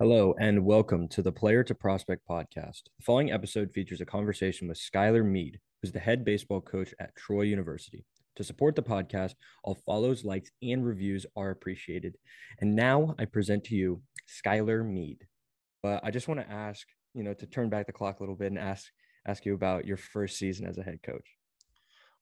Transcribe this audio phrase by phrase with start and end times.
[0.00, 2.84] Hello, and welcome to the Player to Prospect podcast.
[2.96, 7.14] The following episode features a conversation with Skylar Meade, who's the head baseball coach at
[7.16, 8.06] Troy University.
[8.36, 12.16] To support the podcast, all follows, likes, and reviews are appreciated.
[12.60, 15.26] And now I present to you Skylar Meade.
[15.82, 18.36] But I just want to ask, you know, to turn back the clock a little
[18.36, 18.86] bit and ask
[19.26, 21.28] ask you about your first season as a head coach.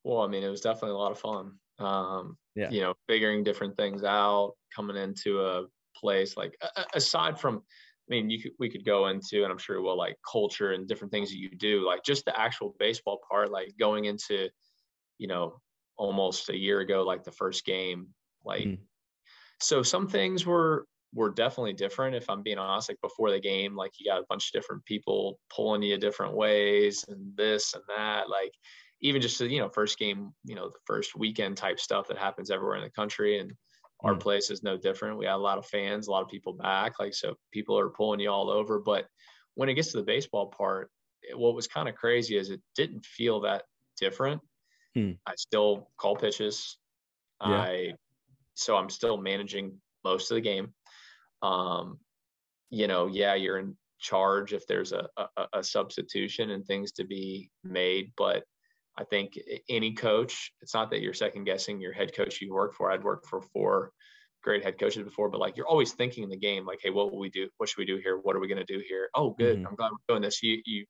[0.03, 1.53] Well, I mean, it was definitely a lot of fun.
[1.79, 2.71] Um, yeah.
[2.71, 5.67] You know, figuring different things out, coming into a
[6.01, 6.57] place like
[6.95, 7.63] aside from
[8.11, 10.89] I mean, you could, we could go into, and I'm sure we'll like culture and
[10.89, 14.49] different things that you do, like just the actual baseball part, like going into,
[15.19, 15.61] you know,
[15.99, 18.07] almost a year ago, like the first game,
[18.47, 18.79] like, mm.
[19.61, 22.17] so some things were, were definitely different.
[22.17, 24.83] If I'm being honest, like before the game, like you got a bunch of different
[24.87, 28.55] people pulling you different ways and this and that, like
[29.03, 32.51] even just, you know, first game, you know, the first weekend type stuff that happens
[32.51, 33.39] everywhere in the country.
[33.39, 33.53] And,
[34.03, 34.21] our mm.
[34.21, 35.19] place is no different.
[35.19, 36.99] We got a lot of fans, a lot of people back.
[36.99, 38.79] Like, so people are pulling you all over.
[38.79, 39.07] But
[39.55, 40.91] when it gets to the baseball part,
[41.35, 43.65] what was kind of crazy is it didn't feel that
[44.01, 44.41] different.
[44.95, 45.13] Hmm.
[45.27, 46.79] I still call pitches.
[47.41, 47.49] Yeah.
[47.49, 47.93] I,
[48.55, 50.73] so I'm still managing most of the game.
[51.43, 51.99] Um,
[52.71, 57.05] you know, yeah, you're in charge if there's a, a, a substitution and things to
[57.05, 58.45] be made, but
[58.99, 62.75] I think any coach, it's not that you're second guessing your head coach you work
[62.75, 62.91] for.
[62.91, 63.93] I'd worked for four
[64.43, 67.13] great head coaches before, but like you're always thinking in the game, like, hey, what
[67.13, 67.49] will we do?
[67.59, 68.19] What should we do here?
[68.19, 69.09] What are we going to do here?
[69.15, 69.59] Oh, good.
[69.59, 69.67] Mm-hmm.
[69.69, 70.43] I'm glad we're doing this.
[70.43, 70.85] You you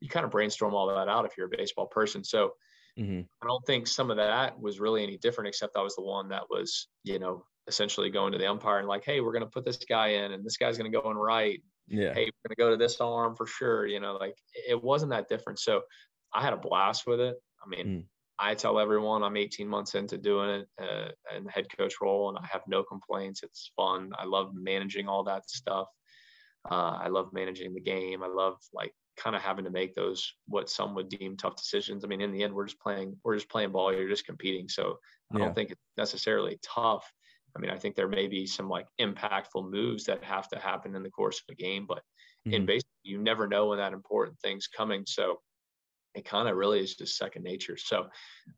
[0.00, 2.22] you kind of brainstorm all that out if you're a baseball person.
[2.22, 2.52] So
[2.98, 3.20] mm-hmm.
[3.42, 6.28] I don't think some of that was really any different, except I was the one
[6.28, 9.50] that was, you know, essentially going to the umpire and like, hey, we're going to
[9.50, 11.62] put this guy in, and this guy's going to go in right.
[11.88, 12.12] Yeah.
[12.14, 13.86] Hey, we're going to go to this arm for sure.
[13.86, 14.36] You know, like
[14.68, 15.58] it wasn't that different.
[15.58, 15.82] So
[16.32, 17.36] I had a blast with it.
[17.64, 18.04] I mean, mm.
[18.38, 22.28] I tell everyone I'm 18 months into doing it uh, in the head coach role,
[22.28, 23.42] and I have no complaints.
[23.42, 24.12] It's fun.
[24.18, 25.88] I love managing all that stuff.
[26.70, 28.22] Uh, I love managing the game.
[28.22, 32.04] I love like kind of having to make those what some would deem tough decisions.
[32.04, 33.16] I mean, in the end, we're just playing.
[33.22, 33.92] We're just playing ball.
[33.92, 34.68] You're just competing.
[34.68, 34.98] So
[35.32, 35.44] I yeah.
[35.44, 37.10] don't think it's necessarily tough.
[37.56, 40.96] I mean, I think there may be some like impactful moves that have to happen
[40.96, 41.98] in the course of a game, but
[42.46, 42.54] mm-hmm.
[42.54, 45.04] in baseball, you never know when that important thing's coming.
[45.06, 45.38] So
[46.14, 47.76] it kind of really is just second nature.
[47.76, 48.06] So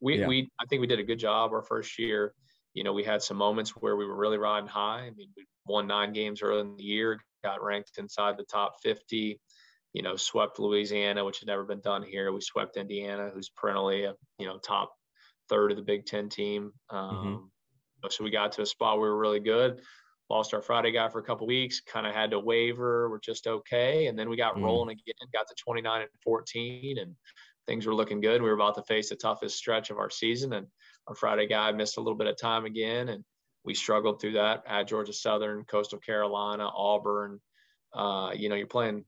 [0.01, 0.27] we, yeah.
[0.27, 2.35] we, I think we did a good job our first year.
[2.75, 5.07] You know, we had some moments where we were really riding high.
[5.07, 8.77] I mean, we won nine games early in the year, got ranked inside the top
[8.83, 9.41] 50,
[9.95, 12.31] you know, swept Louisiana, which had never been done here.
[12.33, 14.93] We swept Indiana, who's perennially a, you know, top
[15.49, 16.73] third of the Big Ten team.
[16.93, 16.97] Mm-hmm.
[16.97, 18.09] Um, mm-hmm.
[18.11, 19.81] So we got to a spot where we were really good
[20.29, 23.09] lost our Friday guy for a couple weeks, kind of had to waver.
[23.09, 24.07] We're just okay.
[24.07, 24.63] And then we got mm.
[24.63, 27.15] rolling again, got to 29 and 14, and
[27.67, 28.43] things were looking good.
[28.43, 30.53] We were about to face the toughest stretch of our season.
[30.53, 30.67] And
[31.09, 33.09] our Friday guy missed a little bit of time again.
[33.09, 33.25] And
[33.65, 37.41] we struggled through that at Georgia Southern, Coastal Carolina, Auburn.
[37.93, 39.05] Uh, you know, you're playing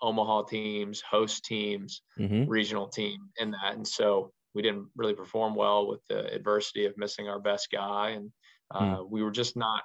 [0.00, 2.48] Omaha teams, host teams, mm-hmm.
[2.48, 3.74] regional team in that.
[3.74, 8.10] And so we didn't really perform well with the adversity of missing our best guy.
[8.10, 8.30] And
[8.70, 9.10] uh, mm.
[9.10, 9.82] we were just not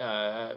[0.00, 0.54] uh,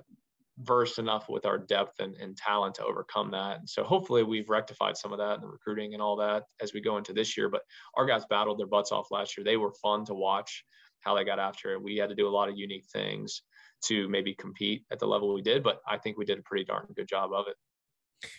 [0.59, 3.59] versed enough with our depth and, and, talent to overcome that.
[3.59, 6.73] And so hopefully we've rectified some of that in the recruiting and all that as
[6.73, 7.49] we go into this year.
[7.49, 7.61] But
[7.97, 9.43] our guys battled their butts off last year.
[9.43, 10.63] They were fun to watch
[11.01, 11.81] how they got after it.
[11.81, 13.41] We had to do a lot of unique things
[13.85, 16.65] to maybe compete at the level we did, but I think we did a pretty
[16.65, 18.29] darn good job of it.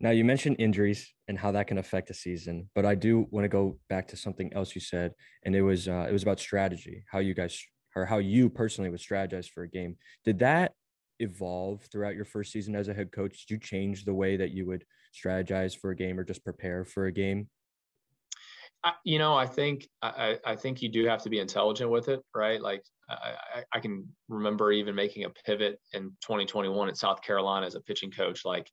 [0.00, 3.44] Now you mentioned injuries and how that can affect a season, but I do want
[3.44, 5.12] to go back to something else you said,
[5.44, 7.64] and it was uh, it was about strategy, how you guys
[7.96, 9.96] or how you personally would strategize for a game.
[10.24, 10.72] Did that
[11.18, 13.46] evolve throughout your first season as a head coach?
[13.46, 16.84] Did you change the way that you would strategize for a game or just prepare
[16.84, 17.48] for a game?
[19.04, 22.20] you know, I think I, I think you do have to be intelligent with it,
[22.34, 22.60] right?
[22.60, 27.74] Like I, I can remember even making a pivot in 2021 at South Carolina as
[27.74, 28.44] a pitching coach.
[28.44, 28.70] Like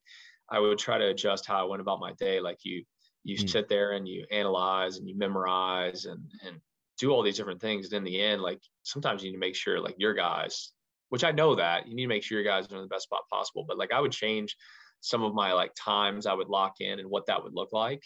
[0.49, 2.39] I would try to adjust how I went about my day.
[2.39, 2.83] Like you
[3.23, 3.49] you mm.
[3.49, 6.59] sit there and you analyze and you memorize and and
[6.97, 7.87] do all these different things.
[7.87, 10.71] And in the end, like sometimes you need to make sure like your guys,
[11.11, 13.03] which I know that you need to make sure your guys are in the best
[13.03, 13.65] spot possible.
[13.67, 14.55] But like I would change
[15.01, 18.01] some of my like times I would lock in and what that would look like.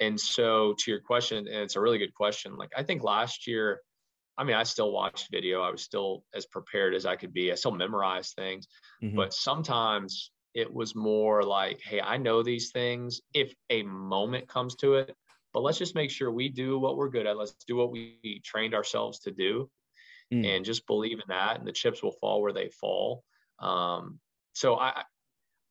[0.00, 2.56] And so to your question, and it's a really good question.
[2.56, 3.80] Like I think last year,
[4.38, 5.60] I mean, I still watched video.
[5.60, 7.52] I was still as prepared as I could be.
[7.52, 8.66] I still memorized things,
[9.04, 9.16] mm-hmm.
[9.16, 13.20] but sometimes it was more like, hey, I know these things.
[13.34, 15.14] If a moment comes to it,
[15.52, 17.36] but let's just make sure we do what we're good at.
[17.36, 19.68] Let's do what we trained ourselves to do
[20.32, 20.46] mm.
[20.46, 21.58] and just believe in that.
[21.58, 23.24] And the chips will fall where they fall.
[23.58, 24.18] Um,
[24.52, 25.02] so I,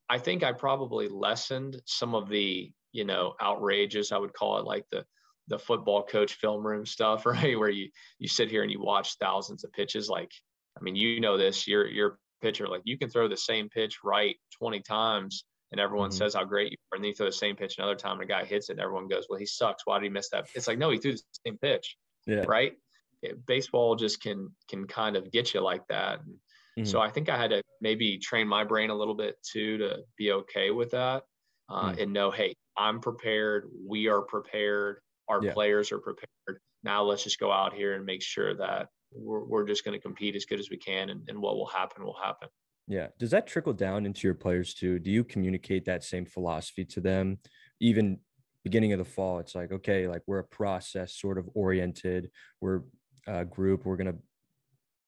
[0.09, 4.65] I think I probably lessened some of the, you know, outrageous, I would call it
[4.65, 5.05] like the,
[5.47, 7.57] the football coach film room stuff, right?
[7.57, 10.09] Where you, you sit here and you watch thousands of pitches.
[10.09, 10.31] Like,
[10.77, 12.67] I mean, you know this, you're, you're pitcher.
[12.67, 16.17] Like you can throw the same pitch right 20 times and everyone mm-hmm.
[16.17, 16.95] says how great you are.
[16.95, 18.81] And then you throw the same pitch another time and a guy hits it and
[18.81, 19.83] everyone goes, well, he sucks.
[19.85, 20.47] Why did he miss that?
[20.55, 21.95] It's like, no, he threw the same pitch.
[22.25, 22.45] Yeah.
[22.47, 22.73] Right.
[23.21, 26.19] It, baseball just can, can kind of get you like that.
[26.19, 26.35] And
[26.77, 26.85] mm-hmm.
[26.85, 29.97] so I think I had to maybe train my brain a little bit too, to
[30.17, 31.23] be okay with that
[31.69, 32.01] uh, mm-hmm.
[32.01, 33.69] and know, Hey, I'm prepared.
[33.87, 34.99] We are prepared.
[35.27, 35.53] Our yeah.
[35.53, 36.61] players are prepared.
[36.83, 40.01] Now let's just go out here and make sure that we're, we're just going to
[40.01, 42.47] compete as good as we can and, and what will happen will happen.
[42.87, 43.07] Yeah.
[43.19, 44.97] Does that trickle down into your players too?
[44.97, 47.37] Do you communicate that same philosophy to them?
[47.79, 48.19] Even
[48.63, 52.31] beginning of the fall, it's like, okay, like we're a process sort of oriented,
[52.61, 52.81] we're
[53.29, 54.19] a group, we're going to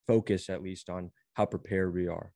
[0.07, 2.31] focus at least on how prepared we are.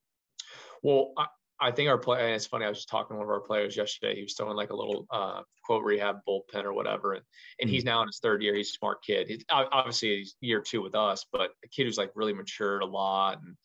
[0.83, 1.25] Well, I,
[1.59, 2.65] I think our play, it's funny.
[2.65, 4.15] I was just talking to one of our players yesterday.
[4.15, 7.13] He was throwing like a little uh, quote rehab bullpen or whatever.
[7.13, 7.23] And,
[7.61, 7.89] and he's mm-hmm.
[7.89, 8.55] now in his third year.
[8.55, 9.27] He's a smart kid.
[9.27, 12.85] He's, obviously, he's year two with us, but a kid who's like really matured a
[12.85, 13.55] lot and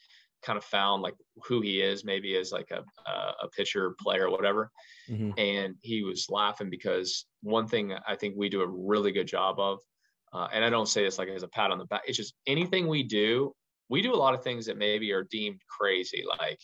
[0.43, 1.15] kind of found like
[1.45, 2.83] who he is maybe as like a
[3.43, 4.71] a pitcher player or whatever
[5.09, 5.31] mm-hmm.
[5.39, 9.59] and he was laughing because one thing i think we do a really good job
[9.59, 9.81] of
[10.33, 12.35] uh, and i don't say this like as a pat on the back it's just
[12.47, 13.53] anything we do
[13.89, 16.59] we do a lot of things that maybe are deemed crazy like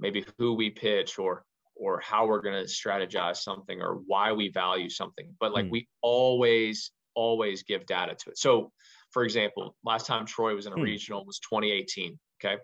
[0.00, 1.44] maybe who we pitch or
[1.76, 5.70] or how we're going to strategize something or why we value something but like mm.
[5.70, 8.70] we always always give data to it so
[9.10, 10.82] for example last time troy was in a mm.
[10.82, 12.58] regional was 2018 okay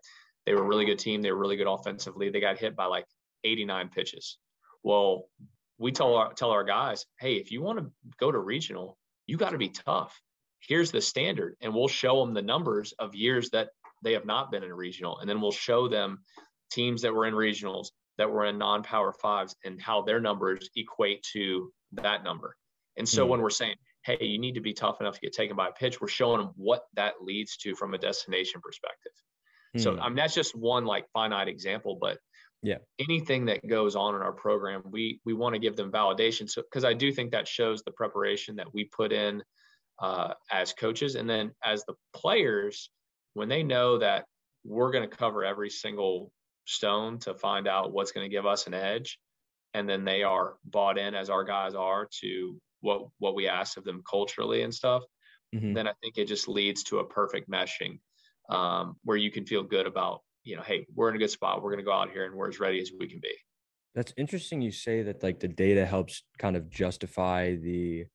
[0.46, 1.22] they were a really good team.
[1.22, 2.30] They were really good offensively.
[2.30, 3.06] They got hit by like
[3.44, 4.38] 89 pitches.
[4.82, 5.28] Well,
[5.78, 7.90] we tell our tell our guys, hey, if you want to
[8.20, 10.20] go to regional, you got to be tough.
[10.66, 13.68] Here's the standard, and we'll show them the numbers of years that
[14.02, 16.20] they have not been in a regional, and then we'll show them
[16.70, 17.88] teams that were in regionals
[18.18, 22.56] that were in non-power fives and how their numbers equate to that number.
[22.96, 23.30] And so mm-hmm.
[23.32, 23.74] when we're saying,
[24.04, 26.40] hey, you need to be tough enough to get taken by a pitch, we're showing
[26.40, 29.12] them what that leads to from a destination perspective.
[29.76, 30.00] So hmm.
[30.00, 32.18] I mean that's just one like finite example, but
[32.62, 36.48] yeah, anything that goes on in our program, we we want to give them validation.
[36.48, 39.42] So because I do think that shows the preparation that we put in
[39.98, 42.90] uh, as coaches, and then as the players,
[43.34, 44.24] when they know that
[44.64, 46.32] we're going to cover every single
[46.64, 49.18] stone to find out what's going to give us an edge,
[49.74, 53.76] and then they are bought in as our guys are to what what we ask
[53.76, 55.02] of them culturally and stuff.
[55.54, 55.72] Mm-hmm.
[55.74, 57.98] Then I think it just leads to a perfect meshing
[58.50, 61.62] um, where you can feel good about, you know, hey, we're in a good spot.
[61.62, 63.34] We're going to go out here and we're as ready as we can be.
[63.94, 64.60] That's interesting.
[64.60, 68.06] You say that like the data helps kind of justify the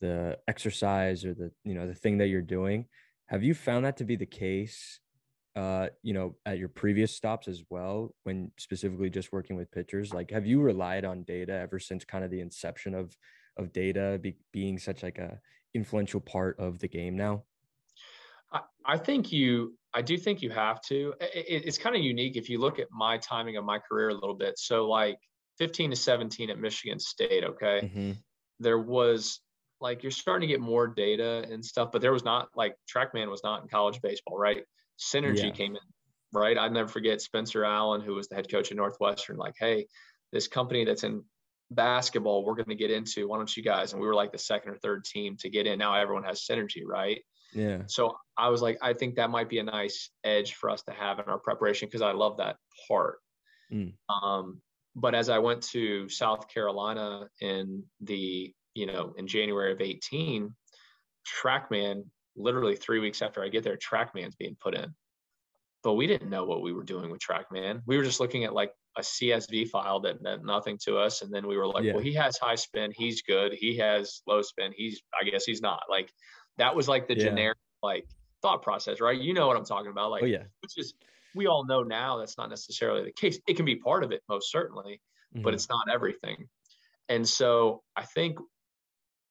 [0.00, 2.86] the exercise or the you know the thing that you're doing.
[3.26, 5.00] Have you found that to be the case?
[5.54, 10.12] Uh, you know, at your previous stops as well, when specifically just working with pitchers,
[10.12, 13.16] like have you relied on data ever since kind of the inception of
[13.56, 15.40] of data be, being such like a
[15.74, 17.44] influential part of the game now?
[18.52, 21.14] I, I think you, I do think you have to.
[21.20, 24.14] It, it's kind of unique if you look at my timing of my career a
[24.14, 24.58] little bit.
[24.58, 25.18] So, like
[25.58, 28.12] 15 to 17 at Michigan State, okay, mm-hmm.
[28.60, 29.40] there was
[29.80, 33.30] like you're starting to get more data and stuff, but there was not like TrackMan
[33.30, 34.64] was not in college baseball, right?
[34.98, 35.50] Synergy yeah.
[35.50, 35.82] came in,
[36.32, 36.56] right?
[36.56, 39.86] I'd never forget Spencer Allen, who was the head coach at Northwestern, like, hey,
[40.32, 41.22] this company that's in
[41.72, 44.38] basketball we're going to get into why don't you guys and we were like the
[44.38, 47.22] second or third team to get in now everyone has synergy right
[47.56, 47.82] yeah.
[47.86, 50.92] So I was like, I think that might be a nice edge for us to
[50.92, 52.56] have in our preparation because I love that
[52.86, 53.18] part.
[53.72, 53.94] Mm.
[54.08, 54.60] Um,
[54.94, 60.54] but as I went to South Carolina in the, you know, in January of 18,
[61.42, 62.04] TrackMan,
[62.36, 64.94] literally three weeks after I get there, TrackMan's being put in.
[65.82, 67.82] But we didn't know what we were doing with TrackMan.
[67.86, 71.22] We were just looking at like a CSV file that meant nothing to us.
[71.22, 71.92] And then we were like, yeah.
[71.92, 72.92] well, he has high spin.
[72.94, 73.52] He's good.
[73.52, 74.72] He has low spin.
[74.76, 75.82] He's, I guess he's not.
[75.88, 76.10] Like
[76.58, 77.24] that was like the yeah.
[77.24, 78.06] generic like
[78.42, 79.20] thought process, right?
[79.20, 80.10] You know what I'm talking about.
[80.10, 80.44] Like, oh, yeah.
[80.60, 80.94] which is
[81.34, 83.38] we all know now that's not necessarily the case.
[83.46, 85.00] It can be part of it, most certainly,
[85.34, 85.42] mm-hmm.
[85.42, 86.48] but it's not everything.
[87.08, 88.38] And so I think,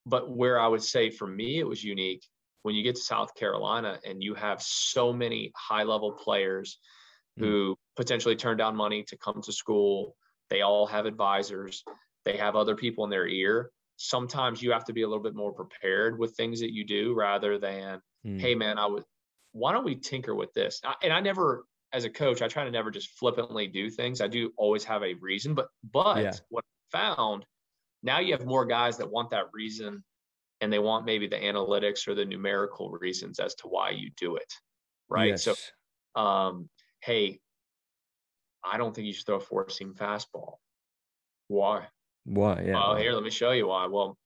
[0.05, 2.23] but where I would say for me it was unique
[2.63, 6.79] when you get to South Carolina and you have so many high level players
[7.39, 7.45] mm-hmm.
[7.45, 10.15] who potentially turn down money to come to school.
[10.49, 11.83] They all have advisors.
[12.23, 15.35] They have other people in their ear sometimes you have to be a little bit
[15.35, 18.39] more prepared with things that you do rather than mm.
[18.39, 19.03] hey man i would
[19.53, 22.71] why don't we tinker with this and i never as a coach i try to
[22.71, 26.33] never just flippantly do things i do always have a reason but but yeah.
[26.49, 27.45] what I found
[28.05, 30.03] now you have more guys that want that reason
[30.61, 34.37] and they want maybe the analytics or the numerical reasons as to why you do
[34.37, 34.53] it
[35.09, 35.43] right yes.
[35.43, 35.55] so
[36.19, 36.69] um
[37.01, 37.39] hey
[38.63, 40.53] i don't think you should throw a four seam fastball
[41.47, 41.85] why
[42.25, 42.63] why?
[42.65, 42.73] Yeah.
[42.73, 43.85] Well, here, let me show you why.
[43.85, 44.17] Well,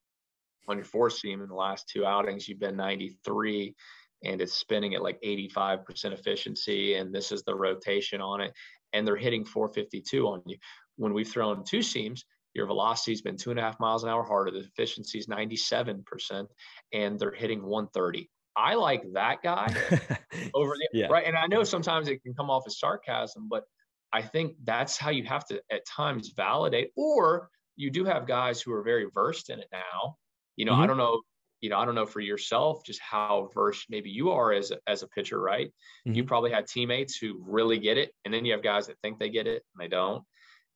[0.68, 3.76] on your four seam in the last two outings, you've been 93
[4.24, 6.96] and it's spinning at like 85% efficiency.
[6.96, 8.54] And this is the rotation on it.
[8.94, 10.58] and they're hitting 452 on you.
[10.96, 14.24] When we've thrown two seams, your velocity's been two and a half miles an hour
[14.24, 14.52] harder.
[14.52, 16.48] The efficiency is 97%,
[16.94, 18.30] and they're hitting 130.
[18.58, 19.68] I like that guy
[20.54, 21.08] over the yeah.
[21.08, 21.26] right.
[21.26, 23.64] And I know sometimes it can come off as sarcasm, but
[24.12, 26.92] I think that's how you have to at times validate.
[26.98, 30.18] Or you do have guys who are very versed in it now.
[30.58, 30.82] You know, mm-hmm.
[30.82, 31.22] I don't know.
[31.62, 34.78] You know, I don't know for yourself just how versed maybe you are as a,
[34.88, 35.68] as a pitcher, right?
[36.08, 36.14] Mm-hmm.
[36.14, 39.20] You probably had teammates who really get it, and then you have guys that think
[39.20, 40.24] they get it and they don't.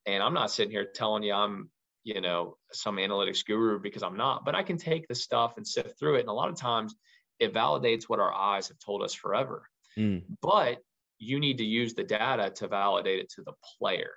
[0.05, 1.69] And I'm not sitting here telling you I'm,
[2.03, 5.65] you know, some analytics guru because I'm not, but I can take the stuff and
[5.65, 6.21] sift through it.
[6.21, 6.95] And a lot of times
[7.39, 9.67] it validates what our eyes have told us forever.
[9.97, 10.23] Mm.
[10.41, 10.79] But
[11.19, 14.11] you need to use the data to validate it to the player.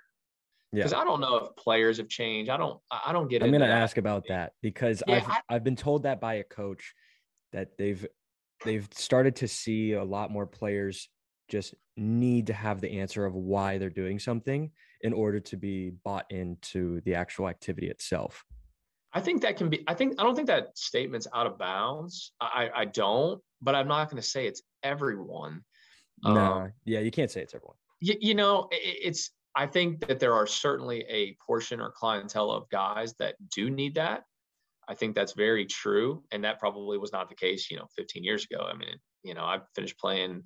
[0.73, 0.99] Because yeah.
[0.99, 2.51] I don't know if players have changed.
[2.51, 2.77] I don't.
[2.91, 3.41] I don't get.
[3.41, 6.35] I'm going to ask about that because yeah, I've I, I've been told that by
[6.35, 6.93] a coach
[7.53, 8.05] that they've
[8.65, 11.07] they've started to see a lot more players
[11.47, 15.91] just need to have the answer of why they're doing something in order to be
[16.03, 18.43] bought into the actual activity itself.
[19.13, 19.83] I think that can be.
[19.87, 22.33] I think I don't think that statement's out of bounds.
[22.41, 25.63] I I don't, but I'm not going to say it's everyone.
[26.23, 27.77] No, um, yeah, you can't say it's everyone.
[27.99, 29.31] You, you know, it, it's.
[29.55, 33.95] I think that there are certainly a portion or clientele of guys that do need
[33.95, 34.23] that.
[34.87, 38.23] I think that's very true, and that probably was not the case, you know, 15
[38.23, 38.67] years ago.
[38.71, 40.43] I mean, you know, I finished playing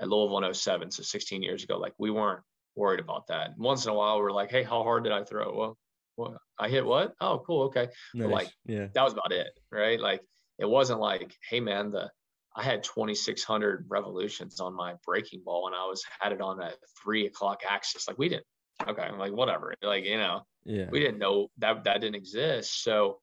[0.00, 1.78] at Louisville in 07, so 16 years ago.
[1.78, 2.40] Like we weren't
[2.74, 3.56] worried about that.
[3.56, 5.78] Once in a while, we're like, "Hey, how hard did I throw?" Well,
[6.16, 7.14] well, I hit what?
[7.20, 7.64] Oh, cool.
[7.64, 7.88] Okay.
[8.14, 8.30] Nice.
[8.30, 9.48] like, yeah, that was about it.
[9.70, 10.00] Right.
[10.00, 10.22] Like,
[10.58, 12.10] it wasn't like, hey, man, the,
[12.54, 16.72] I had 2,600 revolutions on my breaking ball and I was had it on a
[17.02, 18.08] three o'clock axis.
[18.08, 18.46] Like, we didn't,
[18.88, 19.02] okay.
[19.02, 19.74] I'm like, whatever.
[19.82, 22.82] Like, you know, yeah, we didn't know that that didn't exist.
[22.82, 23.18] So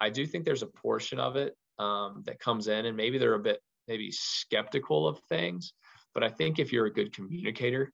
[0.00, 3.34] I do think there's a portion of it um, that comes in and maybe they're
[3.34, 5.74] a bit, maybe skeptical of things.
[6.18, 7.92] But I think if you're a good communicator,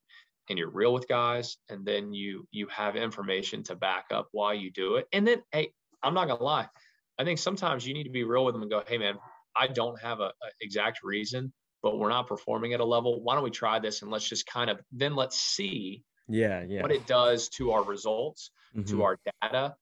[0.48, 4.52] and you're real with guys and then you you have information to back up why
[4.52, 5.70] you do it and then hey
[6.02, 6.68] i'm not gonna lie
[7.18, 9.14] i think sometimes you need to be real with them and go hey man
[9.56, 11.50] i don't have a, a exact reason
[11.82, 14.46] but we're not performing at a level why don't we try this and let's just
[14.46, 18.86] kind of then let's see yeah yeah what it does to our results mm-hmm.
[18.86, 19.74] to our data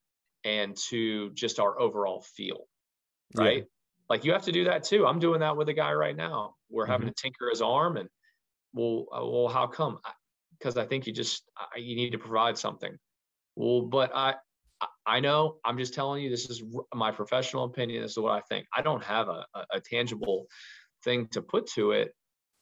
[0.45, 2.67] and to just our overall feel
[3.35, 3.63] right yeah.
[4.09, 6.55] like you have to do that too i'm doing that with a guy right now
[6.69, 7.13] we're having mm-hmm.
[7.15, 8.07] to tinker his arm and
[8.73, 9.99] well uh, well how come
[10.63, 11.43] because I think you just
[11.75, 12.97] you need to provide something.
[13.55, 14.35] Well, but I
[15.05, 16.63] I know I'm just telling you this is
[16.93, 18.01] my professional opinion.
[18.01, 18.65] This is what I think.
[18.75, 20.47] I don't have a, a tangible
[21.03, 22.13] thing to put to it,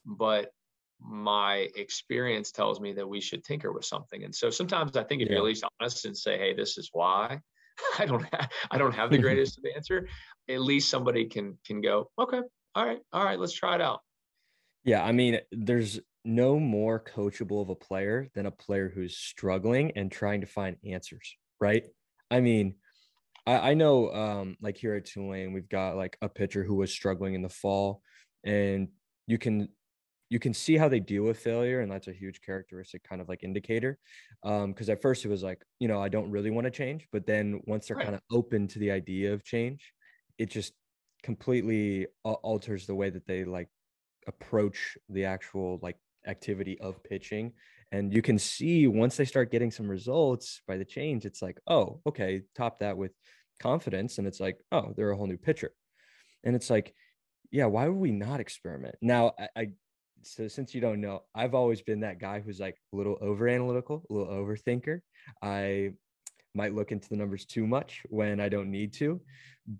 [0.05, 0.51] but
[0.99, 4.23] my experience tells me that we should tinker with something.
[4.23, 5.35] And so sometimes I think if yeah.
[5.35, 7.39] you're at least honest and say, "Hey, this is why,"
[7.99, 10.07] I don't have I don't have the greatest answer.
[10.49, 12.41] At least somebody can can go, "Okay,
[12.75, 14.01] all right, all right, let's try it out."
[14.83, 19.91] Yeah, I mean, there's no more coachable of a player than a player who's struggling
[19.95, 21.85] and trying to find answers, right?
[22.29, 22.75] I mean,
[23.45, 26.91] I, I know um, like here at Tulane, we've got like a pitcher who was
[26.91, 28.01] struggling in the fall,
[28.43, 28.89] and
[29.27, 29.69] you can
[30.29, 33.27] you can see how they deal with failure, and that's a huge characteristic kind of
[33.27, 33.99] like indicator.
[34.41, 37.07] Because um, at first it was like, you know, I don't really want to change,
[37.11, 38.05] but then once they're right.
[38.05, 39.91] kind of open to the idea of change,
[40.37, 40.73] it just
[41.21, 43.67] completely alters the way that they like
[44.27, 45.97] approach the actual like
[46.27, 47.53] activity of pitching.
[47.91, 51.59] And you can see once they start getting some results by the change, it's like,
[51.67, 53.11] oh, okay, top that with
[53.59, 54.17] confidence.
[54.17, 55.71] And it's like, oh, they're a whole new pitcher.
[56.43, 56.93] And it's like,
[57.51, 58.95] yeah, why would we not experiment?
[59.01, 59.71] Now, I, I
[60.23, 63.47] so since you don't know, I've always been that guy who's like a little over
[63.47, 65.01] analytical, a little overthinker.
[65.41, 65.91] I
[66.53, 69.21] might look into the numbers too much when I don't need to,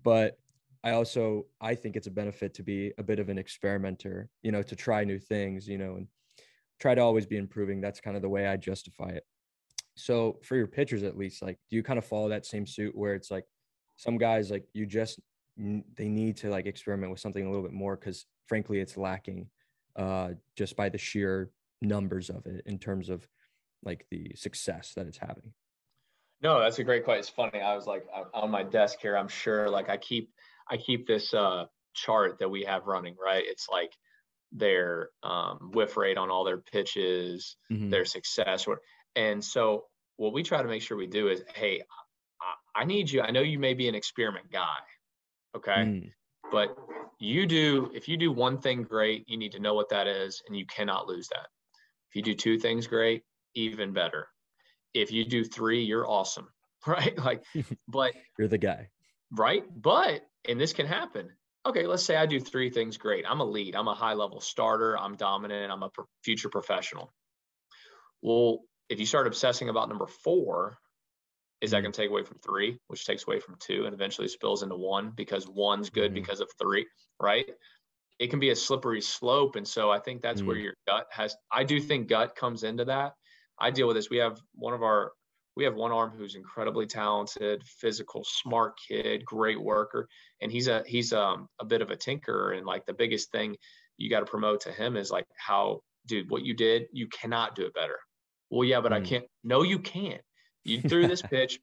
[0.02, 0.38] but
[0.84, 4.52] I also I think it's a benefit to be a bit of an experimenter, you
[4.52, 6.06] know, to try new things, you know, and
[6.80, 7.80] try to always be improving.
[7.80, 9.24] That's kind of the way I justify it.
[9.96, 12.96] So for your pitchers, at least, like, do you kind of follow that same suit
[12.96, 13.44] where it's like
[13.96, 15.20] some guys, like, you just
[15.56, 19.48] they need to like experiment with something a little bit more because frankly, it's lacking
[19.96, 23.26] uh, just by the sheer numbers of it in terms of
[23.84, 25.52] like the success that it's having.
[26.42, 27.20] No, that's a great question.
[27.20, 27.60] It's funny.
[27.60, 29.16] I was like on my desk here.
[29.16, 30.32] I'm sure like I keep
[30.70, 33.16] I keep this uh, chart that we have running.
[33.22, 33.44] Right.
[33.46, 33.92] It's like
[34.52, 37.90] their um, whiff rate on all their pitches, mm-hmm.
[37.90, 38.66] their success.
[39.16, 39.84] And so
[40.16, 41.82] what we try to make sure we do is, hey,
[42.40, 43.22] I, I need you.
[43.22, 44.78] I know you may be an experiment guy,
[45.56, 46.10] okay, mm.
[46.50, 46.76] but
[47.18, 47.90] you do.
[47.94, 50.66] If you do one thing great, you need to know what that is, and you
[50.66, 51.48] cannot lose that.
[52.10, 53.22] If you do two things great,
[53.54, 54.28] even better.
[54.94, 56.48] If you do three, you're awesome,
[56.86, 57.16] right?
[57.18, 57.42] Like,
[57.88, 58.88] but you're the guy,
[59.32, 59.64] right?
[59.74, 61.32] But and this can happen
[61.64, 63.24] okay, let's say I do three things great.
[63.28, 65.90] I'm a lead, I'm a high level starter, I'm dominant, I'm a
[66.24, 67.12] future professional.
[68.20, 70.78] Well, if you start obsessing about number four,
[71.60, 71.82] is that Mm-hmm.
[71.82, 74.76] going to take away from three, which takes away from two and eventually spills into
[74.76, 76.14] one because one's good Mhm.
[76.14, 76.86] because of three,
[77.20, 77.48] right?
[78.18, 79.56] It can be a slippery slope.
[79.56, 80.62] And so I think that's where Mm.
[80.64, 83.14] your gut has, I do think gut comes into that.
[83.58, 84.10] I deal with this.
[84.10, 85.12] We have one of our,
[85.56, 90.08] we have one arm who's incredibly talented, physical, smart kid, great worker.
[90.40, 92.56] And he's a, he's um, a bit of a tinkerer.
[92.56, 93.56] And like the biggest thing
[93.98, 97.54] you got to promote to him is like how, dude, what you did, you cannot
[97.54, 97.98] do it better.
[98.50, 99.04] Well, yeah, but I Mm.
[99.06, 99.24] can't.
[99.44, 100.22] No, you can't.
[100.64, 101.60] You threw this pitch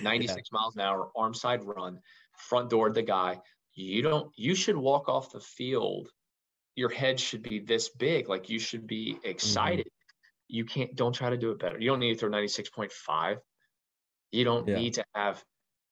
[0.00, 2.00] 96 miles an hour, arm side run,
[2.36, 3.40] front door the guy.
[3.74, 6.08] You don't, you should walk off the field.
[6.76, 8.28] Your head should be this big.
[8.28, 9.88] Like you should be excited.
[10.48, 11.78] You can't, don't try to do it better.
[11.78, 13.38] You don't need to throw 96.5.
[14.32, 14.76] You don't Yeah.
[14.76, 15.44] need to have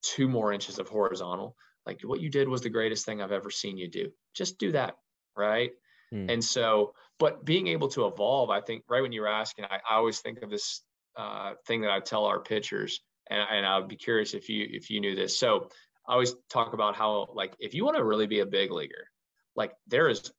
[0.03, 1.57] two more inches of horizontal.
[1.85, 4.11] Like what you did was the greatest thing I've ever seen you do.
[4.35, 4.97] Just do that.
[5.37, 5.73] Right.
[6.13, 6.31] Mm.
[6.31, 9.81] And so, but being able to evolve, I think, right when you were asking, I,
[9.89, 10.83] I always think of this
[11.17, 14.67] uh, thing that I tell our pitchers, and, and I would be curious if you
[14.71, 15.39] if you knew this.
[15.39, 15.69] So
[16.09, 19.09] I always talk about how like if you want to really be a big leaguer,
[19.57, 20.31] like there is,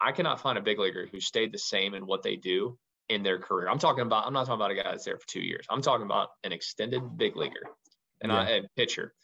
[0.00, 3.22] I cannot find a big leaguer who stayed the same in what they do in
[3.22, 3.68] their career.
[3.68, 5.66] I'm talking about, I'm not talking about a guy that's there for two years.
[5.68, 7.62] I'm talking about an extended big leaguer
[8.20, 8.38] and Yeah.
[8.38, 9.14] I and pitcher.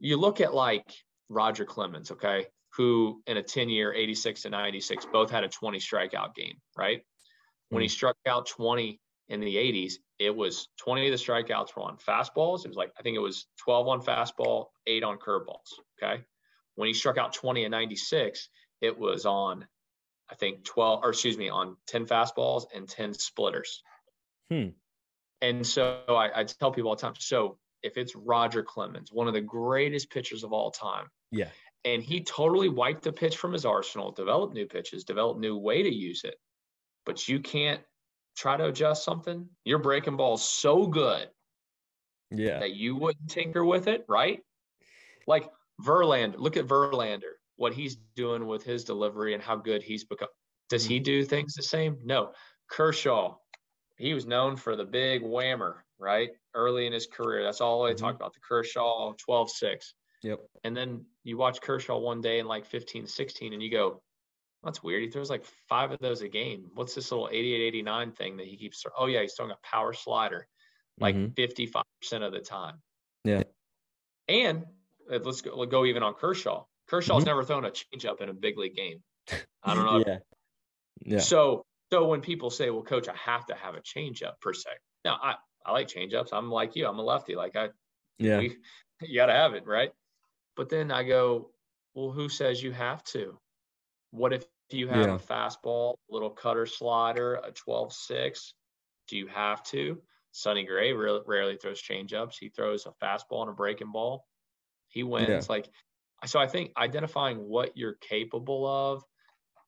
[0.00, 0.92] You look at like
[1.28, 2.46] Roger Clemens, okay,
[2.76, 7.02] who in a 10 year 86 to 96 both had a 20 strikeout game, right?
[7.68, 7.92] When he mm.
[7.92, 12.64] struck out 20 in the 80s, it was 20 of the strikeouts were on fastballs.
[12.64, 15.72] It was like, I think it was 12 on fastball, eight on curveballs.
[16.02, 16.22] Okay.
[16.74, 18.48] When he struck out 20 in 96,
[18.80, 19.66] it was on,
[20.30, 23.82] I think 12, or excuse me, on 10 fastballs and 10 splitters.
[24.50, 24.68] Hmm.
[25.42, 29.26] And so I, I tell people all the time so if it's Roger Clemens, one
[29.26, 31.48] of the greatest pitchers of all time, Yeah.
[31.84, 35.82] and he totally wiped the pitch from his arsenal, developed new pitches, developed new way
[35.82, 36.34] to use it.
[37.06, 37.80] But you can't
[38.36, 39.48] try to adjust something.
[39.64, 41.28] Your breaking ball is so good
[42.30, 42.60] Yeah.
[42.60, 44.42] that you wouldn't tinker with it, right?
[45.26, 45.50] Like
[45.82, 50.28] Verlander, look at Verlander, what he's doing with his delivery and how good he's become.
[50.70, 51.98] Does he do things the same?
[52.02, 52.32] No.
[52.70, 53.36] Kershaw,
[53.98, 56.30] he was known for the big whammer, right?
[56.54, 57.42] Early in his career.
[57.44, 57.98] That's all they Mhm.
[57.98, 59.92] talked about the Kershaw 12 6.
[60.22, 60.40] Yep.
[60.64, 64.02] And then you watch Kershaw one day in like 15, 16, and you go,
[64.62, 65.02] that's weird.
[65.02, 66.70] He throws like five of those a game.
[66.72, 68.86] What's this little 88, 89 thing that he keeps?
[68.96, 70.48] Oh, yeah, he's throwing a power slider
[70.98, 71.34] like Mhm.
[71.36, 72.82] 55% of the time.
[73.24, 73.42] Yeah.
[74.28, 74.64] And
[75.10, 76.64] uh, let's go, let's go even on Kershaw.
[76.90, 77.26] Kershaw's Mhm.
[77.26, 79.02] never thrown a changeup in a big league game.
[79.62, 80.02] I don't know.
[80.06, 80.18] Yeah.
[81.02, 81.18] Yeah.
[81.20, 84.70] So, so when people say, well, coach, I have to have a changeup per se.
[85.04, 86.28] Now, I, I like changeups.
[86.32, 86.86] I'm like you.
[86.88, 87.36] I'm a lefty.
[87.36, 87.68] Like I,
[88.18, 88.38] Yeah.
[88.38, 88.56] we,
[89.02, 89.92] you got to have it, right?
[90.56, 91.52] But then I go,
[91.94, 93.38] well, who says you have to?
[94.10, 95.14] What if you have Yeah.
[95.14, 98.54] a fastball, little cutter slider, a 12 6?
[99.06, 100.02] Do you have to?
[100.32, 102.34] Sonny Gray re- rarely throws changeups.
[102.38, 104.26] He throws a fastball and a breaking ball.
[104.88, 105.48] He wins.
[105.48, 105.68] Like,
[106.26, 109.02] so I think identifying what you're capable of,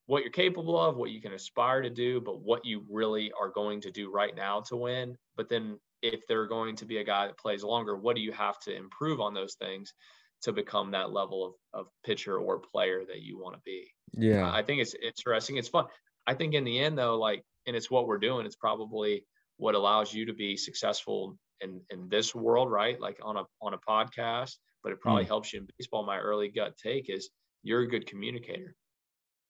[0.07, 3.49] what you're capable of, what you can aspire to do, but what you really are
[3.49, 5.17] going to do right now to win.
[5.37, 8.33] But then if they're going to be a guy that plays longer, what do you
[8.33, 9.95] have to improve on those things
[10.43, 13.87] to become that level of, of pitcher or player that you want to be?
[14.13, 14.51] Yeah.
[14.53, 15.57] I think it's interesting.
[15.57, 15.87] It's fun.
[16.27, 19.25] I think in the end though, like, and it's what we're doing, it's probably
[19.57, 23.01] what allows you to be successful in, in this world, right?
[23.01, 26.05] Like on a, on a podcast, but it probably helps you in baseball.
[26.05, 27.31] My early gut take is
[27.63, 28.75] you're a good communicator.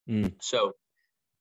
[0.09, 0.35] Mm.
[0.41, 0.73] So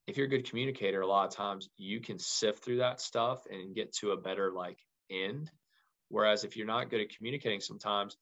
[0.07, 3.43] if you're a good communicator, a lot of times you can sift through that stuff
[3.49, 4.77] and get to a better like
[5.09, 5.51] end.
[6.09, 8.17] Whereas if you're not good at communicating sometimes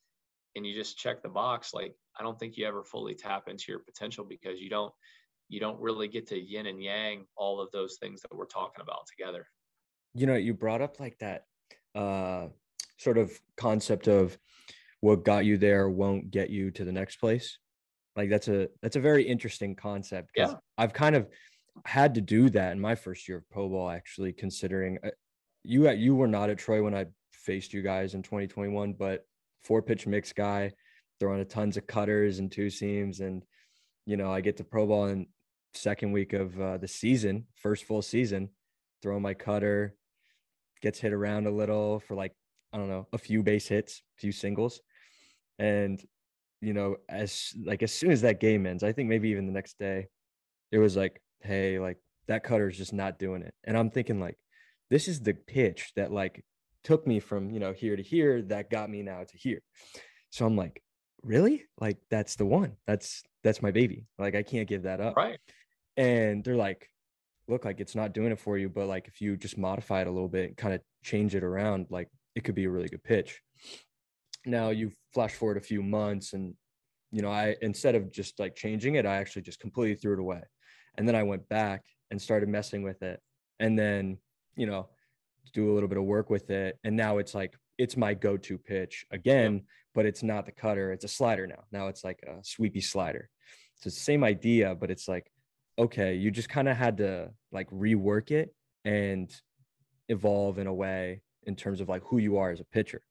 [0.56, 3.66] and you just check the box, like I don't think you ever fully tap into
[3.70, 4.94] your potential because you don't
[5.48, 8.82] you don't really get to yin and yang all of those things that we're talking
[8.82, 9.48] about together.
[10.14, 11.46] you know you brought up like that
[11.96, 12.48] uh
[12.98, 14.38] sort of concept of
[15.02, 17.58] what got you there won't get you to the next place
[18.16, 20.54] like that's a that's a very interesting concept Yeah.
[20.78, 21.28] i've kind of
[21.86, 25.10] had to do that in my first year of pro ball actually considering uh,
[25.64, 29.26] you you were not at troy when i faced you guys in 2021 but
[29.64, 30.72] four pitch mix guy
[31.20, 33.44] throwing a tons of cutters and two seams and
[34.06, 35.26] you know i get to pro ball in
[35.74, 38.50] second week of uh, the season first full season
[39.02, 39.96] throwing my cutter
[40.82, 42.34] gets hit around a little for like
[42.74, 44.82] I don't know a few base hits, a few singles,
[45.60, 46.02] and
[46.62, 49.54] you know as like as soon as that game ends, I think maybe even the
[49.54, 50.08] next day,
[50.72, 54.38] it was like, hey, like that cutter's just not doing it, and I'm thinking like,
[54.90, 56.44] this is the pitch that like
[56.84, 59.62] took me from you know here to here that got me now to here,
[60.32, 60.82] so I'm like,
[61.24, 65.16] really, like that's the one, that's that's my baby, like I can't give that up,
[65.18, 65.40] Right.
[65.98, 66.88] and they're like
[67.48, 70.08] look like it's not doing it for you but like if you just modify it
[70.08, 73.04] a little bit kind of change it around like it could be a really good
[73.04, 73.42] pitch
[74.50, 76.54] now you flash forward a few months and
[77.12, 80.20] you know i instead of just like changing it i actually just completely threw it
[80.20, 80.42] away.
[80.98, 83.22] And then i went back and started messing with it
[83.60, 84.18] and then
[84.56, 84.90] you know
[85.54, 86.78] do a little bit of work with it.
[86.84, 89.64] And now it's like it's my go-to pitch again
[89.96, 91.64] but it's not the cutter it's a slider now.
[91.72, 93.30] Now it's like a sweepy slider.
[93.76, 95.32] So it's the same idea but it's like
[95.78, 98.54] okay you just kind of had to like rework it
[98.86, 99.34] and
[100.10, 103.02] evolve in a way in terms of like who you are as a pitcher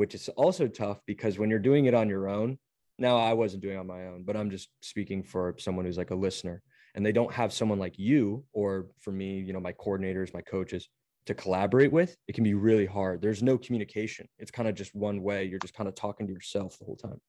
[0.00, 2.58] which is also tough because when you're doing it on your own
[2.98, 6.10] now i wasn't doing on my own but i'm just speaking for someone who's like
[6.10, 6.62] a listener
[6.94, 10.42] and they don't have someone like you or for me you know my coordinators my
[10.42, 10.88] coaches
[11.26, 13.20] to collaborate with it can be really hard.
[13.20, 14.26] There's no communication.
[14.38, 15.44] It's kind of just one way.
[15.44, 17.20] You're just kind of talking to yourself the whole time.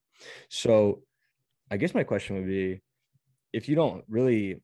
[0.50, 1.04] So
[1.72, 2.82] i guess my question would be
[3.54, 4.62] if you don't really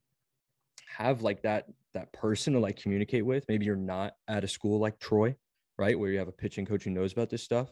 [0.98, 4.80] have like that that person to like communicate with maybe you're not at a school
[4.80, 5.36] like troy
[5.80, 7.72] right where you have a pitching coach who knows about this stuff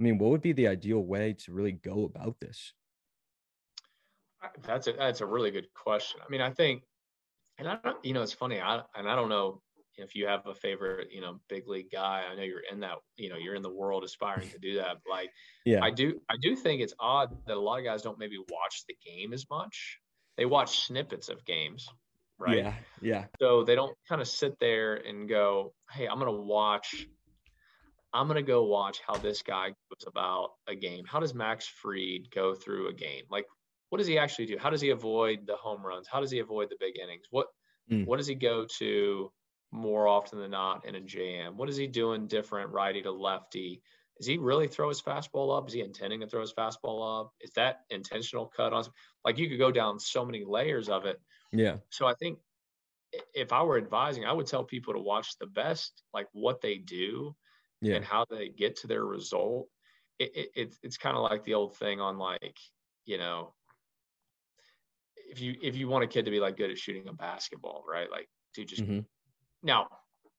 [0.00, 2.72] i mean what would be the ideal way to really go about this?
[4.62, 6.20] That's a that's a really good question.
[6.26, 6.82] I mean i think
[7.58, 9.60] and i don't you know it's funny i and i don't know
[9.96, 12.24] if you have a favorite you know big league guy.
[12.30, 14.96] I know you're in that you know you're in the world aspiring to do that
[15.08, 15.30] like
[15.66, 15.84] yeah.
[15.84, 18.84] I do i do think it's odd that a lot of guys don't maybe watch
[18.88, 19.98] the game as much.
[20.36, 21.88] They watch snippets of games
[22.38, 22.56] right?
[22.56, 23.24] Yeah yeah.
[23.38, 27.06] So they don't kind of sit there and go hey i'm gonna watch
[28.12, 32.30] i'm gonna go watch how this guy goes about a game how does max Fried
[32.34, 33.46] go through a game like
[33.90, 36.38] what does he actually do how does he avoid the home runs how does he
[36.38, 37.46] avoid the big innings what
[37.90, 38.06] mm.
[38.06, 39.30] what does he go to
[39.72, 43.82] more often than not in a jam what is he doing different righty to lefty
[44.20, 45.66] is he really throw his fastball up?
[45.66, 47.32] Is he intending to throw his fastball up?
[47.40, 48.84] Is that intentional cut on?
[49.24, 51.18] Like you could go down so many layers of it.
[51.52, 51.76] Yeah.
[51.88, 52.38] So I think
[53.34, 56.76] if I were advising, I would tell people to watch the best, like what they
[56.76, 57.34] do
[57.80, 57.96] yeah.
[57.96, 59.68] and how they get to their result.
[60.18, 62.56] It, it, it's it's kind of like the old thing on like,
[63.06, 63.54] you know,
[65.30, 67.84] if you if you want a kid to be like good at shooting a basketball,
[67.90, 68.10] right?
[68.10, 69.00] Like, to just mm-hmm.
[69.62, 69.88] now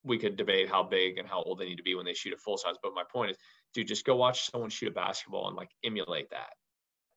[0.04, 2.34] we could debate how big and how old they need to be when they shoot
[2.34, 2.76] a full size.
[2.82, 3.38] But my point is,
[3.74, 6.54] dude, just go watch someone shoot a basketball and like emulate that.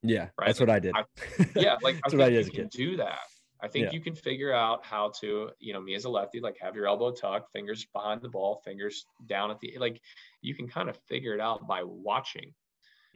[0.03, 0.47] Yeah, right?
[0.47, 0.95] that's what I did.
[0.95, 1.05] I,
[1.57, 2.47] yeah, like that's I what I did.
[2.47, 3.21] You can do that.
[3.61, 3.93] I think yeah.
[3.93, 6.87] you can figure out how to, you know, me as a lefty, like have your
[6.87, 10.01] elbow tucked, fingers behind the ball, fingers down at the like.
[10.43, 12.53] You can kind of figure it out by watching.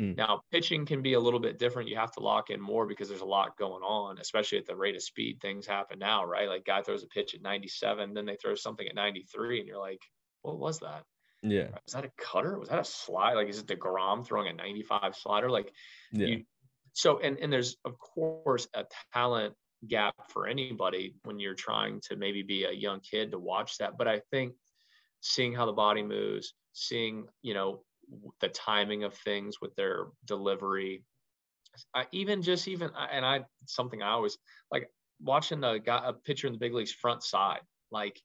[0.01, 0.17] Mm.
[0.17, 1.89] Now, pitching can be a little bit different.
[1.89, 4.77] You have to lock in more because there's a lot going on, especially at the
[4.77, 6.49] rate of speed things happen now, right?
[6.49, 9.79] Like guy throws a pitch at 97, then they throw something at 93, and you're
[9.79, 10.03] like,
[10.43, 11.03] what was that?
[11.43, 11.69] Yeah.
[11.85, 12.59] Was that a cutter?
[12.59, 13.35] Was that a slide?
[13.35, 15.51] Like, is it deGrom throwing a 95 slider?
[15.51, 15.73] Like,
[16.13, 16.27] yeah.
[16.27, 16.45] You,
[16.93, 19.55] so, and, and there's, of course, a talent
[19.87, 23.97] gap for anybody when you're trying to maybe be a young kid to watch that.
[23.97, 24.55] But I think
[25.21, 27.83] seeing how the body moves, seeing, you know,
[28.41, 31.05] the timing of things with their delivery,
[31.95, 34.37] I, even just even, and I, something I always
[34.73, 37.61] like watching a guy, a pitcher in the big leagues front side,
[37.91, 38.21] like,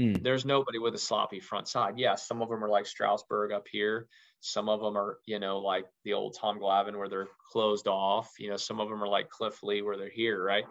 [0.00, 0.22] Mm.
[0.22, 1.94] There's nobody with a sloppy front side.
[1.96, 4.08] Yes, yeah, some of them are like Strasburg up here.
[4.40, 8.32] Some of them are, you know, like the old Tom Glavine where they're closed off.
[8.38, 10.64] You know, some of them are like Cliff Lee where they're here, right?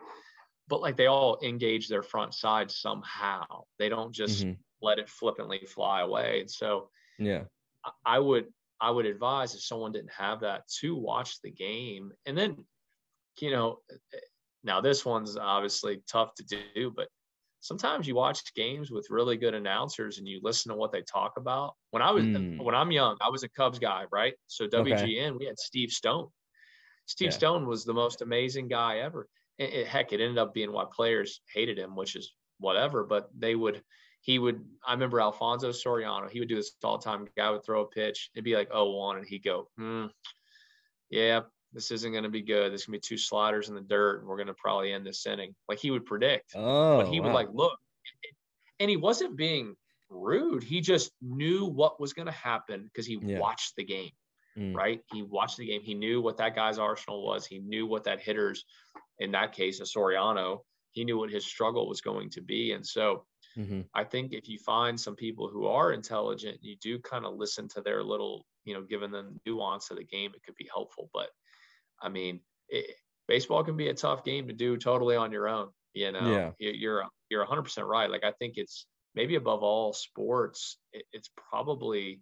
[0.67, 3.63] But like they all engage their front side somehow.
[3.79, 4.53] They don't just mm-hmm.
[4.81, 6.41] let it flippantly fly away.
[6.41, 7.43] And so, yeah,
[8.05, 8.47] I would
[8.81, 12.57] I would advise if someone didn't have that to watch the game, and then,
[13.39, 13.79] you know,
[14.63, 17.07] now this one's obviously tough to do, but
[17.63, 21.33] sometimes you watch games with really good announcers and you listen to what they talk
[21.37, 21.75] about.
[21.91, 22.61] When I was mm.
[22.61, 24.33] when I'm young, I was a Cubs guy, right?
[24.47, 25.31] So WGN, okay.
[25.31, 26.27] we had Steve Stone.
[27.05, 27.37] Steve yeah.
[27.37, 29.27] Stone was the most amazing guy ever.
[29.57, 33.05] It, it, heck, it ended up being why players hated him, which is whatever.
[33.05, 33.81] But they would,
[34.21, 34.63] he would.
[34.85, 36.29] I remember Alfonso Soriano.
[36.29, 37.27] He would do this all the time.
[37.37, 40.07] Guy would throw a pitch, it'd be like oh one, and he'd go, hmm,
[41.09, 41.41] yeah,
[41.73, 42.71] this isn't going to be good.
[42.71, 45.05] There's going to be two sliders in the dirt, and we're going to probably end
[45.05, 45.53] this inning.
[45.67, 46.53] Like he would predict.
[46.55, 47.27] Oh, but he wow.
[47.27, 47.77] would like look,
[48.79, 49.75] and he wasn't being
[50.09, 50.63] rude.
[50.63, 53.39] He just knew what was going to happen because he yeah.
[53.39, 54.11] watched the game.
[54.57, 54.75] Mm.
[54.75, 55.01] Right?
[55.11, 55.81] He watched the game.
[55.81, 57.45] He knew what that guy's arsenal was.
[57.45, 58.65] He knew what that hitter's,
[59.19, 60.59] in that case, a Soriano.
[60.91, 63.25] He knew what his struggle was going to be, and so
[63.57, 63.81] Mm-hmm.
[63.93, 67.67] I think if you find some people who are intelligent, you do kind of listen
[67.69, 71.09] to their little, you know, given them nuance of the game, it could be helpful.
[71.13, 71.29] But
[72.03, 72.95] I mean, it,
[73.27, 75.69] baseball can be a tough game to do totally on your own.
[75.93, 76.71] You know, yeah.
[76.73, 78.09] you're you're 100% right.
[78.09, 78.85] Like I think it's
[79.15, 82.21] maybe above all sports, it, it's probably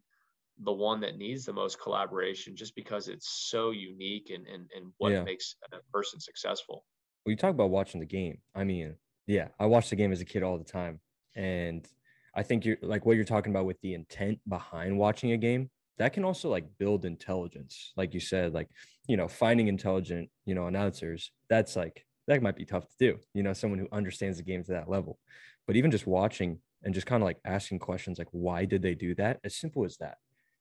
[0.64, 4.92] the one that needs the most collaboration, just because it's so unique and and and
[4.98, 5.24] what yeah.
[5.24, 6.86] makes a person successful.
[7.26, 8.40] Well, you talk about watching the game.
[8.56, 8.96] I mean,
[9.28, 11.00] Yeah, I watched the game as a kid all the time,
[11.36, 11.88] and
[12.36, 15.70] I think you're like what you're talking about with the intent behind watching a game.
[16.02, 18.70] That can also like build intelligence, like you said, like
[19.08, 21.32] you know, finding intelligent, you know, announcers.
[21.48, 23.20] That's like that might be tough to do.
[23.36, 25.20] You know, someone who understands the game to that level.
[25.68, 28.96] But even just watching and just kind of like asking questions like, why did they
[28.96, 29.42] do that?
[29.44, 30.18] As simple as that.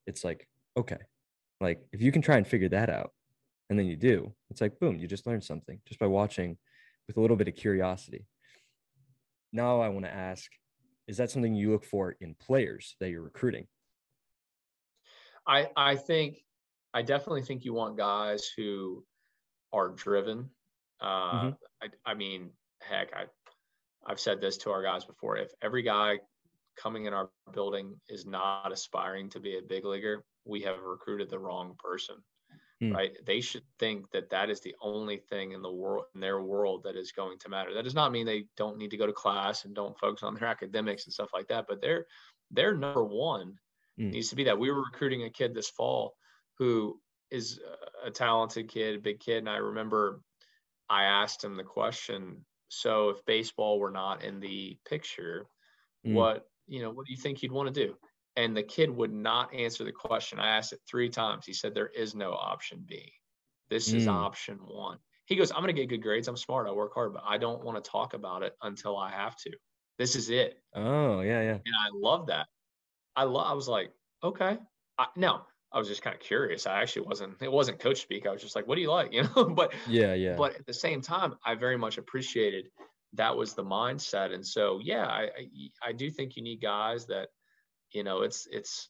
[0.06, 0.98] It's like, okay,
[1.58, 3.12] like if you can try and figure that out,
[3.70, 6.58] and then you do, it's like boom, you just learned something just by watching
[7.06, 8.26] with a little bit of curiosity.
[9.54, 10.50] Now I want to ask,
[11.06, 13.68] is that something you look for in players that you're recruiting?
[15.46, 16.42] I I think
[16.92, 19.04] I definitely think you want guys who
[19.72, 20.50] are driven.
[21.00, 21.48] Uh, mm-hmm.
[21.82, 22.50] I, I mean,
[22.82, 23.24] heck, I
[24.06, 25.36] I've said this to our guys before.
[25.36, 26.18] If every guy
[26.76, 31.30] coming in our building is not aspiring to be a big leaguer, we have recruited
[31.30, 32.16] the wrong person.
[32.80, 32.92] Hmm.
[32.92, 33.12] Right?
[33.26, 36.82] They should think that that is the only thing in the world in their world
[36.84, 37.74] that is going to matter.
[37.74, 40.34] That does not mean they don't need to go to class and don't focus on
[40.34, 42.06] their academics and stuff like that, but their
[42.50, 43.58] their number one
[44.00, 44.10] hmm.
[44.10, 44.58] needs to be that.
[44.58, 46.14] We were recruiting a kid this fall
[46.58, 46.98] who
[47.30, 47.60] is
[48.04, 50.20] a talented kid, a big kid, and I remember
[50.88, 55.46] I asked him the question so if baseball were not in the picture,
[56.06, 56.14] mm.
[56.14, 57.96] what you know, what do you think you'd want to do?
[58.36, 60.38] And the kid would not answer the question.
[60.38, 61.44] I asked it three times.
[61.44, 63.12] He said there is no option B.
[63.68, 63.96] This mm.
[63.96, 64.98] is option one.
[65.26, 66.28] He goes, I'm going to get good grades.
[66.28, 66.68] I'm smart.
[66.68, 69.50] I work hard, but I don't want to talk about it until I have to.
[69.98, 70.58] This is it.
[70.74, 71.58] Oh, yeah, yeah.
[71.64, 72.46] And I love that.
[73.16, 73.90] I love, I was like,
[74.22, 74.58] okay.
[74.98, 76.66] I, now, I was just kind of curious.
[76.66, 78.26] I actually wasn't, it wasn't coach speak.
[78.26, 79.12] I was just like, what do you like?
[79.12, 80.34] You know, but yeah, yeah.
[80.36, 82.66] But at the same time, I very much appreciated
[83.14, 84.32] that was the mindset.
[84.32, 87.28] And so, yeah, I, I, I do think you need guys that,
[87.92, 88.88] you know, it's, it's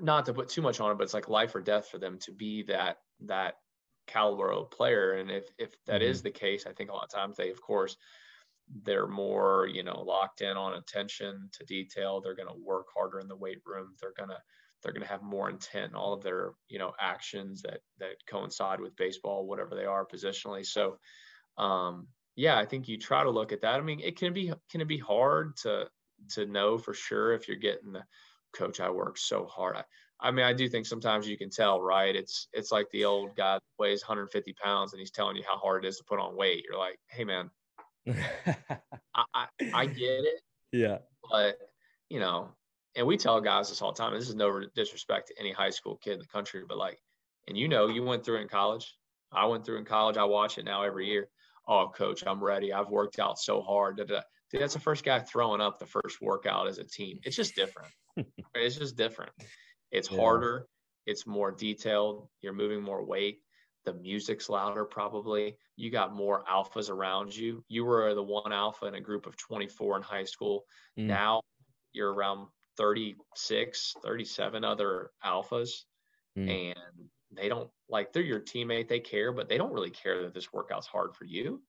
[0.00, 2.18] not to put too much on it, but it's like life or death for them
[2.20, 3.54] to be that, that
[4.06, 5.12] caliber of player.
[5.12, 6.10] And if, if that mm-hmm.
[6.10, 7.96] is the case, I think a lot of times they, of course,
[8.82, 12.20] they're more, you know, locked in on attention to detail.
[12.20, 13.94] They're going to work harder in the weight room.
[14.00, 14.38] They're going to,
[14.84, 18.16] they're going to have more intent in all of their you know actions that that
[18.28, 20.64] coincide with baseball whatever they are positionally.
[20.64, 20.98] So
[21.56, 23.74] um yeah i think you try to look at that.
[23.74, 25.88] I mean it can be can it be hard to
[26.30, 28.04] to know for sure if you're getting the
[28.52, 29.76] coach i work so hard.
[29.76, 29.84] I,
[30.20, 32.14] I mean i do think sometimes you can tell right?
[32.14, 35.84] It's it's like the old guy weighs 150 pounds and he's telling you how hard
[35.84, 36.64] it is to put on weight.
[36.68, 37.50] You're like hey man
[39.14, 40.40] I, I i get it
[40.72, 40.98] yeah
[41.30, 41.56] but
[42.10, 42.50] you know
[42.96, 44.14] and we tell guys this all the time.
[44.14, 47.00] This is no disrespect to any high school kid in the country, but like,
[47.48, 48.94] and you know, you went through in college.
[49.32, 50.16] I went through in college.
[50.16, 51.28] I watch it now every year.
[51.66, 52.72] Oh, coach, I'm ready.
[52.72, 53.96] I've worked out so hard.
[53.96, 54.12] Dude,
[54.52, 57.18] that's the first guy throwing up the first workout as a team.
[57.24, 57.90] It's just different.
[58.54, 59.32] it's just different.
[59.90, 60.18] It's yeah.
[60.18, 60.66] harder.
[61.06, 62.28] It's more detailed.
[62.40, 63.40] You're moving more weight.
[63.84, 65.56] The music's louder, probably.
[65.76, 67.62] You got more alphas around you.
[67.68, 70.64] You were the one alpha in a group of 24 in high school.
[70.98, 71.06] Mm.
[71.06, 71.40] Now
[71.92, 75.70] you're around 36, 37 other alphas.
[76.38, 76.72] Mm.
[76.72, 80.34] And they don't like they're your teammate, they care, but they don't really care that
[80.34, 81.62] this workout's hard for you.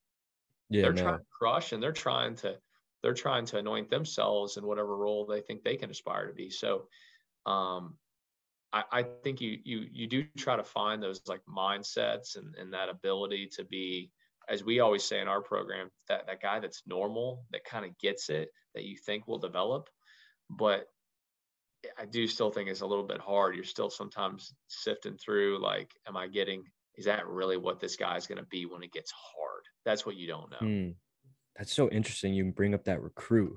[0.70, 1.02] Yeah, they're no.
[1.02, 2.58] trying to crush and they're trying to
[3.04, 6.50] they're trying to anoint themselves in whatever role they think they can aspire to be.
[6.50, 6.88] So
[7.46, 7.98] um
[8.76, 12.74] I, I think you you you do try to find those like mindsets and, and
[12.74, 14.12] that ability to be
[14.50, 17.98] as we always say in our program, that that guy that's normal, that kind of
[17.98, 19.90] gets it, that you think will develop.
[20.50, 20.86] But
[22.00, 23.56] I do still think it's a little bit hard.
[23.56, 26.64] You're still sometimes sifting through like, am I getting,
[26.96, 29.64] is that really what this guy's going to be when it gets hard?
[29.86, 30.58] That's what you don't know.
[30.60, 30.90] Hmm.
[31.58, 32.34] That's so interesting.
[32.34, 33.54] You bring up that recruit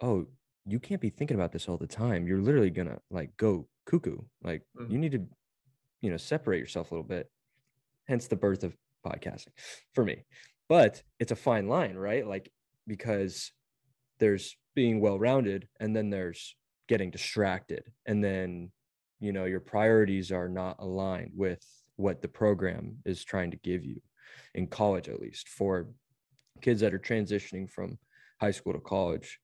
[0.00, 0.26] oh,
[0.66, 2.26] you can't be thinking about this all the time.
[2.26, 4.18] You're literally gonna like go cuckoo.
[4.44, 4.92] Like mm-hmm.
[4.92, 5.26] you need to,
[6.00, 7.30] you know, separate yourself a little bit.
[8.06, 9.48] Hence the birth of podcasting
[9.94, 10.24] for me.
[10.68, 12.26] But it's a fine line, right?
[12.26, 12.52] Like
[12.86, 13.52] because
[14.20, 16.54] there's being well rounded and then there's
[16.88, 17.84] getting distracted.
[18.06, 18.70] And then,
[19.22, 23.84] you know, your priorities are not aligned with what the program is trying to give
[23.84, 24.00] you
[24.54, 25.86] in college, at least for
[26.60, 27.96] kids that are transitioning from
[28.40, 29.38] high school to college.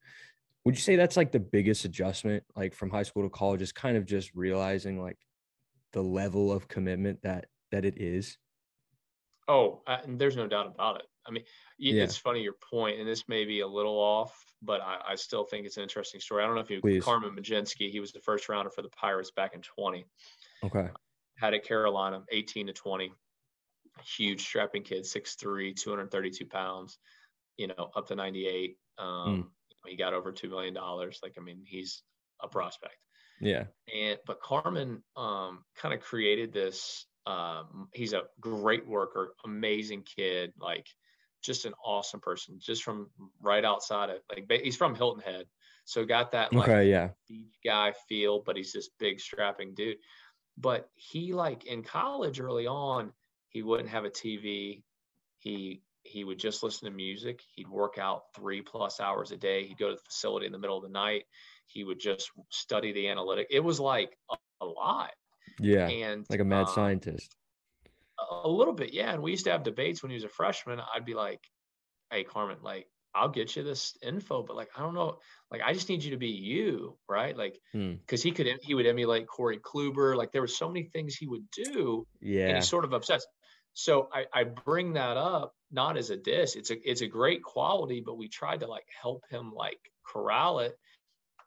[0.65, 3.71] Would you say that's like the biggest adjustment like from high school to college is
[3.71, 5.17] kind of just realizing like
[5.93, 8.37] the level of commitment that that it is?
[9.47, 11.45] Oh uh, there's no doubt about it i mean
[11.79, 12.03] yeah.
[12.03, 15.45] it's funny your point and this may be a little off but I, I still
[15.45, 17.05] think it's an interesting story i don't know if you Please.
[17.05, 20.07] carmen Mlodzinski he was the first rounder for the pirates back in 20
[20.65, 20.89] okay
[21.37, 23.13] had at carolina 18 to 20
[24.05, 26.99] huge strapping kid 6'3 232 pounds
[27.59, 28.77] you know, up to 98.
[28.97, 29.45] Um, mm.
[29.87, 30.75] He got over $2 million.
[30.75, 32.03] Like, I mean, he's
[32.41, 32.97] a prospect.
[33.41, 33.65] Yeah.
[33.95, 37.07] And, but Carmen um, kind of created this.
[37.27, 40.87] Um, he's a great worker, amazing kid, like
[41.43, 45.47] just an awesome person, just from right outside of like, he's from Hilton Head.
[45.85, 47.09] So got that like okay, yeah.
[47.27, 49.97] beach guy feel, but he's this big strapping dude.
[50.59, 53.13] But he like in college early on,
[53.49, 54.83] he wouldn't have a TV.
[55.39, 57.41] He he would just listen to music.
[57.55, 59.67] He'd work out three plus hours a day.
[59.67, 61.25] He'd go to the facility in the middle of the night.
[61.67, 63.47] He would just study the analytic.
[63.51, 65.13] It was like a, a lot.
[65.61, 65.89] Yeah.
[65.89, 67.35] And like a mad um, scientist.
[68.31, 69.13] A, little bit, yeah.
[69.13, 70.81] And we used to have debates when he was a freshman.
[70.95, 71.41] I'd be like,
[72.11, 75.19] "Hey, Carmen, like I'll get you this info, but like I don't know,
[75.51, 77.37] like I just need you to be you, right?
[77.37, 78.29] Like because hmm.
[78.29, 80.17] he could he would emulate Corey Kluber.
[80.17, 82.07] Like there were so many things he would do.
[82.21, 82.49] Yeah.
[82.49, 83.27] And he's sort of obsessed.
[83.73, 86.57] So I, I bring that up not as a diss.
[86.57, 90.61] It's a it's a great quality, but we tried to like help him like corral
[90.61, 90.77] it.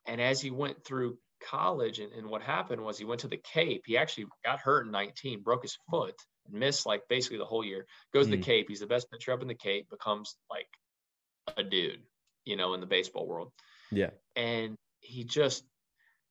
[0.07, 3.41] And as he went through college and, and what happened was he went to the
[3.53, 3.83] Cape.
[3.85, 6.15] He actually got hurt in 19, broke his foot,
[6.47, 7.85] and missed like basically the whole year.
[8.13, 8.31] Goes mm.
[8.31, 8.43] to the hmm.
[8.43, 8.65] Cape.
[8.69, 10.67] He's the best pitcher up in the Cape, becomes like
[11.57, 12.01] a dude,
[12.45, 13.51] you know, in the baseball world.
[13.91, 14.11] Yeah.
[14.35, 15.63] And he just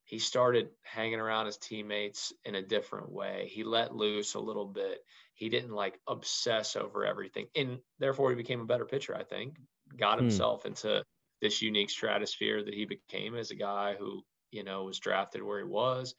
[0.05, 3.49] he started hanging around his teammates in a different way.
[3.53, 4.99] He let loose a little bit.
[5.35, 7.47] He didn't like obsess over everything.
[7.55, 9.57] And therefore he became a better pitcher, I think.
[9.97, 10.25] Got hmm.
[10.25, 11.05] himself into
[11.41, 15.59] this unique stratosphere that he became as a guy who, you know, was drafted where
[15.59, 16.15] he was.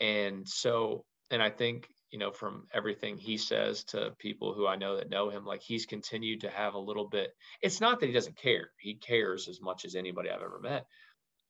[0.00, 4.76] And so and I think you know, from everything he says to people who I
[4.76, 7.34] know that know him, like he's continued to have a little bit.
[7.60, 10.86] It's not that he doesn't care; he cares as much as anybody I've ever met.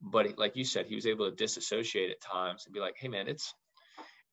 [0.01, 3.09] But like you said, he was able to disassociate at times and be like, "Hey,
[3.09, 3.53] man, it's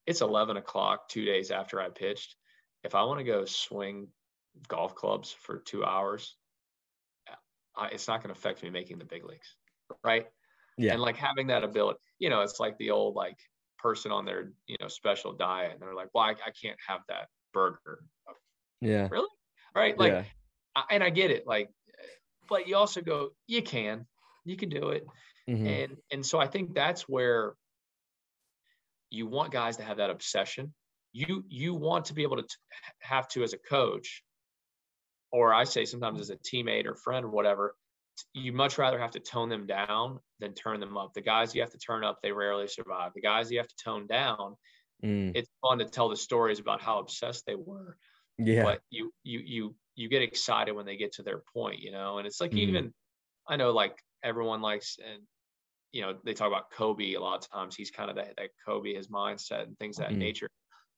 [0.07, 2.35] it's 11 o'clock two days after I pitched.
[2.83, 4.09] If I want to go swing
[4.69, 6.35] golf clubs for two hours,
[7.77, 9.55] I, it's not going to affect me making the big leagues,
[10.03, 10.29] right?
[10.79, 10.95] Yeah.
[10.95, 13.37] And like having that ability, you know, it's like the old like
[13.83, 17.01] person on their you know special diet and they're like well I, I can't have
[17.09, 18.05] that burger.
[18.81, 19.09] Yeah.
[19.11, 19.29] Really?
[19.75, 20.25] Right like yeah.
[20.77, 21.71] I, and i get it like
[22.49, 24.07] but you also go you can
[24.45, 25.07] you can do it.
[25.49, 25.67] Mm-hmm.
[25.67, 27.55] and and so i think that's where
[29.13, 30.73] you want guys to have that obsession.
[31.13, 32.49] You you want to be able to t-
[33.01, 34.23] have to as a coach
[35.31, 37.75] or i say sometimes as a teammate or friend or whatever
[38.35, 41.15] you much rather have to tone them down than turn them up.
[41.15, 43.13] The guys you have to turn up, they rarely survive.
[43.15, 44.57] The guys you have to tone down,
[45.05, 45.33] mm.
[45.35, 47.97] it's fun to tell the stories about how obsessed they were.
[48.39, 48.65] Yeah.
[48.65, 52.19] But you you you you get excited when they get to their point, you know.
[52.19, 52.59] And it's like mm.
[52.59, 52.95] even
[53.49, 55.23] I know like everyone likes and
[55.93, 57.77] you know they talk about Kobe a lot of times.
[57.77, 60.19] He's kind of that that Kobe his mindset and things of that mm.
[60.19, 60.49] nature.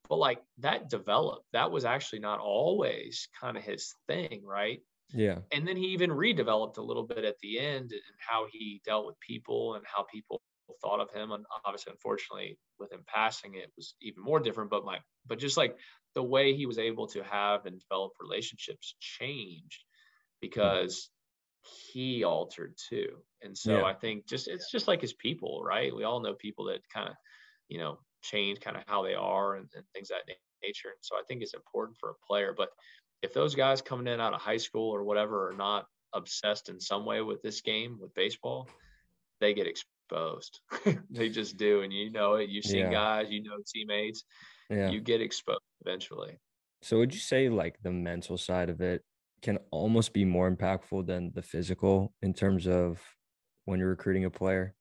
[0.08, 1.46] But like that developed.
[1.52, 4.80] That was actually not always kind of his thing, right?
[5.12, 5.38] Yeah.
[5.52, 9.06] And then he even redeveloped a little bit at the end and how he dealt
[9.06, 10.42] with people and how people
[10.80, 11.32] thought of him.
[11.32, 14.70] And obviously, unfortunately, with him passing, it was even more different.
[14.70, 15.76] But my, but just like
[16.14, 19.84] the way he was able to have and develop relationships changed
[20.40, 21.10] because
[21.90, 23.16] he altered too.
[23.42, 23.84] And so yeah.
[23.84, 25.94] I think just it's just like his people, right?
[25.94, 27.14] We all know people that kind of,
[27.68, 30.22] you know, change kind of how they are and, and things that
[30.62, 30.88] nature.
[30.88, 32.54] And so I think it's important for a player.
[32.56, 32.70] But
[33.22, 36.80] if those guys coming in out of high school or whatever are not obsessed in
[36.80, 38.68] some way with this game, with baseball,
[39.40, 40.60] they get exposed.
[41.10, 41.82] they just do.
[41.82, 42.48] And you know it.
[42.48, 42.90] You've seen yeah.
[42.90, 44.24] guys, you know teammates,
[44.70, 44.90] yeah.
[44.90, 46.38] you get exposed eventually.
[46.82, 49.02] So would you say like the mental side of it
[49.42, 53.00] can almost be more impactful than the physical in terms of
[53.64, 54.74] when you're recruiting a player?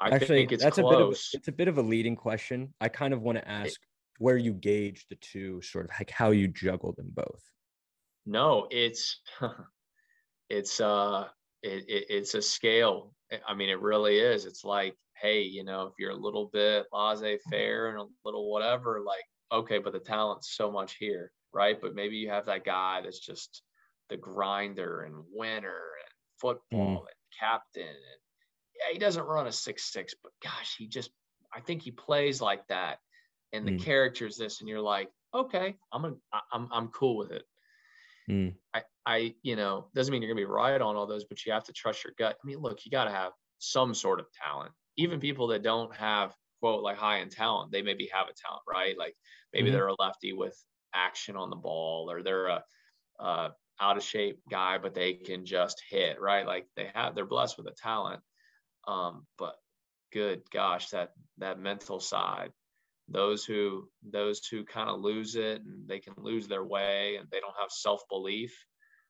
[0.00, 0.78] I Actually, that's close.
[0.78, 2.72] a bit of it's a bit of a leading question.
[2.80, 3.78] I kind of want to ask
[4.20, 7.42] where you gauge the two, sort of like how you juggle them both.
[8.26, 9.18] No, it's
[10.50, 11.26] it's uh
[11.62, 13.14] it, it, it's a scale.
[13.48, 14.44] I mean, it really is.
[14.44, 19.00] It's like, hey, you know, if you're a little bit laissez-faire and a little whatever,
[19.00, 21.80] like, okay, but the talent's so much here, right?
[21.80, 23.62] But maybe you have that guy that's just
[24.10, 26.98] the grinder and winner and football mm.
[26.98, 28.20] and captain and
[28.76, 31.10] yeah, he doesn't run a six six, but gosh, he just
[31.54, 32.98] I think he plays like that
[33.52, 33.82] and the mm.
[33.82, 36.14] character's this and you're like okay i'm gonna
[36.52, 37.44] i'm, I'm cool with it
[38.28, 38.54] mm.
[38.74, 41.52] i i you know doesn't mean you're gonna be right on all those but you
[41.52, 44.26] have to trust your gut i mean look you got to have some sort of
[44.32, 48.34] talent even people that don't have quote like high end talent they maybe have a
[48.34, 49.14] talent right like
[49.52, 49.76] maybe mm-hmm.
[49.76, 50.56] they're a lefty with
[50.94, 52.64] action on the ball or they're a,
[53.20, 57.24] a out of shape guy but they can just hit right like they have they're
[57.24, 58.20] blessed with a talent
[58.86, 59.56] um but
[60.12, 62.50] good gosh that that mental side
[63.10, 67.28] those who those who kind of lose it and they can lose their way and
[67.30, 68.54] they don't have self-belief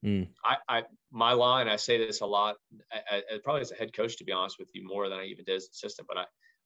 [0.05, 0.27] mm.
[0.45, 0.83] I, I
[1.13, 2.57] my line i say this a lot
[2.93, 5.25] I, I, probably as a head coach to be honest with you more than i
[5.25, 6.25] even did as an assistant but i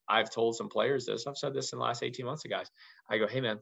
[0.09, 2.71] i've told some players this i've said this in the last 18 months to guys
[3.11, 3.59] i go hey man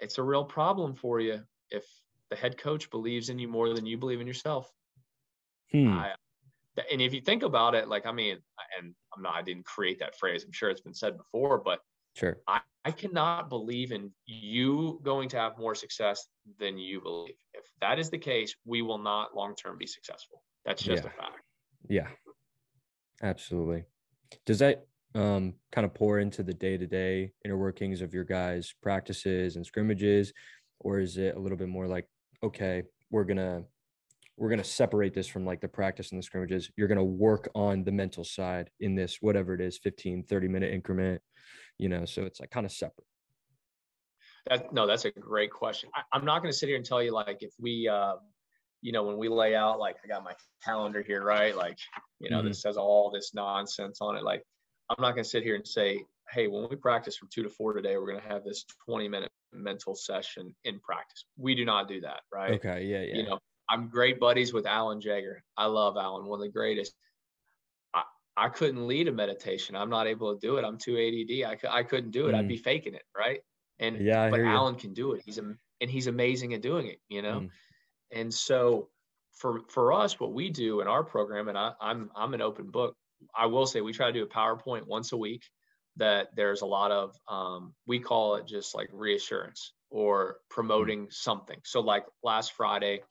[0.00, 1.84] it's a real problem for you if
[2.30, 4.68] the head coach believes in you more than you believe in yourself
[5.70, 5.88] hmm.
[5.88, 6.12] I,
[6.90, 8.38] and if you think about it like i mean
[8.78, 11.78] and i'm not i didn't create that phrase i'm sure it's been said before but
[12.14, 12.38] Sure.
[12.46, 16.26] I, I cannot believe in you going to have more success
[16.58, 17.34] than you believe.
[17.54, 20.42] If that is the case, we will not long term be successful.
[20.64, 21.10] That's just yeah.
[21.10, 21.40] a fact.
[21.88, 22.08] Yeah.
[23.22, 23.84] Absolutely.
[24.44, 28.24] Does that um, kind of pour into the day to day inner workings of your
[28.24, 30.32] guys' practices and scrimmages?
[30.80, 32.08] Or is it a little bit more like,
[32.42, 33.64] okay, we're going to
[34.36, 36.70] we're going to separate this from like the practice and the scrimmages.
[36.76, 40.48] You're going to work on the mental side in this, whatever it is, 15, 30
[40.48, 41.22] minute increment,
[41.78, 43.06] you know, so it's like kind of separate.
[44.48, 45.88] That, no, that's a great question.
[45.94, 48.14] I, am not going to sit here and tell you like if we, uh,
[48.82, 51.56] you know, when we lay out, like I got my calendar here, right?
[51.56, 51.78] Like,
[52.18, 52.48] you know, mm-hmm.
[52.48, 54.24] this says all this nonsense on it.
[54.24, 54.42] Like,
[54.90, 57.48] I'm not going to sit here and say, hey, when we practice from two to
[57.48, 61.24] four today, we're going to have this 20 minute mental session in practice.
[61.38, 62.52] We do not do that, right?
[62.52, 62.84] Okay.
[62.84, 63.02] Yeah.
[63.02, 63.16] Yeah.
[63.16, 65.42] You know, I'm great buddies with Alan Jaeger.
[65.56, 66.94] I love Alan, one of the greatest.
[67.94, 68.02] I,
[68.36, 69.76] I couldn't lead a meditation.
[69.76, 70.64] I'm not able to do it.
[70.64, 71.58] I'm too ADD.
[71.64, 72.32] I, I couldn't do it.
[72.32, 72.38] Mm.
[72.38, 73.40] I'd be faking it, right?
[73.78, 75.22] And yeah, but Alan can do it.
[75.24, 77.40] He's a, and he's amazing at doing it, you know.
[77.40, 77.50] Mm.
[78.12, 78.88] And so
[79.32, 82.70] for for us, what we do in our program, and I, I'm I'm an open
[82.70, 82.96] book.
[83.36, 85.42] I will say we try to do a PowerPoint once a week.
[85.96, 90.34] That there's a lot of um, we call it just like reassurance or mm.
[90.50, 91.12] promoting mm.
[91.12, 91.58] something.
[91.64, 93.02] So like last Friday,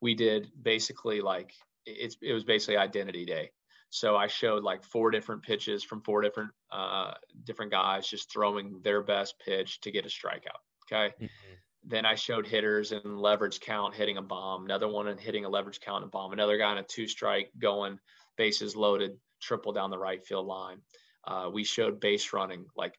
[0.00, 1.52] we did basically like
[1.86, 3.50] it's it was basically identity day.
[3.90, 8.80] So I showed like four different pitches from four different uh, different guys just throwing
[8.82, 10.60] their best pitch to get a strikeout.
[10.86, 11.14] Okay.
[11.14, 11.54] Mm-hmm.
[11.84, 15.48] Then I showed hitters and leverage count hitting a bomb, another one and hitting a
[15.48, 17.98] leverage count and bomb, another guy on a two strike going
[18.36, 20.78] bases loaded, triple down the right field line.
[21.26, 22.98] Uh, we showed base running, like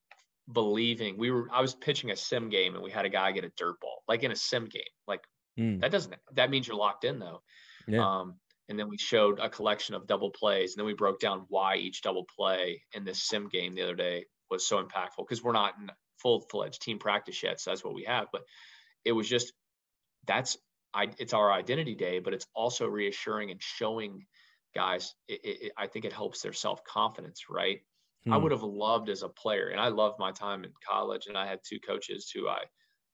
[0.51, 1.47] believing we were.
[1.51, 4.03] I was pitching a sim game and we had a guy get a dirt ball,
[4.07, 5.21] like in a sim game, like
[5.59, 5.81] Mm.
[5.81, 7.41] That doesn't that means you're locked in though.
[7.87, 8.05] Yeah.
[8.05, 8.35] Um,
[8.69, 11.75] and then we showed a collection of double plays, and then we broke down why
[11.77, 15.53] each double play in this sim game the other day was so impactful because we're
[15.53, 15.89] not in
[16.21, 18.27] full fledged team practice yet, so that's what we have.
[18.31, 18.43] But
[19.03, 19.53] it was just
[20.27, 20.57] that's
[20.93, 24.25] I, it's our identity day, but it's also reassuring and showing
[24.75, 25.13] guys.
[25.27, 27.79] It, it, I think it helps their self confidence, right?
[28.25, 28.33] Hmm.
[28.33, 31.37] I would have loved as a player, and I loved my time in college, and
[31.37, 32.63] I had two coaches who I,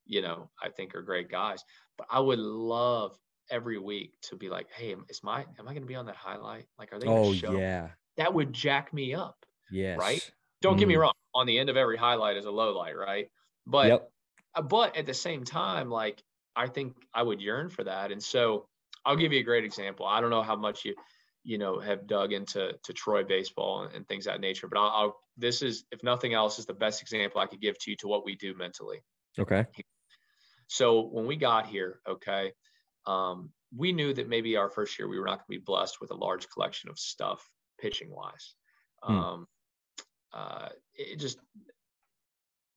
[0.06, 1.64] you know, I think are great guys.
[1.98, 3.16] But I would love
[3.50, 6.16] every week to be like, hey, is my am I going to be on that
[6.16, 6.66] highlight?
[6.78, 7.06] Like, are they?
[7.06, 7.52] Oh show?
[7.52, 7.88] yeah.
[8.16, 9.36] That would jack me up.
[9.70, 9.98] Yes.
[9.98, 10.30] Right.
[10.62, 10.78] Don't mm.
[10.78, 11.00] get me mm.
[11.00, 11.12] wrong.
[11.34, 13.28] On the end of every highlight is a low light, right?
[13.66, 14.10] But yep.
[14.54, 16.22] Uh, but at the same time, like
[16.56, 18.10] I think I would yearn for that.
[18.10, 18.66] And so
[19.04, 20.06] I'll give you a great example.
[20.06, 20.94] I don't know how much you
[21.44, 24.90] you know have dug into to Troy baseball and, and things that nature, but I'll,
[24.90, 27.96] I'll this is if nothing else is the best example I could give to you
[27.98, 29.00] to what we do mentally.
[29.38, 29.66] Okay.
[30.68, 32.52] So when we got here, okay,
[33.06, 36.00] um, we knew that maybe our first year we were not going to be blessed
[36.00, 37.48] with a large collection of stuff
[37.80, 38.54] pitching wise.
[39.02, 39.18] Hmm.
[39.18, 39.46] Um,
[40.32, 41.38] uh, it just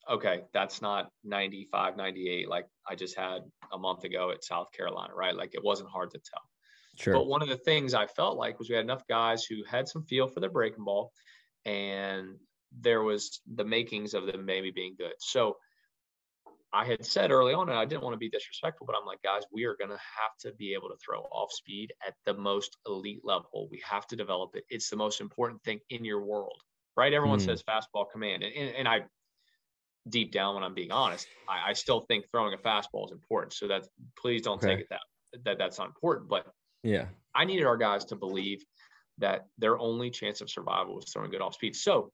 [0.10, 5.14] okay that's not 95 98 like i just had a month ago at south carolina
[5.14, 6.42] right like it wasn't hard to tell
[6.98, 9.64] sure but one of the things i felt like was we had enough guys who
[9.70, 11.12] had some feel for their breaking ball
[11.66, 12.36] and
[12.80, 15.58] there was the makings of them maybe being good so
[16.72, 19.22] I had said early on, and I didn't want to be disrespectful, but I'm like,
[19.24, 22.34] guys, we are going to have to be able to throw off speed at the
[22.34, 23.68] most elite level.
[23.72, 24.64] We have to develop it.
[24.70, 26.62] It's the most important thing in your world,
[26.96, 27.12] right?
[27.12, 27.46] Everyone mm.
[27.46, 28.44] says fastball command.
[28.44, 29.02] And, and, and, I,
[30.08, 33.54] deep down, when I'm being honest, I, I, still think throwing a fastball is important.
[33.54, 33.86] So that
[34.18, 34.76] please don't okay.
[34.76, 35.00] take it that,
[35.46, 36.30] that that's not important.
[36.30, 36.46] But
[36.84, 38.64] yeah, I needed our guys to believe
[39.18, 41.76] that their only chance of survival was throwing good off speed.
[41.76, 42.12] So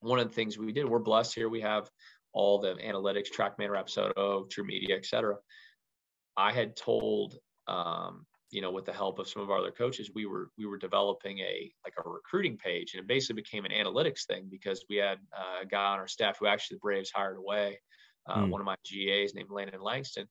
[0.00, 1.48] one of the things we did, we're blessed here.
[1.48, 1.88] We have
[2.36, 5.36] all the analytics, TrackMan, Rapsodo, TruMedia, et cetera.
[6.36, 7.34] I had told,
[7.66, 10.66] um, you know, with the help of some of our other coaches, we were we
[10.66, 14.84] were developing a like a recruiting page, and it basically became an analytics thing because
[14.90, 17.80] we had uh, a guy on our staff who actually the Braves hired away,
[18.28, 18.50] uh, mm.
[18.50, 20.26] one of my GAs named Landon Langston.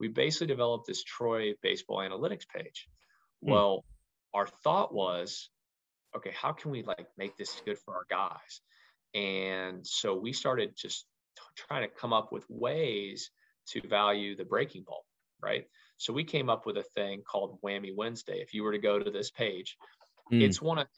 [0.00, 2.88] We basically developed this Troy baseball analytics page.
[3.44, 3.52] Mm.
[3.52, 3.84] Well,
[4.32, 5.50] our thought was,
[6.16, 8.62] okay, how can we like make this good for our guys?
[9.14, 11.06] And so we started just
[11.56, 13.30] trying to come up with ways
[13.68, 15.04] to value the breaking ball,
[15.42, 15.66] right?
[15.98, 18.40] So we came up with a thing called Whammy Wednesday.
[18.40, 19.76] If you were to go to this page,
[20.32, 20.42] mm.
[20.42, 20.88] it's one of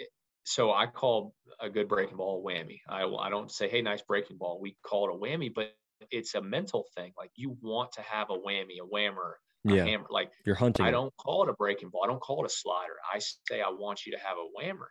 [0.44, 2.80] so I call a good breaking ball a whammy.
[2.88, 4.60] I, I don't say, hey, nice breaking ball.
[4.60, 5.74] We call it a whammy, but
[6.10, 7.12] it's a mental thing.
[7.16, 9.34] Like you want to have a whammy, a whammer,
[9.66, 9.84] a yeah.
[9.84, 10.06] hammer.
[10.10, 10.84] Like you're hunting.
[10.84, 12.02] I don't call it a breaking ball.
[12.04, 12.92] I don't call it a slider.
[13.12, 14.88] I say I want you to have a whammer.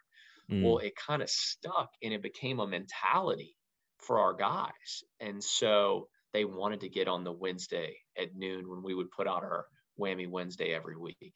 [0.52, 0.64] Mm.
[0.64, 3.56] Well, it kind of stuck and it became a mentality
[4.04, 5.04] for our guys.
[5.20, 9.28] And so they wanted to get on the Wednesday at noon when we would put
[9.28, 9.66] out our
[10.00, 11.34] whammy Wednesday every week.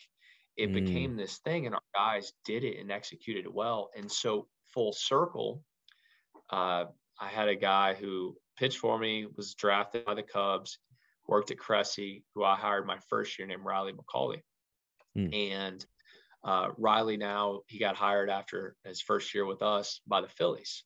[0.58, 0.74] It mm.
[0.74, 3.90] became this thing, and our guys did it and executed it well.
[3.96, 5.62] And so, full circle,
[6.50, 6.86] uh,
[7.20, 10.80] I had a guy who pitched for me, was drafted by the Cubs,
[11.28, 14.42] worked at Cressey, who I hired my first year, named Riley McCauley.
[15.16, 15.52] Mm.
[15.52, 15.86] And
[16.44, 20.84] uh, Riley now he got hired after his first year with us by the Phillies.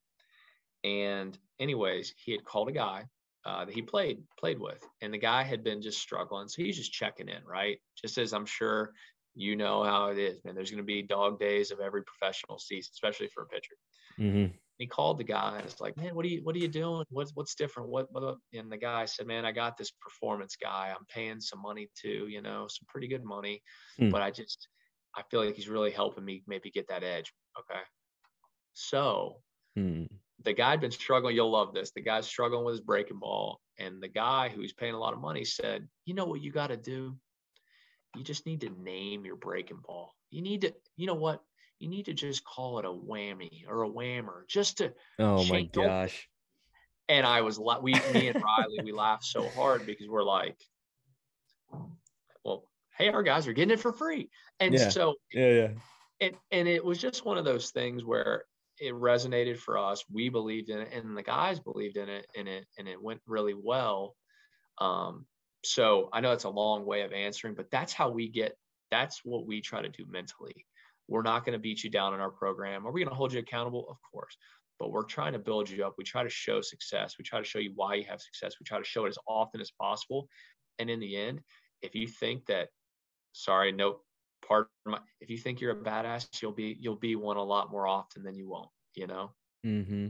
[0.84, 3.06] And anyways, he had called a guy
[3.46, 6.48] uh, that he played played with, and the guy had been just struggling.
[6.48, 7.80] So he's just checking in, right?
[8.02, 8.92] Just as I'm sure
[9.34, 10.56] you know how it is, man.
[10.56, 13.76] There's going to be dog days of every professional season, especially for a pitcher.
[14.20, 14.54] Mm-hmm.
[14.78, 17.06] He called the guy and it's like, man, what are you what are you doing?
[17.10, 17.90] What's what's different?
[17.90, 20.90] What, what and the guy said, man, I got this performance guy.
[20.90, 23.62] I'm paying some money to, you know, some pretty good money,
[24.00, 24.12] mm.
[24.12, 24.68] but I just
[25.16, 27.32] I feel like he's really helping me maybe get that edge.
[27.60, 27.82] Okay.
[28.74, 29.38] So
[29.78, 30.08] mm
[30.44, 31.36] the guy had been struggling.
[31.36, 31.92] You'll love this.
[31.92, 33.60] The guy's struggling with his breaking ball.
[33.80, 36.68] And the guy who's paying a lot of money said, You know what you got
[36.68, 37.16] to do?
[38.16, 40.14] You just need to name your breaking ball.
[40.30, 41.42] You need to, you know what?
[41.80, 44.94] You need to just call it a whammy or a whammer just to.
[45.18, 46.28] Oh my gosh.
[47.10, 50.56] And I was like, we, me and Riley, we laughed so hard because we're like,
[52.46, 52.66] well,
[52.98, 54.30] hey, our guys are getting it for free.
[54.60, 54.90] And yeah.
[54.90, 55.68] so, yeah, yeah.
[56.22, 58.46] And, and it was just one of those things where
[58.82, 60.04] it resonated for us.
[60.12, 63.22] We believed in it, and the guys believed in it, and it and it went
[63.28, 64.16] really well.
[64.80, 65.26] Um,
[65.64, 68.58] so I know it's a long way of answering, but that's how we get.
[68.90, 70.66] That's what we try to do mentally.
[71.08, 72.88] We're not going to beat you down in our program.
[72.88, 73.86] Are we going to hold you accountable?
[73.88, 74.36] Of course,
[74.80, 75.94] but we're trying to build you up.
[75.98, 77.16] We try to show success.
[77.20, 78.56] We try to show you why you have success.
[78.60, 80.28] We try to show it as often as possible.
[80.80, 81.42] And in the end,
[81.84, 82.70] if you think that,
[83.34, 84.00] sorry, no
[84.48, 87.72] part my, if you think you're a badass you'll be you'll be one a lot
[87.72, 89.32] more often than you won't you know
[89.66, 90.08] mm-hmm.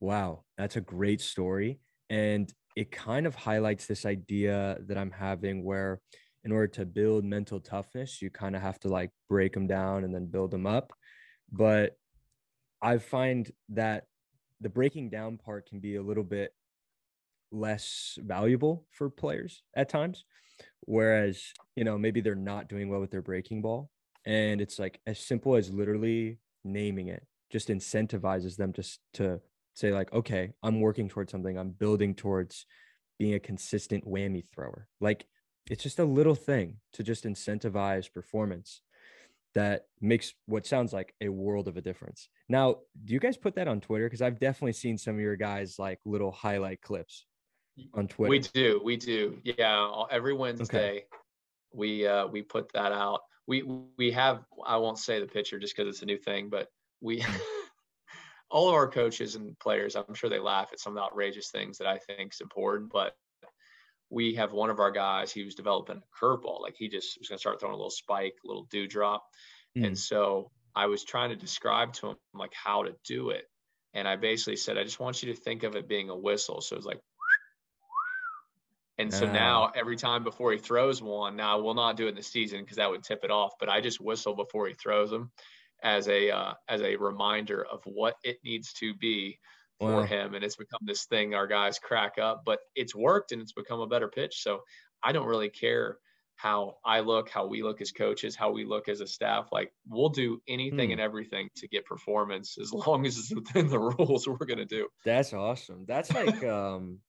[0.00, 1.78] wow that's a great story
[2.10, 6.00] and it kind of highlights this idea that i'm having where
[6.44, 10.04] in order to build mental toughness you kind of have to like break them down
[10.04, 10.92] and then build them up
[11.52, 11.96] but
[12.82, 14.04] i find that
[14.60, 16.52] the breaking down part can be a little bit
[17.52, 20.24] less valuable for players at times
[20.80, 23.90] Whereas, you know, maybe they're not doing well with their breaking ball.
[24.26, 29.40] And it's like as simple as literally naming it just incentivizes them just to
[29.74, 32.66] say, like, okay, I'm working towards something, I'm building towards
[33.18, 34.88] being a consistent whammy thrower.
[35.00, 35.26] Like,
[35.70, 38.82] it's just a little thing to just incentivize performance
[39.54, 42.28] that makes what sounds like a world of a difference.
[42.48, 44.06] Now, do you guys put that on Twitter?
[44.06, 47.24] Because I've definitely seen some of your guys like little highlight clips
[47.94, 48.30] on Twitter?
[48.30, 49.38] We do, we do.
[49.44, 51.04] Yeah, every Wednesday okay.
[51.72, 53.20] we uh, we put that out.
[53.46, 53.62] We
[53.98, 56.68] we have I won't say the picture just because it's a new thing, but
[57.00, 57.24] we
[58.50, 61.50] all of our coaches and players, I'm sure they laugh at some of the outrageous
[61.50, 63.16] things that I think is important, but
[64.10, 66.60] we have one of our guys, he was developing a curveball.
[66.60, 69.24] Like he just was going to start throwing a little spike, a little dewdrop.
[69.76, 69.88] Mm.
[69.88, 73.44] And so I was trying to describe to him like how to do it.
[73.92, 76.60] And I basically said, I just want you to think of it being a whistle.
[76.60, 77.00] So it's like
[78.98, 82.10] and so uh, now every time before he throws one, now we'll not do it
[82.10, 84.74] in the season because that would tip it off, but I just whistle before he
[84.74, 85.30] throws them
[85.82, 89.38] as a uh, as a reminder of what it needs to be
[89.80, 90.02] for wow.
[90.04, 90.34] him.
[90.34, 93.80] And it's become this thing our guys crack up, but it's worked and it's become
[93.80, 94.42] a better pitch.
[94.42, 94.60] So
[95.02, 95.98] I don't really care
[96.36, 99.48] how I look, how we look as coaches, how we look as a staff.
[99.50, 100.92] Like we'll do anything hmm.
[100.92, 104.88] and everything to get performance as long as it's within the rules we're gonna do.
[105.04, 105.84] That's awesome.
[105.86, 107.00] That's like um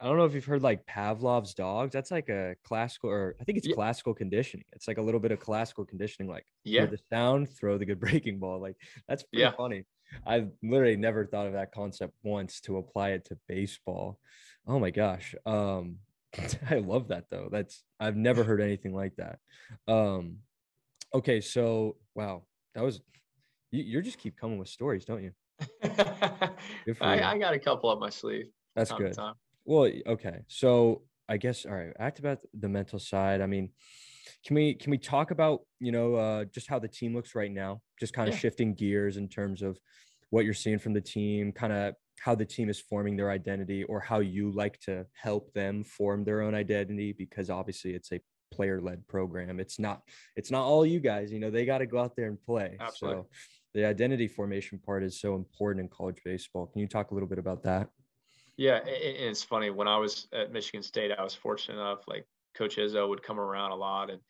[0.00, 1.92] I don't know if you've heard like Pavlov's dogs.
[1.92, 3.74] That's like a classical, or I think it's yeah.
[3.74, 4.64] classical conditioning.
[4.72, 8.00] It's like a little bit of classical conditioning, like yeah, the sound, throw the good
[8.06, 8.60] breaking ball.
[8.60, 8.76] Like
[9.08, 9.52] that's pretty yeah.
[9.56, 9.84] funny.
[10.26, 14.18] I've literally never thought of that concept once to apply it to baseball.
[14.66, 15.34] Oh my gosh.
[15.46, 15.98] Um,
[16.70, 17.48] I love that though.
[17.50, 19.38] That's I've never heard anything like that.
[19.86, 20.38] Um,
[21.14, 22.42] okay, so wow,
[22.74, 23.00] that was
[23.70, 25.32] you, you just keep coming with stories, don't you?
[27.00, 28.46] I, I, got a couple up my sleeve.
[28.74, 29.16] That's good.
[29.64, 30.40] Well, okay.
[30.48, 31.92] So I guess all right.
[31.98, 33.40] Act about the mental side.
[33.40, 33.70] I mean,
[34.44, 37.50] can we can we talk about you know uh, just how the team looks right
[37.50, 37.80] now?
[37.98, 38.40] Just kind of yeah.
[38.40, 39.78] shifting gears in terms of
[40.30, 43.84] what you're seeing from the team, kind of how the team is forming their identity,
[43.84, 47.12] or how you like to help them form their own identity.
[47.12, 48.20] Because obviously, it's a
[48.52, 49.60] player led program.
[49.60, 50.02] It's not
[50.36, 51.32] it's not all you guys.
[51.32, 52.76] You know, they got to go out there and play.
[52.80, 53.22] Absolutely.
[53.22, 53.28] So
[53.74, 56.66] the identity formation part is so important in college baseball.
[56.66, 57.88] Can you talk a little bit about that?
[58.56, 59.70] Yeah, and it's funny.
[59.70, 63.40] When I was at Michigan State, I was fortunate enough, like Coach Izzo would come
[63.40, 64.20] around a lot, and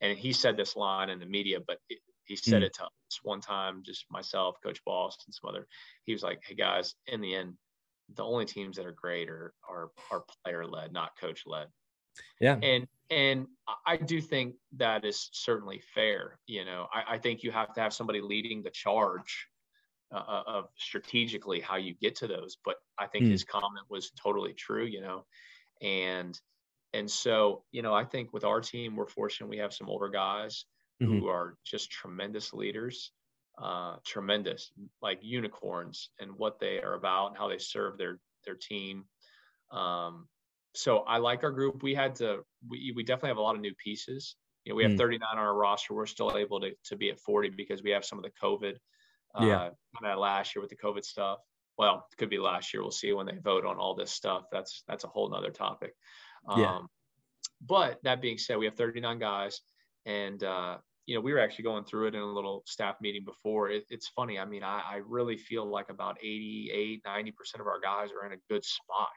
[0.00, 2.66] and he said this line in the media, but it, he said mm.
[2.66, 5.66] it to us one time, just myself, Coach Boss, and some other.
[6.04, 7.54] He was like, "Hey guys, in the end,
[8.14, 11.66] the only teams that are great are are, are player led, not coach led."
[12.40, 13.46] Yeah, and and
[13.84, 16.38] I do think that is certainly fair.
[16.46, 19.48] You know, I, I think you have to have somebody leading the charge
[20.12, 22.58] uh, uh, of strategically how you get to those.
[22.64, 23.30] But I think mm.
[23.30, 25.24] his comment was totally true, you know,
[25.80, 26.38] and
[26.92, 30.08] and so you know I think with our team we're fortunate we have some older
[30.08, 30.66] guys
[31.02, 31.20] mm-hmm.
[31.20, 33.12] who are just tremendous leaders,
[33.56, 38.56] uh, tremendous like unicorns and what they are about and how they serve their their
[38.56, 39.04] team.
[39.70, 40.28] Um,
[40.74, 41.82] so I like our group.
[41.82, 44.36] We had to we we definitely have a lot of new pieces.
[44.64, 44.98] You know, we have mm.
[44.98, 45.94] 39 on our roster.
[45.94, 48.76] We're still able to to be at 40 because we have some of the COVID
[49.40, 49.70] yeah.
[50.04, 51.38] Uh, last year with the COVID stuff.
[51.78, 52.82] Well, it could be last year.
[52.82, 54.44] We'll see when they vote on all this stuff.
[54.52, 55.94] That's that's a whole nother topic.
[56.48, 56.78] Um, yeah.
[57.66, 59.60] But that being said, we have 39 guys,
[60.04, 63.24] and uh, you know we were actually going through it in a little staff meeting
[63.24, 63.70] before.
[63.70, 64.38] It, it's funny.
[64.38, 68.26] I mean, I, I, really feel like about 88, 90 percent of our guys are
[68.26, 69.08] in a good spot,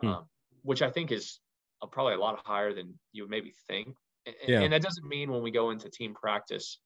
[0.00, 0.08] hmm.
[0.08, 0.24] um,
[0.62, 1.40] which I think is
[1.90, 3.88] probably a lot higher than you would maybe think.
[4.26, 4.60] And, yeah.
[4.60, 6.78] and that doesn't mean when we go into team practice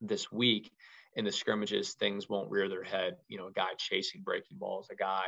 [0.00, 0.70] this week
[1.16, 3.16] in the scrimmages, things won't rear their head.
[3.28, 5.24] You know, a guy chasing breaking balls, a guy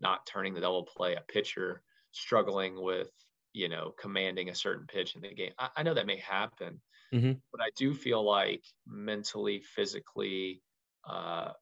[0.00, 1.82] not turning the double play, a pitcher
[2.12, 3.10] struggling with,
[3.52, 5.52] you know, commanding a certain pitch in the game.
[5.58, 6.80] I, I know that may happen,
[7.12, 7.32] mm-hmm.
[7.52, 10.62] but I do feel like mentally, physically,
[11.08, 11.52] uh,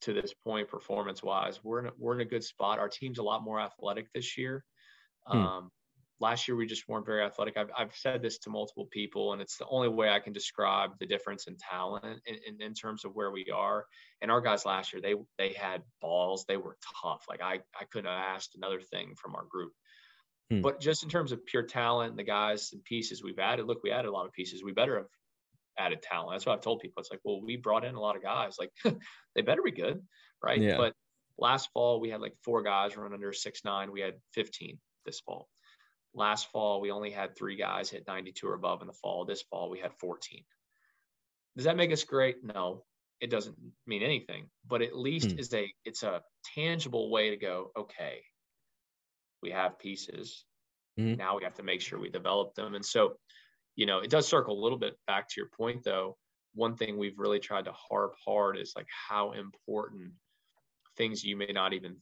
[0.00, 2.78] to this point, performance wise, we're in a, we're in a good spot.
[2.78, 4.64] Our team's a lot more athletic this year.
[5.26, 5.38] Hmm.
[5.38, 5.70] Um,
[6.20, 7.56] last year we just weren't very athletic.
[7.56, 10.92] I've, I've said this to multiple people, and it's the only way I can describe
[10.98, 13.84] the difference in talent in, in, in, terms of where we are.
[14.22, 16.44] And our guys last year, they they had balls.
[16.48, 17.24] They were tough.
[17.28, 19.72] Like I I couldn't have asked another thing from our group.
[20.50, 20.62] Hmm.
[20.62, 23.90] But just in terms of pure talent, the guys and pieces we've added, look, we
[23.90, 24.62] added a lot of pieces.
[24.64, 25.06] We better have
[25.78, 26.32] added talent.
[26.32, 27.00] That's what I've told people.
[27.00, 28.56] It's like, well, we brought in a lot of guys.
[28.58, 28.72] Like
[29.34, 30.00] they better be good,
[30.42, 30.60] right?
[30.60, 30.76] Yeah.
[30.78, 30.94] But
[31.38, 33.92] last fall we had like four guys run under six nine.
[33.92, 35.48] We had 15 this fall.
[36.16, 39.26] Last fall, we only had three guys hit 92 or above in the fall.
[39.26, 40.42] This fall, we had 14.
[41.56, 42.36] Does that make us great?
[42.42, 42.84] No,
[43.20, 43.56] it doesn't
[43.86, 45.38] mean anything, but at least hmm.
[45.38, 46.22] is a it's a
[46.54, 48.22] tangible way to go, okay,
[49.42, 50.44] we have pieces.
[50.98, 51.18] Mm-hmm.
[51.18, 52.74] Now we have to make sure we develop them.
[52.74, 53.16] And so,
[53.74, 56.16] you know, it does circle a little bit back to your point though.
[56.54, 60.12] One thing we've really tried to harp hard is like how important
[60.96, 61.96] things you may not even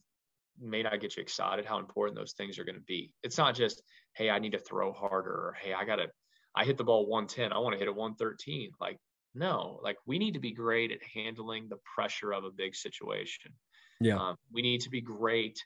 [0.59, 3.11] may not get you excited how important those things are going to be.
[3.23, 3.81] It's not just,
[4.13, 6.07] hey, I need to throw harder, or hey, I got to,
[6.55, 8.71] I hit the ball 110, I want to hit it 113.
[8.79, 8.97] Like,
[9.33, 13.51] no, like we need to be great at handling the pressure of a big situation.
[13.99, 14.17] Yeah.
[14.17, 15.61] Um, we need to be great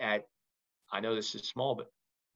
[0.00, 0.24] at,
[0.92, 1.86] I know this is small, but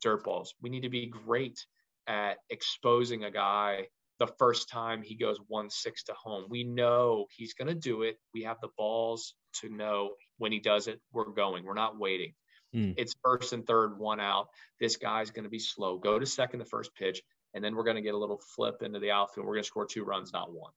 [0.03, 0.55] dirt balls.
[0.61, 1.64] We need to be great
[2.07, 3.86] at exposing a guy
[4.18, 6.47] the first time he goes one six to home.
[6.49, 8.18] We know he's going to do it.
[8.34, 11.64] We have the balls to know when he does it, we're going.
[11.64, 12.34] We're not waiting.
[12.74, 12.94] Mm.
[12.96, 14.48] It's first and third, one out.
[14.80, 15.98] This guy's going to be slow.
[15.98, 17.22] Go to second the first pitch,
[17.55, 19.46] and then we're going to get a little flip into the outfield.
[19.46, 20.72] We're going to score two runs, not one.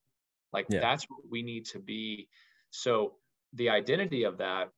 [0.52, 0.80] Like yeah.
[0.80, 2.28] that's what we need to be.
[2.70, 3.14] So
[3.54, 4.70] the identity of that,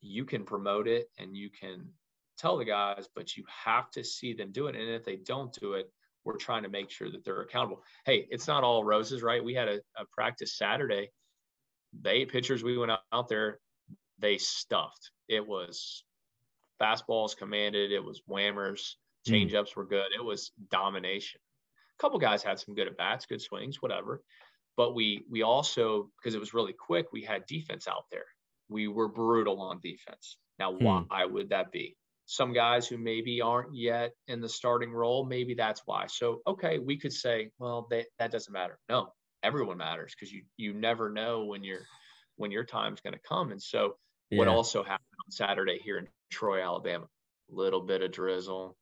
[0.00, 1.88] you can promote it and you can
[2.38, 4.76] tell the guys, but you have to see them do it.
[4.76, 5.90] And if they don't do it,
[6.24, 7.82] we're trying to make sure that they're accountable.
[8.04, 9.42] Hey, it's not all roses, right?
[9.42, 11.10] We had a, a practice Saturday.
[12.02, 13.58] The eight pitchers we went out there,
[14.18, 15.10] they stuffed.
[15.28, 16.04] It was
[16.80, 18.94] fastballs commanded, it was whammers,
[19.26, 19.32] hmm.
[19.32, 20.06] changeups were good.
[20.16, 21.40] It was domination.
[21.98, 24.22] A couple guys had some good at bats, good swings, whatever.
[24.76, 28.24] But we we also because it was really quick, we had defense out there.
[28.68, 30.38] We were brutal on defense.
[30.58, 30.84] Now, hmm.
[31.08, 31.96] why would that be?
[32.26, 36.06] Some guys who maybe aren't yet in the starting role, maybe that's why.
[36.06, 38.78] So, okay, we could say, well, they, that doesn't matter.
[38.88, 39.12] No,
[39.42, 41.80] everyone matters because you you never know when your
[42.36, 43.52] when your time's going to come.
[43.52, 43.96] And so,
[44.30, 44.38] yeah.
[44.38, 47.06] what also happened on Saturday here in Troy, Alabama,
[47.50, 48.76] a little bit of drizzle,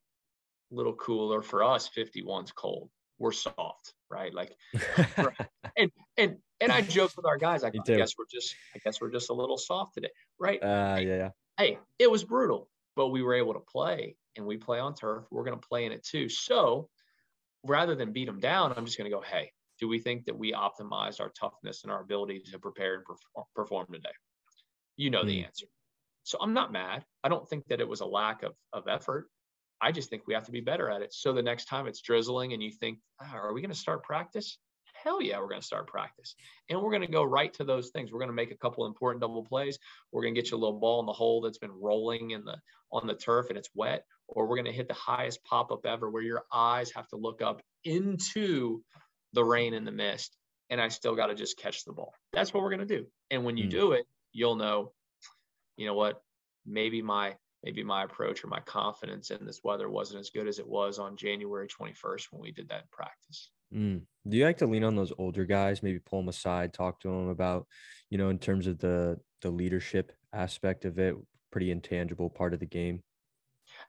[0.71, 1.91] a little cooler for us.
[1.97, 2.91] 51's cold.
[3.19, 4.33] We're soft, right?
[4.33, 4.57] Like,
[5.77, 7.65] and and and I joke with our guys.
[7.65, 10.63] I, I guess we're just I guess we're just a little soft today, right?
[10.63, 11.31] Uh, hey, yeah.
[11.57, 15.25] Hey, it was brutal but we were able to play and we play on turf.
[15.31, 16.29] We're going to play in it too.
[16.29, 16.89] So
[17.63, 20.39] rather than beat them down, I'm just going to go, hey, do we think that
[20.39, 23.05] we optimized our toughness and our ability to prepare and
[23.55, 24.09] perform today?
[24.97, 25.26] You know mm.
[25.26, 25.47] the hmm.
[25.47, 25.66] answer.
[26.24, 27.05] So I'm not mad.
[27.24, 29.29] I don't think that it was a lack of, of effort.
[29.81, 31.14] I just think we have to be better at it.
[31.14, 34.03] So the next time it's drizzling and you think, oh, are we going to start
[34.03, 34.59] practice?
[34.93, 36.35] Hell yeah, we're going to start practice.
[36.68, 38.12] And we're going to go right to those things.
[38.12, 39.79] We're going to make a couple important double plays.
[40.12, 42.45] We're going to get you a little ball in the hole that's been rolling in
[42.45, 42.57] the
[42.91, 45.87] on the turf and it's wet, or we're going to hit the highest pop up
[45.87, 48.83] ever where your eyes have to look up into
[49.39, 50.36] the rain and the mist.
[50.68, 52.12] And I still got to just catch the ball.
[52.32, 53.07] That's what we're going to do.
[53.30, 53.70] And when you mm.
[53.70, 54.93] do it, you'll know,
[55.76, 56.20] you know what,
[56.66, 60.59] maybe my maybe my approach or my confidence in this weather wasn't as good as
[60.59, 63.51] it was on January 21st when we did that in practice.
[63.74, 64.03] Mm.
[64.28, 67.09] Do you like to lean on those older guys, maybe pull them aside, talk to
[67.09, 67.66] them about,
[68.11, 71.14] you know, in terms of the the leadership aspect of it,
[71.53, 73.03] pretty intangible part of the game?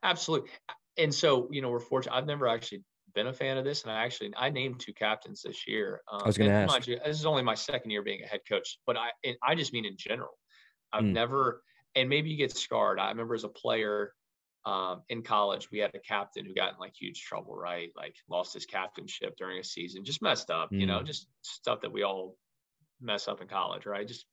[0.04, 0.52] Absolutely.
[0.98, 2.16] And so, you know, we're fortunate.
[2.16, 2.84] I've never actually
[3.14, 6.02] been a fan of this, and I actually I named two captains this year.
[6.12, 6.88] Um, I was going to ask.
[6.88, 9.10] You, this is only my second year being a head coach, but I
[9.44, 10.38] I just mean in general.
[10.92, 11.14] I've mm.
[11.14, 11.62] never,
[11.96, 13.00] and maybe you get scarred.
[13.00, 14.14] I remember as a player,
[14.66, 17.92] um, in college, we had a captain who got in like huge trouble, right?
[17.96, 20.80] Like lost his captainship during a season, just messed up, mm.
[20.80, 21.06] you know, mm.
[21.06, 22.36] just stuff that we all
[23.02, 24.08] mess up in college, right?
[24.08, 24.26] Just,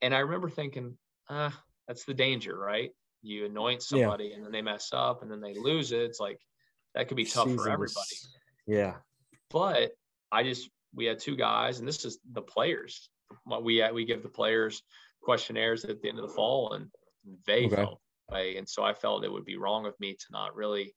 [0.00, 0.96] and I remember thinking,
[1.28, 1.58] ah,
[1.88, 2.90] that's the danger, right?
[3.22, 4.36] You anoint somebody yeah.
[4.36, 6.02] and then they mess up and then they lose it.
[6.02, 6.38] It's like
[6.96, 7.62] that could be tough Seasons.
[7.62, 8.16] for everybody.
[8.66, 8.94] Yeah.
[9.50, 9.92] But
[10.32, 13.08] I just, we had two guys, and this is the players.
[13.62, 14.82] We we give the players
[15.22, 16.88] questionnaires at the end of the fall, and
[17.46, 17.76] they okay.
[17.76, 18.56] felt way.
[18.56, 20.94] And so I felt it would be wrong of me to not really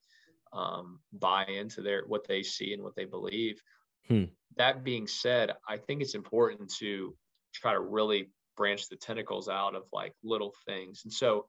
[0.54, 3.62] um, buy into their what they see and what they believe.
[4.08, 4.26] Hmm.
[4.58, 7.16] That being said, I think it's important to
[7.54, 11.02] try to really branch the tentacles out of like little things.
[11.04, 11.46] And so,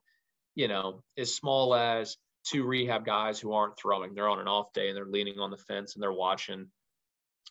[0.55, 4.73] you know, as small as two rehab guys who aren't throwing, they're on an off
[4.73, 6.67] day and they're leaning on the fence and they're watching.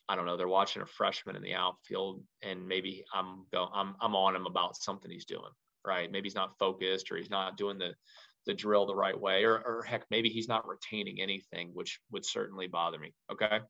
[0.08, 0.36] I don't know.
[0.36, 3.70] They're watching a freshman in the outfield, and maybe I'm going.
[3.72, 5.50] I'm I'm on him about something he's doing
[5.84, 6.10] right?
[6.10, 7.94] Maybe he's not focused or he's not doing the
[8.46, 12.24] the drill the right way, or, or heck, maybe he's not retaining anything, which would
[12.24, 13.12] certainly bother me.
[13.30, 13.60] Okay.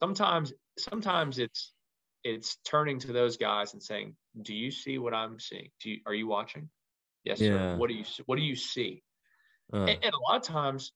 [0.00, 1.72] Sometimes, sometimes it's
[2.22, 5.70] it's turning to those guys and saying, "Do you see what I'm seeing?
[5.82, 6.70] Do you, are you watching?
[7.24, 7.48] Yes, yeah.
[7.48, 7.76] sir.
[7.76, 9.02] What do you what do you see?"
[9.72, 9.84] Uh.
[9.84, 10.92] And, and, a lot of times,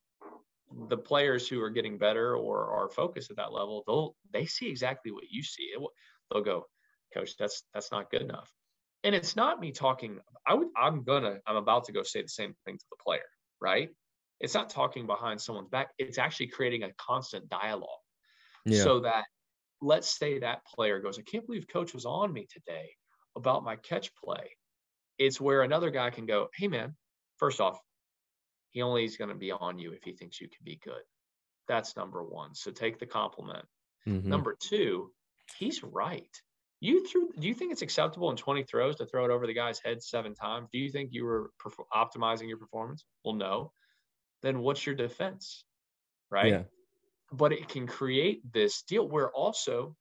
[0.88, 4.68] the players who are getting better or are focused at that level, they'll they see
[4.68, 5.74] exactly what you see.
[6.30, 6.66] They'll go,
[7.12, 8.50] "Coach, that's that's not good enough."
[9.04, 12.28] and it's not me talking i would i'm gonna i'm about to go say the
[12.28, 13.20] same thing to the player
[13.60, 13.90] right
[14.40, 17.88] it's not talking behind someone's back it's actually creating a constant dialogue
[18.64, 18.82] yeah.
[18.82, 19.24] so that
[19.80, 22.90] let's say that player goes i can't believe coach was on me today
[23.36, 24.50] about my catch play
[25.18, 26.94] it's where another guy can go hey man
[27.38, 27.78] first off
[28.72, 31.02] he only is going to be on you if he thinks you can be good
[31.68, 33.64] that's number one so take the compliment
[34.06, 34.28] mm-hmm.
[34.28, 35.10] number two
[35.58, 36.42] he's right
[36.82, 37.30] you threw.
[37.38, 40.02] Do you think it's acceptable in 20 throws to throw it over the guy's head
[40.02, 40.68] seven times?
[40.72, 43.04] Do you think you were perf- optimizing your performance?
[43.24, 43.70] Well, no.
[44.42, 45.64] Then what's your defense,
[46.28, 46.50] right?
[46.50, 46.62] Yeah.
[47.30, 49.94] But it can create this deal where also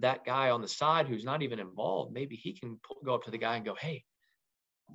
[0.00, 3.22] that guy on the side who's not even involved, maybe he can pull, go up
[3.26, 4.02] to the guy and go, "Hey,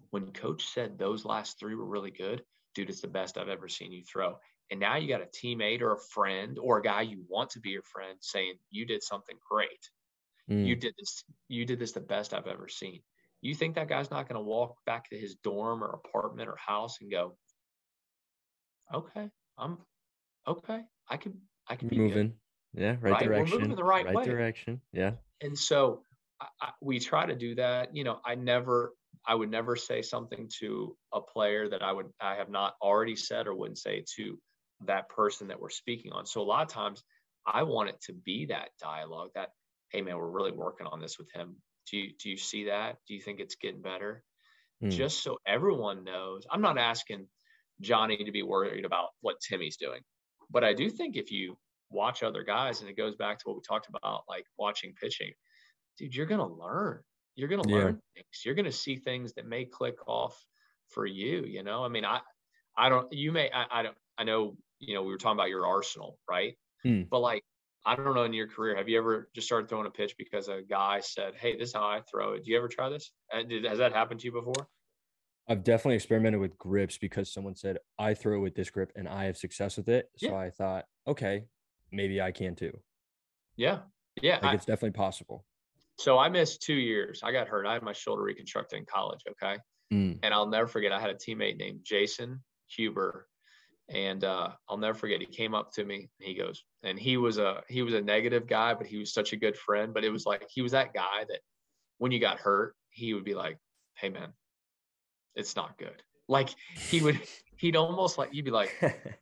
[0.10, 2.44] when coach said those last three were really good,
[2.78, 4.38] dude, it's the best I've ever seen you throw."
[4.72, 7.60] And now you got a teammate or a friend or a guy you want to
[7.60, 9.90] be your friend saying you did something great
[10.50, 10.66] Mm.
[10.66, 11.24] You did this.
[11.48, 13.02] You did this the best I've ever seen.
[13.42, 16.56] You think that guy's not going to walk back to his dorm or apartment or
[16.56, 17.38] house and go,
[18.94, 19.78] "Okay, I'm
[20.48, 20.82] okay.
[21.10, 21.42] I can.
[21.68, 22.30] I can be moving.
[22.30, 22.82] Good.
[22.82, 23.52] Yeah, right, right, direction.
[23.52, 24.26] We're moving the right, right way.
[24.26, 24.82] direction.
[24.94, 25.14] Yeah.
[25.42, 26.04] And so
[26.40, 27.96] I, I, we try to do that.
[27.96, 28.94] You know, I never.
[29.28, 33.16] I would never say something to a player that I would I have not already
[33.16, 34.40] said or wouldn't say to
[34.86, 36.26] that person that we're speaking on.
[36.26, 37.04] So a lot of times
[37.46, 39.50] I want it to be that dialogue, that
[39.90, 41.58] hey man, we're really working on this with him.
[41.90, 42.98] Do you do you see that?
[43.08, 44.24] Do you think it's getting better?
[44.84, 44.92] Mm.
[44.92, 47.28] Just so everyone knows, I'm not asking
[47.82, 50.02] Johnny to be worried about what Timmy's doing,
[50.50, 51.58] but I do think if you
[51.90, 55.32] watch other guys, and it goes back to what we talked about, like watching pitching,
[55.98, 57.02] dude, you're gonna learn.
[57.38, 58.22] You're gonna learn yeah.
[58.22, 58.42] things.
[58.44, 60.36] You're gonna see things that may click off
[60.90, 61.46] for you.
[61.46, 62.20] You know, I mean, I,
[62.76, 63.08] I don't.
[63.14, 63.50] You may.
[63.54, 63.96] I, I don't.
[64.18, 64.58] I know.
[64.80, 66.56] You know, we were talking about your arsenal, right?
[66.86, 67.08] Mm.
[67.10, 67.44] But like
[67.86, 70.48] I don't know in your career, have you ever just started throwing a pitch because
[70.48, 73.12] a guy said, "Hey, this is how I throw it." Do you ever try this?
[73.48, 74.68] Did, has that happened to you before?
[75.48, 79.08] I've definitely experimented with grips because someone said I throw it with this grip and
[79.08, 80.10] I have success with it.
[80.18, 80.36] So yeah.
[80.36, 81.46] I thought, okay,
[81.92, 82.78] maybe I can too.
[83.56, 83.80] Yeah,
[84.22, 85.46] yeah, like I, it's definitely possible.
[85.98, 87.22] So I missed two years.
[87.24, 87.66] I got hurt.
[87.66, 89.22] I had my shoulder reconstructed in college.
[89.30, 89.58] Okay,
[89.94, 90.20] mm.
[90.22, 90.92] and I'll never forget.
[90.92, 93.28] I had a teammate named Jason Huber
[93.90, 95.22] and uh, I'll never forget.
[95.22, 96.10] He came up to me.
[96.20, 99.34] he goes, and he was a he was a negative guy, but he was such
[99.34, 99.94] a good friend.
[99.94, 101.40] But it was like he was that guy that
[101.98, 103.58] when you got hurt, he would be like,
[103.96, 104.34] "Hey, man,
[105.36, 107.22] it's not good." Like he would,
[107.58, 108.76] he'd almost like you'd be like,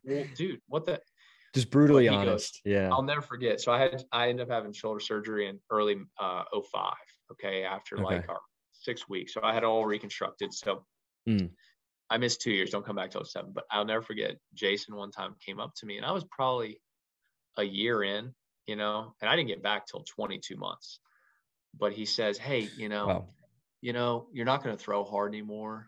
[0.04, 1.00] "Well, dude, what the."
[1.56, 2.60] Just brutally honest.
[2.64, 2.90] Goes, yeah.
[2.92, 3.60] I'll never forget.
[3.60, 6.92] So I had I ended up having shoulder surgery in early uh 05.
[7.32, 7.64] Okay.
[7.64, 8.04] After okay.
[8.04, 8.40] like our
[8.72, 9.32] six weeks.
[9.32, 10.52] So I had all reconstructed.
[10.52, 10.84] So
[11.28, 11.50] mm.
[12.10, 12.70] I missed two years.
[12.70, 13.52] Don't come back till 07.
[13.54, 16.78] But I'll never forget Jason one time came up to me and I was probably
[17.56, 18.34] a year in,
[18.66, 21.00] you know, and I didn't get back till 22 months.
[21.78, 23.28] But he says, Hey, you know, wow.
[23.80, 25.86] you know, you're not going to throw hard anymore.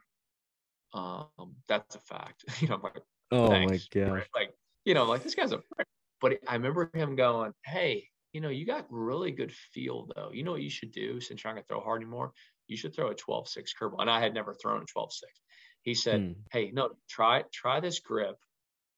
[0.94, 1.26] Um,
[1.68, 2.44] that's a fact.
[2.60, 4.54] you know, I'm like, oh my god, like
[4.88, 5.86] you know, like this guy's a prick.
[6.18, 10.30] But I remember him going, "Hey, you know, you got really good feel though.
[10.32, 12.32] You know what you should do since you're not gonna throw hard anymore?
[12.68, 15.42] You should throw a 12-6 curveball." And I had never thrown a 12-6.
[15.82, 16.32] He said, hmm.
[16.50, 18.36] "Hey, no, try try this grip,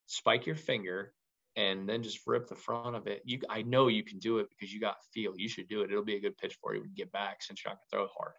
[0.06, 1.12] spike your finger,
[1.56, 3.22] and then just rip the front of it.
[3.24, 5.34] You, I know you can do it because you got feel.
[5.36, 5.90] You should do it.
[5.90, 7.90] It'll be a good pitch for you when you get back since you're not gonna
[7.90, 8.34] throw it hard."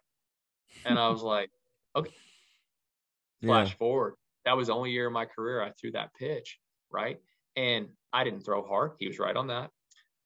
[0.86, 1.50] And I was like,
[1.94, 2.14] "Okay."
[3.42, 3.74] Flash yeah.
[3.74, 4.14] forward,
[4.46, 6.58] that was the only year of my career I threw that pitch,
[6.90, 7.20] right?
[7.56, 8.92] And I didn't throw hard.
[8.98, 9.70] He was right on that.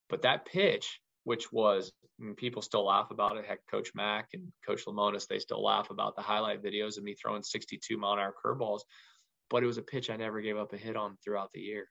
[0.08, 1.92] But that pitch, which was
[2.36, 3.44] people still laugh about it.
[3.44, 7.14] Heck, Coach Mack and Coach Lemonis, they still laugh about the highlight videos of me
[7.14, 8.80] throwing 62 mile an hour curveballs.
[9.50, 11.86] But it was a pitch I never gave up a hit on throughout the year.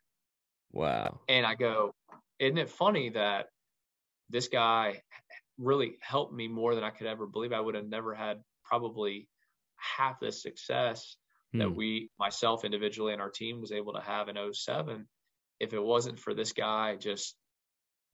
[0.71, 1.21] Wow.
[1.29, 1.93] And I go,
[2.39, 3.47] isn't it funny that
[4.29, 5.01] this guy
[5.57, 7.53] really helped me more than I could ever believe?
[7.53, 9.29] I would have never had probably
[9.77, 11.15] half the success
[11.53, 11.59] hmm.
[11.59, 15.07] that we, myself individually and our team was able to have in 07
[15.59, 17.35] if it wasn't for this guy just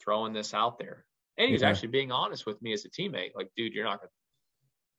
[0.03, 1.05] throwing this out there.
[1.37, 1.69] And he's yeah.
[1.69, 3.31] actually being honest with me as a teammate.
[3.35, 4.11] Like, dude, you're not gonna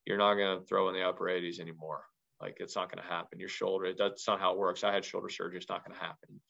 [0.07, 2.05] you're not gonna throw in the upper 80s anymore.
[2.41, 3.39] Like it's not gonna happen.
[3.39, 4.83] Your shoulder, that's not how it works.
[4.83, 6.41] I had shoulder surgery, it's not gonna happen.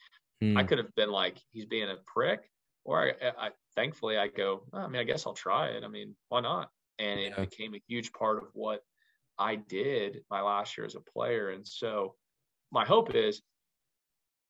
[0.40, 0.56] Hmm.
[0.56, 2.40] I could have been like, he's being a prick.
[2.84, 5.84] Or I, I thankfully I go, oh, I mean, I guess I'll try it.
[5.84, 6.68] I mean, why not?
[6.98, 7.44] And it yeah.
[7.44, 8.80] became a huge part of what
[9.38, 11.50] I did my last year as a player.
[11.50, 12.14] And so
[12.72, 13.42] my hope is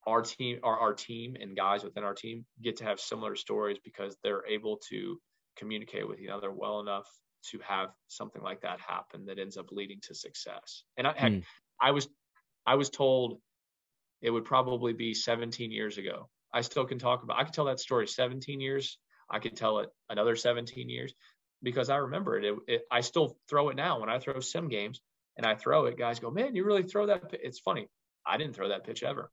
[0.07, 3.78] our team, our, our team and guys within our team get to have similar stories
[3.84, 5.18] because they're able to
[5.57, 7.07] communicate with each other well enough
[7.50, 10.84] to have something like that happen that ends up leading to success.
[10.96, 11.42] And I, mm.
[11.80, 12.09] I was,
[12.66, 13.38] I was told
[14.20, 16.28] it would probably be 17 years ago.
[16.55, 18.98] I still can talk about, I could tell that story 17 years.
[19.30, 21.14] I could tell it another 17 years
[21.62, 22.44] because I remember it.
[22.44, 22.82] It, it.
[22.90, 25.00] I still throw it now when I throw sim games
[25.36, 25.96] and I throw it.
[25.96, 27.30] Guys go, man, you really throw that?
[27.32, 27.88] It's funny.
[28.26, 29.30] I didn't throw that pitch ever.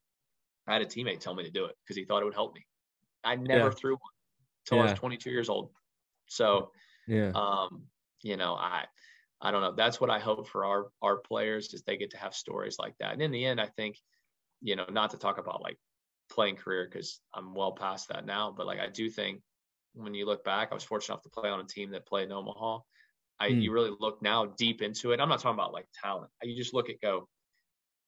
[0.69, 2.55] I had a teammate tell me to do it because he thought it would help
[2.55, 2.65] me.
[3.23, 3.71] I never yeah.
[3.71, 3.99] threw one
[4.65, 4.89] until yeah.
[4.89, 5.69] I was 22 years old.
[6.27, 6.71] So,
[7.07, 7.83] yeah, um,
[8.21, 8.85] you know, I,
[9.41, 9.73] I don't know.
[9.73, 12.95] That's what I hope for our our players is they get to have stories like
[12.99, 13.13] that.
[13.13, 13.97] And in the end, I think,
[14.61, 15.77] you know, not to talk about like
[16.29, 19.41] playing career because I'm well past that now, but like I do think
[19.95, 22.25] when you look back, I was fortunate enough to play on a team that played
[22.25, 22.79] in Omaha.
[23.39, 23.61] I mm.
[23.61, 25.19] you really look now deep into it.
[25.19, 26.29] I'm not talking about like talent.
[26.43, 27.27] You just look at go.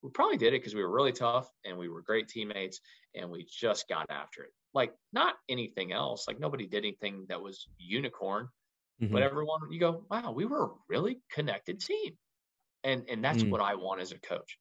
[0.03, 2.81] We probably did it because we were really tough and we were great teammates
[3.15, 4.51] and we just got after it.
[4.73, 6.25] Like not anything else.
[6.27, 8.47] Like nobody did anything that was unicorn,
[9.01, 9.13] mm-hmm.
[9.13, 12.17] but everyone you go, wow, we were a really connected team,
[12.83, 13.49] and and that's mm.
[13.49, 14.57] what I want as a coach.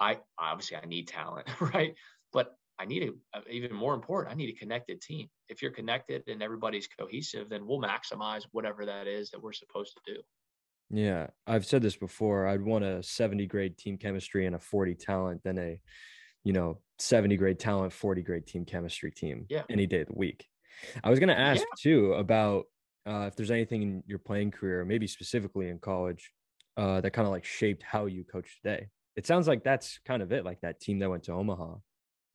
[0.00, 1.94] I obviously I need talent, right?
[2.32, 5.28] But I need a, even more important, I need a connected team.
[5.48, 9.94] If you're connected and everybody's cohesive, then we'll maximize whatever that is that we're supposed
[9.94, 10.20] to do.
[10.90, 12.46] Yeah, I've said this before.
[12.46, 15.80] I'd want a 70 grade team chemistry and a 40 talent than a,
[16.44, 19.62] you know, 70 grade talent, 40 grade team chemistry team yeah.
[19.68, 20.46] any day of the week.
[21.02, 21.66] I was going to ask yeah.
[21.82, 22.66] too about
[23.06, 26.32] uh, if there's anything in your playing career, maybe specifically in college,
[26.76, 28.88] uh, that kind of like shaped how you coach today.
[29.16, 31.76] It sounds like that's kind of it, like that team that went to Omaha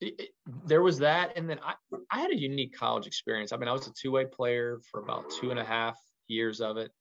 [0.02, 0.30] it,
[0.66, 1.76] there was that, and then I,
[2.12, 3.54] I had a unique college experience.
[3.54, 5.98] I mean, I was a two way player for about two and a half
[6.28, 6.92] years of it.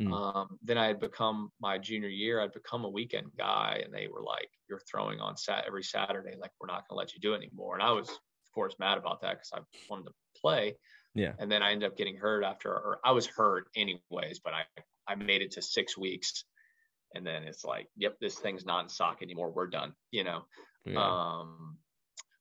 [0.00, 0.12] Mm.
[0.12, 2.40] Um, then I had become my junior year.
[2.40, 6.36] I'd become a weekend guy, and they were like, "You're throwing on sat every Saturday.
[6.38, 8.74] Like, we're not going to let you do it anymore." And I was, of course,
[8.78, 10.76] mad about that because I wanted to play.
[11.14, 11.32] Yeah.
[11.38, 14.64] And then I ended up getting hurt after, or I was hurt anyways, but I
[15.08, 16.44] I made it to six weeks,
[17.14, 19.50] and then it's like, "Yep, this thing's not in sock anymore.
[19.50, 20.44] We're done." You know.
[20.84, 20.98] Yeah.
[21.00, 21.78] Um,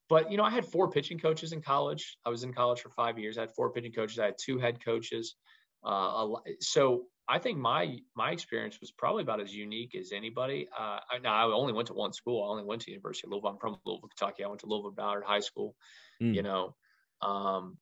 [0.09, 2.17] but you know, I had four pitching coaches in college.
[2.25, 3.37] I was in college for five years.
[3.37, 4.19] I had four pitching coaches.
[4.19, 5.35] I had two head coaches.
[5.83, 6.27] Uh,
[6.59, 10.67] so I think my my experience was probably about as unique as anybody.
[10.77, 12.43] Uh, I, now I only went to one school.
[12.43, 13.51] I only went to University of Louisville.
[13.51, 14.43] I'm from Louisville, Kentucky.
[14.43, 15.75] I went to Louisville Ballard High School.
[16.21, 16.35] Mm.
[16.35, 16.75] You know,
[17.21, 17.77] um,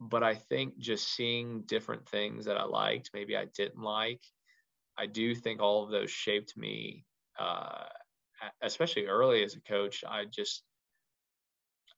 [0.00, 4.22] but I think just seeing different things that I liked, maybe I didn't like.
[4.98, 7.04] I do think all of those shaped me,
[7.38, 7.84] uh,
[8.62, 10.04] especially early as a coach.
[10.08, 10.62] I just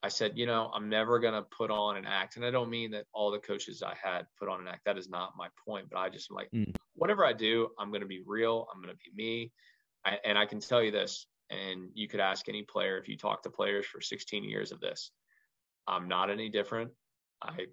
[0.02, 2.36] I said, you know, I'm never going to put on an act.
[2.36, 4.84] And I don't mean that all the coaches I had put on an act.
[4.84, 5.86] That is not my point.
[5.90, 6.74] But I just am like, mm.
[6.94, 8.66] whatever I do, I'm going to be real.
[8.72, 9.52] I'm going to be me.
[10.04, 13.16] I, and I can tell you this, and you could ask any player if you
[13.16, 15.12] talk to players for 16 years of this.
[15.86, 16.90] I'm not any different.
[17.40, 17.66] I,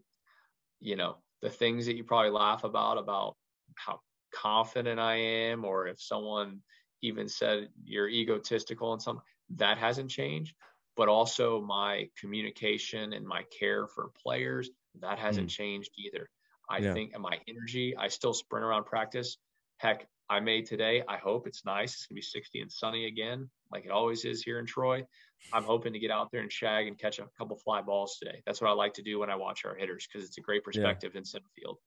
[0.80, 3.36] you know, the things that you probably laugh about, about
[3.76, 4.02] how
[4.34, 6.60] confident I am, or if someone
[7.02, 9.24] even said you're egotistical and something,
[9.56, 10.54] that hasn't changed.
[11.00, 14.70] But also my communication and my care for players,
[15.00, 15.52] that hasn't mm.
[15.52, 16.30] changed either.
[16.70, 16.94] I yeah.
[16.94, 19.38] think my energy, I still sprint around practice.
[19.78, 21.02] Heck, I made today.
[21.08, 21.94] I hope it's nice.
[21.94, 25.06] It's gonna be 60 and sunny again, like it always is here in Troy.
[25.54, 28.44] I'm hoping to get out there and shag and catch a couple fly balls today.
[28.46, 30.66] That's what I like to do when I watch our hitters because it's a great
[30.66, 31.20] perspective yeah.
[31.20, 31.78] in center field.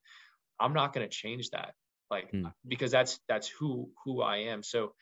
[0.59, 1.75] I'm not going to change that,
[2.11, 2.47] like hmm.
[2.67, 4.63] because that's that's who who I am.
[4.63, 4.95] So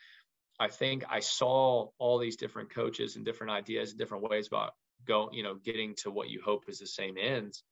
[0.61, 4.73] I think I saw all these different coaches and different ideas and different ways about
[5.09, 7.65] go you know getting to what you hope is the same ends,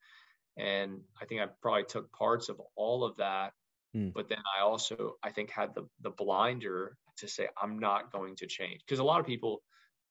[0.56, 3.52] and I think I probably took parts of all of that.
[3.94, 4.08] Hmm.
[4.14, 8.36] But then I also I think had the the blinder to say I'm not going
[8.36, 9.62] to change because a lot of people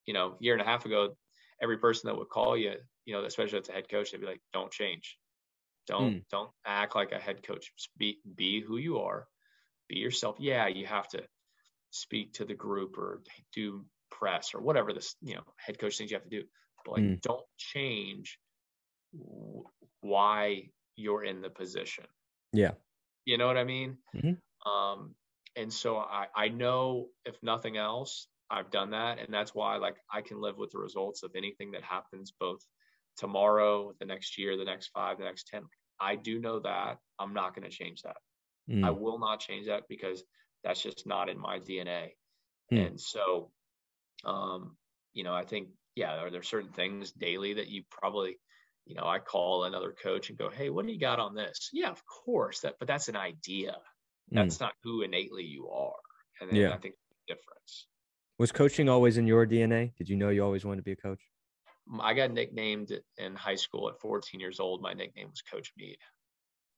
[0.08, 1.14] you know, year and a half ago,
[1.62, 2.72] every person that would call you,
[3.04, 5.18] you know, especially as a head coach, they'd be like, "Don't change,
[5.86, 6.22] don't mm.
[6.30, 7.70] don't act like a head coach.
[7.98, 9.26] Be be who you are,
[9.86, 10.36] be yourself.
[10.38, 11.24] Yeah, you have to
[11.90, 13.22] speak to the group or
[13.54, 16.42] do press or whatever this you know head coach things you have to do,
[16.84, 17.20] but like mm.
[17.22, 18.38] don't change
[20.00, 22.04] why you're in the position.
[22.52, 22.72] Yeah,
[23.24, 23.98] you know what I mean.
[24.14, 24.70] Mm-hmm.
[24.70, 25.14] Um,
[25.56, 29.18] and so I I know if nothing else I've done that.
[29.18, 32.60] And that's why like I can live with the results of anything that happens both
[33.16, 35.62] tomorrow, the next year, the next five, the next 10.
[36.00, 38.16] I do know that I'm not going to change that.
[38.70, 38.84] Mm.
[38.84, 40.22] I will not change that because
[40.64, 42.10] that's just not in my DNA.
[42.72, 42.86] Mm.
[42.86, 43.50] And so,
[44.24, 44.76] um,
[45.14, 48.38] you know, I think, yeah, are there certain things daily that you probably,
[48.86, 51.70] you know, I call another coach and go, Hey, what do you got on this?
[51.72, 53.76] Yeah, of course that, but that's an idea.
[54.30, 54.36] Hmm.
[54.36, 54.60] That's mm.
[54.60, 55.94] not who innately you are.
[56.40, 56.72] And then yeah.
[56.72, 56.94] I think
[57.26, 57.86] difference.
[58.38, 59.92] Was coaching always in your DNA?
[59.96, 61.20] Did you know you always wanted to be a coach?
[62.00, 64.82] I got nicknamed in high school at 14 years old.
[64.82, 65.98] My nickname was Coach Meade.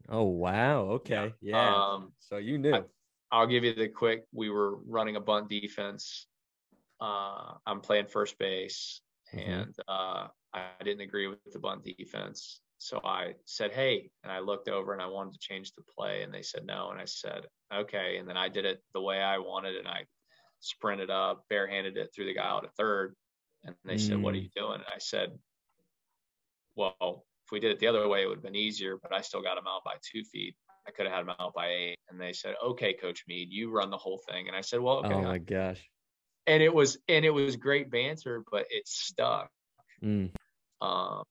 [0.09, 0.83] Oh wow!
[0.83, 1.57] Okay, yeah.
[1.57, 1.75] yeah.
[1.75, 2.75] Um, so you knew.
[2.75, 2.83] I,
[3.33, 4.25] will give you the quick.
[4.33, 6.27] We were running a bunt defense.
[7.01, 9.01] Uh, I'm playing first base,
[9.35, 9.51] mm-hmm.
[9.51, 12.61] and uh, I didn't agree with the bunt defense.
[12.79, 16.23] So I said, "Hey," and I looked over and I wanted to change the play,
[16.23, 19.21] and they said no, and I said, "Okay," and then I did it the way
[19.21, 20.05] I wanted, and I
[20.61, 23.17] sprinted up, barehanded it through the guy out at third.
[23.65, 24.01] And they mm.
[24.01, 24.45] said, What are mm.
[24.45, 24.75] you doing?
[24.75, 25.33] And I said,
[26.77, 29.21] Well, if we did it the other way, it would have been easier, but I
[29.21, 30.55] still got him out by two feet.
[30.91, 31.99] I could have had him out by eight.
[32.09, 34.49] And they said, Okay, Coach Meade, you run the whole thing.
[34.49, 35.15] And I said, Well, okay.
[35.15, 35.81] Oh my gosh.
[36.47, 39.51] And it was and it was great banter, but it stuck.
[40.03, 40.31] Mm.
[40.81, 41.23] Um,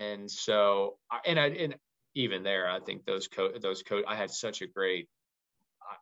[0.00, 1.76] and so and I and
[2.14, 5.08] even there, I think those co those coach I had such a great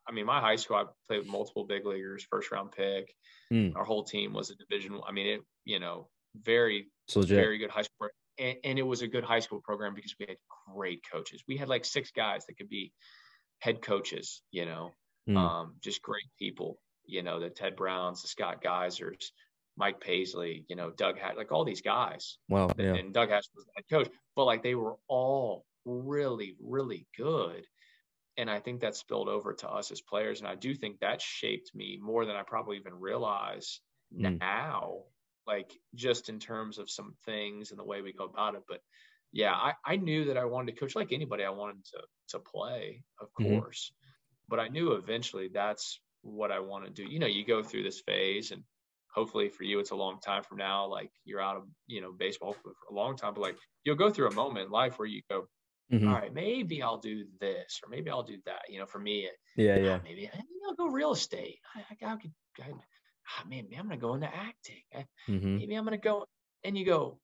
[0.09, 3.15] I mean, my high school, I played with multiple big leaguers, first round pick.
[3.53, 3.77] Mm.
[3.77, 4.99] Our whole team was a division.
[5.07, 6.09] I mean, it, you know,
[6.43, 8.09] very, very good high school.
[8.39, 10.37] And, and, it was a good high school program because we had
[10.75, 11.43] great coaches.
[11.47, 12.93] We had like six guys that could be
[13.61, 14.91] head coaches, you know,
[15.29, 15.37] mm.
[15.37, 19.33] um, just great people, you know, the Ted Browns, the Scott Geysers,
[19.77, 22.39] Mike Paisley, you know, Doug had like all these guys.
[22.49, 22.71] Wow.
[22.77, 22.95] Yeah.
[22.95, 27.65] And Doug Hatch was the head coach, but like they were all really, really good
[28.37, 30.41] and I think that spilled over to us as players.
[30.41, 33.81] And I do think that shaped me more than I probably even realize
[34.17, 34.39] mm.
[34.41, 35.03] now,
[35.47, 38.63] like just in terms of some things and the way we go about it.
[38.69, 38.81] But
[39.33, 41.45] yeah, I, I knew that I wanted to coach like anybody.
[41.45, 43.59] I wanted to to play, of mm-hmm.
[43.59, 43.93] course,
[44.49, 47.05] but I knew eventually that's what I want to do.
[47.11, 48.63] You know, you go through this phase, and
[49.13, 50.87] hopefully for you, it's a long time from now.
[50.87, 54.11] Like you're out of you know baseball for a long time, but like you'll go
[54.11, 55.49] through a moment in life where you go,
[55.93, 56.09] Mm-hmm.
[56.09, 58.63] All right, maybe I'll do this or maybe I'll do that.
[58.69, 61.59] You know, for me, yeah, yeah, maybe, maybe I'll go real estate.
[61.75, 62.73] I, I, I could, I,
[63.29, 65.07] oh, man, maybe I'm gonna go into acting.
[65.29, 65.57] Mm-hmm.
[65.57, 66.27] Maybe I'm gonna go,
[66.65, 67.19] and you go,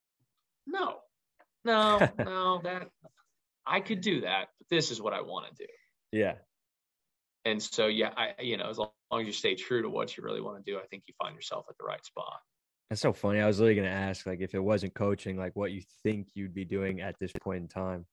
[0.67, 0.97] no,
[1.65, 2.89] no, no, that
[3.67, 5.73] I could do that, but this is what I want to do.
[6.13, 6.35] Yeah.
[7.45, 10.23] And so, yeah, I, you know, as long as you stay true to what you
[10.23, 12.41] really want to do, I think you find yourself at the right spot.
[12.91, 13.41] That's so funny.
[13.41, 16.29] I was literally going to ask, like, if it wasn't coaching, like, what you think
[16.35, 18.05] you'd be doing at this point in time.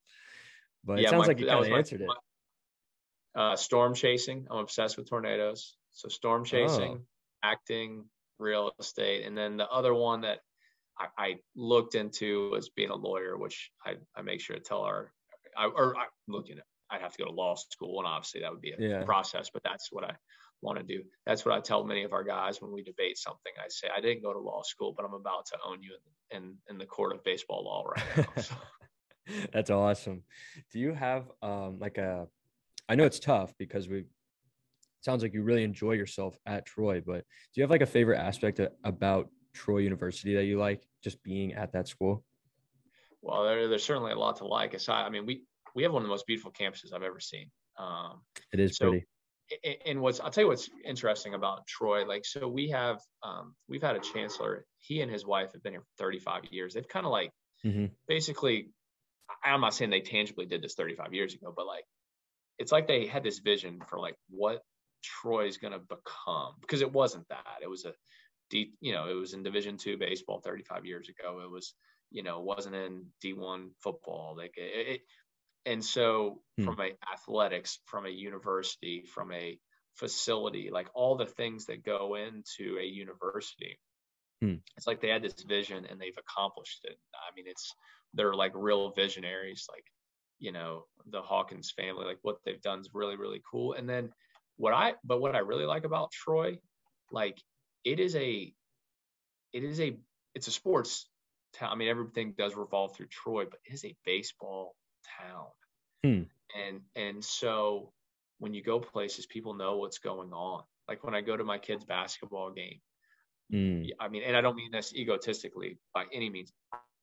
[0.85, 3.41] But yeah, it sounds my, like you kind of answered my, it.
[3.41, 4.47] Uh, storm chasing.
[4.49, 5.75] I'm obsessed with tornadoes.
[5.91, 7.05] So storm chasing, oh.
[7.51, 8.05] Acting,
[8.39, 10.39] real estate, and then the other one that
[10.99, 14.81] I, I, looked into was being a lawyer, which I, I make sure to tell
[14.81, 15.11] our,
[15.55, 18.51] I, or I looking at, I'd have to go to law school, and obviously that
[18.51, 19.03] would be a yeah.
[19.03, 19.49] process.
[19.53, 20.13] But that's what I
[20.61, 21.03] want to do.
[21.25, 23.51] That's what I tell many of our guys when we debate something.
[23.63, 25.91] I say I didn't go to law school, but I'm about to own you
[26.31, 28.41] in in, in the court of baseball law right now.
[28.41, 28.55] So.
[29.51, 30.23] That's awesome.
[30.71, 32.27] Do you have um like a
[32.87, 34.05] I know it's tough because we
[35.01, 38.19] sounds like you really enjoy yourself at Troy, but do you have like a favorite
[38.19, 42.23] aspect of, about Troy University that you like just being at that school?
[43.21, 44.73] Well, there, there's certainly a lot to like.
[44.73, 45.43] Aside, I mean, we
[45.75, 47.49] we have one of the most beautiful campuses I've ever seen.
[47.77, 48.21] Um,
[48.53, 49.05] it is so, pretty.
[49.85, 52.05] And what's I'll tell you what's interesting about Troy.
[52.05, 54.65] Like, so we have um, we've had a chancellor.
[54.77, 56.73] He and his wife have been here for 35 years.
[56.73, 57.31] They've kind of like
[57.65, 57.85] mm-hmm.
[58.07, 58.69] basically.
[59.43, 61.83] I'm not saying they tangibly did this 35 years ago, but like
[62.57, 64.61] it's like they had this vision for like what
[65.07, 67.59] Troy's going to become because it wasn't that.
[67.61, 67.93] It was a
[68.49, 71.41] deep, you know, it was in Division two baseball 35 years ago.
[71.43, 71.73] It was,
[72.11, 74.35] you know, wasn't in D1 football.
[74.37, 75.01] Like it, it
[75.65, 76.63] and so hmm.
[76.63, 79.59] from a athletics, from a university, from a
[79.95, 83.79] facility, like all the things that go into a university,
[84.41, 84.55] hmm.
[84.77, 86.97] it's like they had this vision and they've accomplished it.
[87.15, 87.73] I mean, it's
[88.13, 89.67] they're like real visionaries.
[89.69, 89.85] Like
[90.39, 93.73] you know the Hawkins family, like what they've done is really really cool.
[93.73, 94.11] And then
[94.57, 96.59] what I but what I really like about Troy,
[97.11, 97.41] like
[97.83, 98.53] it is a
[99.53, 99.97] it is a
[100.35, 101.07] it's a sports
[101.53, 101.71] town.
[101.71, 104.75] I mean everything does revolve through Troy, but it is a baseball
[105.19, 105.47] town.
[106.03, 106.23] Hmm.
[106.67, 107.93] And and so
[108.39, 110.63] when you go places, people know what's going on.
[110.87, 112.79] Like when I go to my kids' basketball game,
[113.53, 113.89] mm.
[113.99, 116.51] I mean, and I don't mean this egotistically by any means.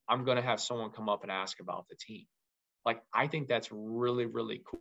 [0.09, 2.27] I'm going to have someone come up and ask about the team.
[2.85, 4.81] Like I think that's really really cool.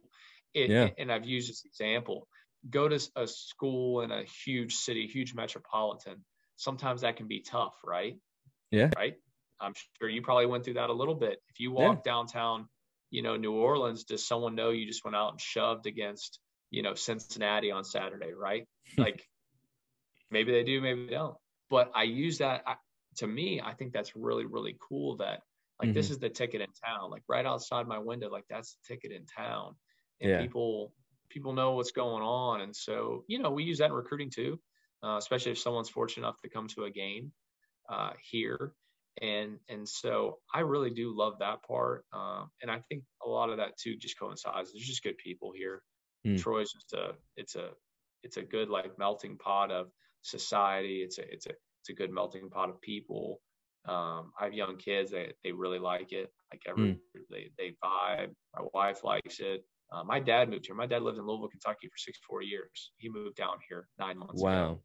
[0.53, 0.89] It, yeah.
[0.97, 2.27] And I've used this example.
[2.69, 6.23] Go to a school in a huge city, huge metropolitan.
[6.55, 8.17] Sometimes that can be tough, right?
[8.71, 8.89] Yeah.
[8.95, 9.15] Right.
[9.59, 11.41] I'm sure you probably went through that a little bit.
[11.49, 12.11] If you walk yeah.
[12.11, 12.67] downtown,
[13.11, 16.39] you know, New Orleans, does someone know you just went out and shoved against,
[16.71, 18.67] you know, Cincinnati on Saturday, right?
[18.97, 19.23] like
[20.31, 21.35] maybe they do, maybe they don't.
[21.69, 22.75] But I use that I,
[23.17, 25.41] to me, I think that's really, really cool that
[25.79, 25.93] like mm-hmm.
[25.93, 29.11] this is the ticket in town, like right outside my window, like that's the ticket
[29.11, 29.75] in town.
[30.21, 30.41] And yeah.
[30.41, 30.93] people
[31.33, 32.61] people know what's going on.
[32.61, 34.59] And so, you know, we use that in recruiting too,
[35.03, 37.31] uh, especially if someone's fortunate enough to come to a game
[37.89, 38.73] uh, here.
[39.21, 42.05] And and so I really do love that part.
[42.11, 44.71] Uh, and I think a lot of that too just coincides.
[44.71, 45.83] There's just good people here.
[46.25, 46.39] Mm.
[46.39, 47.69] Troy's just a it's a
[48.23, 49.87] it's a good like melting pot of
[50.21, 51.01] society.
[51.03, 53.41] It's a it's a it's a good melting pot of people.
[53.85, 56.31] Um, I have young kids; they they really like it.
[56.51, 56.99] Like every mm.
[57.29, 58.33] they they vibe.
[58.55, 59.63] My wife likes it.
[59.93, 60.75] Uh, my dad moved here.
[60.75, 62.91] My dad lived in Louisville, Kentucky for six four years.
[62.97, 64.79] He moved down here nine months wow.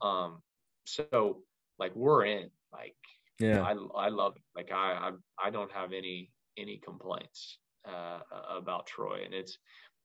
[0.00, 0.08] ago.
[0.08, 0.42] Um,
[0.84, 1.42] so
[1.78, 2.50] like we're in.
[2.72, 2.96] Like
[3.38, 4.42] yeah, I I love it.
[4.56, 9.58] Like I I I don't have any any complaints uh, about Troy, and it's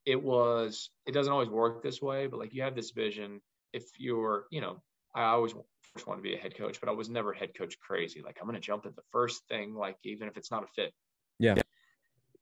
[0.05, 3.41] it was it doesn't always work this way, but like you have this vision.
[3.73, 4.81] If you're you know
[5.15, 5.53] I always
[5.93, 8.21] first want to be a head coach, but I was never head coach crazy.
[8.23, 10.67] Like I'm going to jump at the first thing, like even if it's not a
[10.75, 10.93] fit.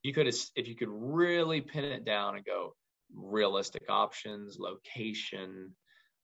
[0.04, 2.76] You could, if you could really pin it down and go
[3.14, 5.72] realistic options, location,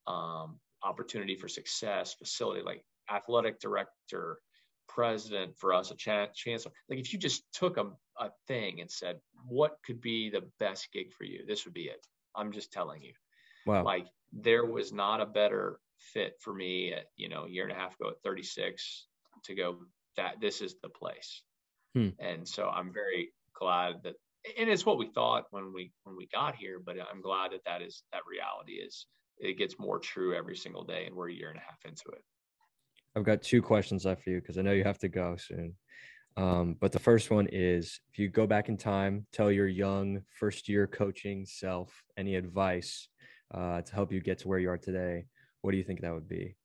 [0.08, 4.40] um, opportunity for success, facility, like athletic director,
[4.88, 6.72] president for us, a ch- chancellor.
[6.90, 7.88] Like if you just took a,
[8.20, 11.46] a thing and said, what could be the best gig for you?
[11.46, 12.06] This would be it.
[12.36, 13.14] I'm just telling you.
[13.66, 13.84] Wow.
[13.84, 17.72] Like there was not a better fit for me at you know a year and
[17.72, 19.08] a half ago at 36
[19.44, 19.78] to go
[20.16, 21.42] that this is the place
[21.96, 22.10] hmm.
[22.20, 24.14] and so i'm very glad that
[24.58, 27.64] and it's what we thought when we when we got here but i'm glad that
[27.66, 29.08] that is that reality is
[29.40, 32.04] it gets more true every single day and we're a year and a half into
[32.14, 32.24] it
[33.16, 35.74] i've got two questions left for you because i know you have to go soon
[36.38, 40.22] um, but the first one is if you go back in time tell your young
[40.40, 43.10] first year coaching self any advice
[43.54, 45.26] uh, to help you get to where you are today
[45.62, 46.56] what do you think that would be?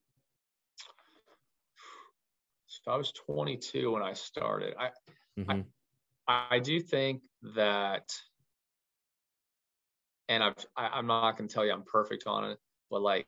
[2.67, 4.75] So I was 22 when I started.
[4.79, 4.91] I,
[5.39, 5.51] mm-hmm.
[5.51, 5.65] I,
[6.29, 7.23] I do think
[7.55, 8.13] that,
[10.29, 12.59] and I've, I, I'm not going to tell you I'm perfect on it,
[12.91, 13.27] but like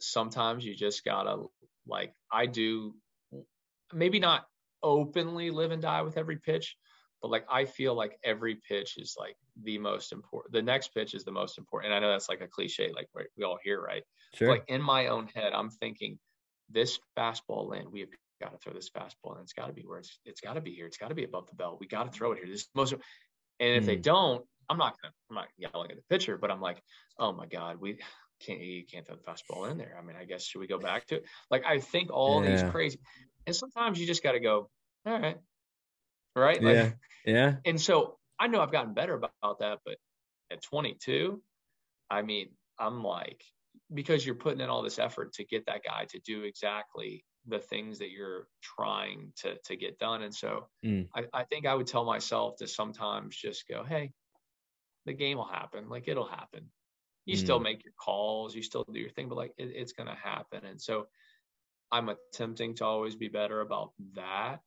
[0.00, 1.44] sometimes you just gotta
[1.86, 2.94] like I do,
[3.92, 4.46] maybe not
[4.82, 6.76] openly live and die with every pitch,
[7.22, 10.52] but like I feel like every pitch is like the most important.
[10.52, 11.92] The next pitch is the most important.
[11.92, 14.02] And I know that's like a cliche, like we all hear, right?
[14.34, 14.48] Sure.
[14.48, 16.18] But like in my own head, I'm thinking
[16.70, 18.08] this fastball in, we have
[18.40, 20.60] got to throw this fastball and it's got to be where it's it's got to
[20.60, 20.86] be here.
[20.86, 21.78] It's got to be above the belt.
[21.80, 22.46] We got to throw it here.
[22.46, 22.92] This most.
[22.92, 23.86] And if mm.
[23.86, 26.82] they don't, I'm not gonna I'm not yelling at the pitcher, but I'm like,
[27.18, 27.98] oh my god, we
[28.40, 29.96] can't you can't throw the fastball in there.
[29.98, 31.24] I mean, I guess should we go back to it?
[31.50, 32.50] Like I think all yeah.
[32.52, 32.98] these crazy,
[33.46, 34.70] and sometimes you just got to go,
[35.06, 35.38] all right,
[36.36, 36.62] right?
[36.62, 36.90] Like, yeah,
[37.26, 37.54] yeah.
[37.64, 39.96] And so I know I've gotten better about that, but
[40.50, 41.42] at 22,
[42.10, 42.48] I mean,
[42.78, 43.42] I'm like,
[43.92, 47.58] because you're putting in all this effort to get that guy to do exactly the
[47.58, 50.22] things that you're trying to to get done.
[50.22, 51.08] And so mm.
[51.14, 54.12] I, I think I would tell myself to sometimes just go, hey,
[55.06, 55.88] the game will happen.
[55.88, 56.70] Like it'll happen.
[57.26, 57.40] You mm.
[57.40, 60.64] still make your calls, you still do your thing, but like it, it's gonna happen.
[60.64, 61.06] And so
[61.92, 64.60] I'm attempting to always be better about that.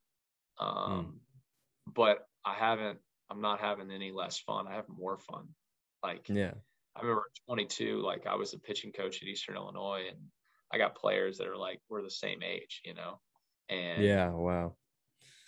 [0.59, 1.93] Um, mm.
[1.93, 2.99] but I haven't.
[3.29, 4.67] I'm not having any less fun.
[4.67, 5.47] I have more fun.
[6.03, 6.51] Like yeah,
[6.95, 8.01] I remember 22.
[8.01, 10.19] Like I was a pitching coach at Eastern Illinois, and
[10.73, 13.19] I got players that are like we're the same age, you know.
[13.69, 14.75] And yeah, wow.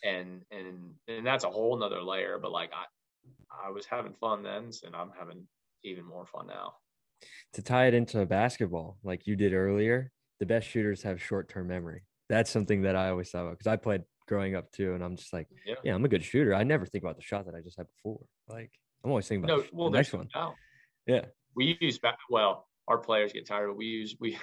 [0.04, 2.38] And and and that's a whole nother layer.
[2.40, 5.48] But like I, I was having fun then, and I'm having
[5.84, 6.74] even more fun now.
[7.54, 12.04] To tie it into basketball, like you did earlier, the best shooters have short-term memory.
[12.30, 15.16] That's something that I always thought about because I played growing up too, and I'm
[15.16, 15.76] just like, yeah.
[15.84, 15.96] yeah.
[15.96, 16.54] I'm a good shooter.
[16.54, 18.22] I never think about the shot that I just had before.
[18.48, 18.72] Like
[19.04, 20.28] I'm always thinking about no, well, the next one.
[20.36, 20.54] No.
[21.08, 21.26] Yeah.
[21.56, 22.18] We use back.
[22.30, 24.38] Well, our players get tired, but we use we.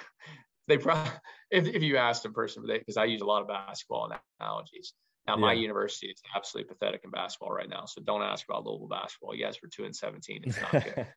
[0.67, 1.11] They probably
[1.51, 4.93] if if you asked in person, because I use a lot of basketball analogies.
[5.25, 7.85] Now, my university is absolutely pathetic in basketball right now.
[7.85, 9.33] So don't ask about Louisville basketball.
[9.33, 10.41] You guys were two and 17.
[10.43, 11.07] It's not good.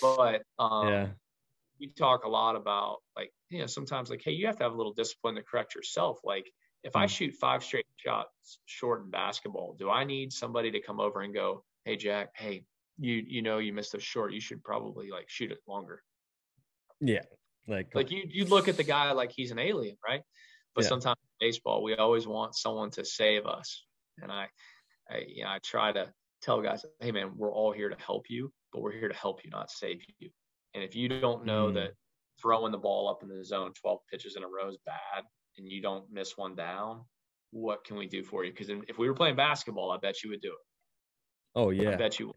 [0.00, 1.06] but um, yeah.
[1.80, 4.72] we talk a lot about like, you know, sometimes like, hey, you have to have
[4.72, 6.20] a little discipline to correct yourself.
[6.22, 6.48] Like,
[6.84, 7.00] if mm.
[7.00, 11.22] I shoot five straight shots short in basketball, do I need somebody to come over
[11.22, 12.62] and go, hey, Jack, hey,
[12.98, 14.32] you you know you missed a short.
[14.32, 16.02] You should probably like shoot it longer.
[17.00, 17.22] Yeah.
[17.66, 20.22] Like like you you look at the guy like he's an alien, right?
[20.74, 20.88] But yeah.
[20.88, 23.84] sometimes baseball, we always want someone to save us.
[24.20, 24.48] And I,
[25.10, 26.12] I, you know, I try to
[26.42, 29.44] tell guys, hey man, we're all here to help you, but we're here to help
[29.44, 30.30] you, not save you.
[30.74, 31.74] And if you don't know mm.
[31.74, 31.92] that
[32.40, 35.24] throwing the ball up in the zone 12 pitches in a row is bad
[35.56, 37.02] and you don't miss one down,
[37.52, 38.50] what can we do for you?
[38.50, 41.54] Because if we were playing basketball, I bet you would do it.
[41.54, 42.28] Oh yeah, I bet you.
[42.28, 42.36] Would.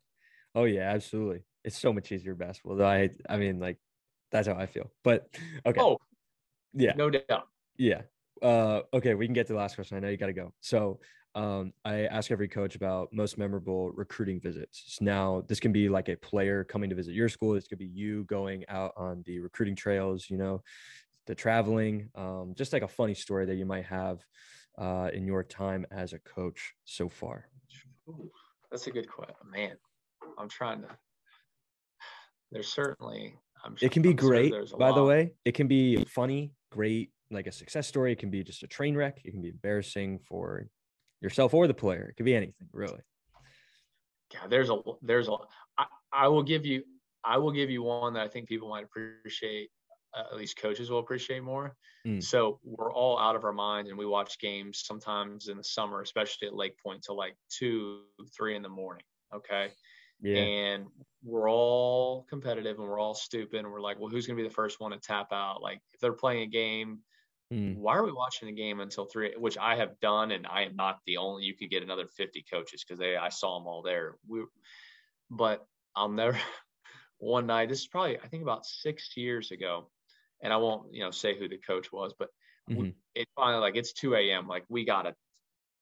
[0.53, 1.43] Oh yeah, absolutely.
[1.63, 2.77] It's so much easier basketball.
[2.77, 3.77] Though I, I mean, like
[4.31, 4.91] that's how I feel.
[5.03, 5.29] But
[5.65, 5.79] okay.
[5.81, 5.97] Oh,
[6.73, 7.47] yeah, no doubt.
[7.77, 8.01] Yeah,
[8.41, 9.97] uh, okay, we can get to the last question.
[9.97, 10.53] I know you got to go.
[10.61, 10.99] So
[11.35, 14.97] um, I ask every coach about most memorable recruiting visits.
[15.01, 17.53] Now, this can be like a player coming to visit your school.
[17.53, 20.61] This could be you going out on the recruiting trails, you know,
[21.27, 24.25] the traveling, um, just like a funny story that you might have
[24.77, 27.47] uh, in your time as a coach so far.
[28.09, 28.31] Ooh,
[28.71, 29.77] that's a good question, man.
[30.37, 30.87] I'm trying to.
[32.51, 33.35] There's certainly.
[33.63, 34.95] I'm it can be I'm great, by lot.
[34.95, 35.33] the way.
[35.45, 38.11] It can be funny, great, like a success story.
[38.11, 39.19] It can be just a train wreck.
[39.23, 40.67] It can be embarrassing for
[41.21, 42.07] yourself or the player.
[42.09, 42.99] It could be anything, really.
[44.33, 45.35] Yeah, there's a there's a
[45.77, 46.83] I, I will give you
[47.23, 49.69] I will give you one that I think people might appreciate.
[50.13, 51.75] Uh, at least coaches will appreciate more.
[52.07, 52.23] Mm.
[52.23, 56.01] So we're all out of our minds, and we watch games sometimes in the summer,
[56.01, 58.01] especially at Lake Point, till like two,
[58.35, 59.03] three in the morning.
[59.35, 59.71] Okay.
[60.21, 60.37] Yeah.
[60.37, 60.87] And
[61.23, 64.47] we're all competitive and we're all stupid and we're like, well, who's going to be
[64.47, 65.61] the first one to tap out?
[65.61, 66.99] Like if they're playing a game
[67.53, 67.77] Mm.
[67.77, 69.33] Why are we watching the game until three?
[69.37, 71.45] Which I have done, and I am not the only.
[71.45, 74.15] You could get another fifty coaches because they I saw them all there.
[74.27, 74.43] We,
[75.29, 75.65] but
[75.95, 76.37] I'll never.
[77.19, 79.89] One night, this is probably I think about six years ago,
[80.43, 82.29] and I won't you know say who the coach was, but
[82.69, 82.81] mm-hmm.
[82.81, 84.47] we, it finally like it's two a.m.
[84.47, 85.15] Like we gotta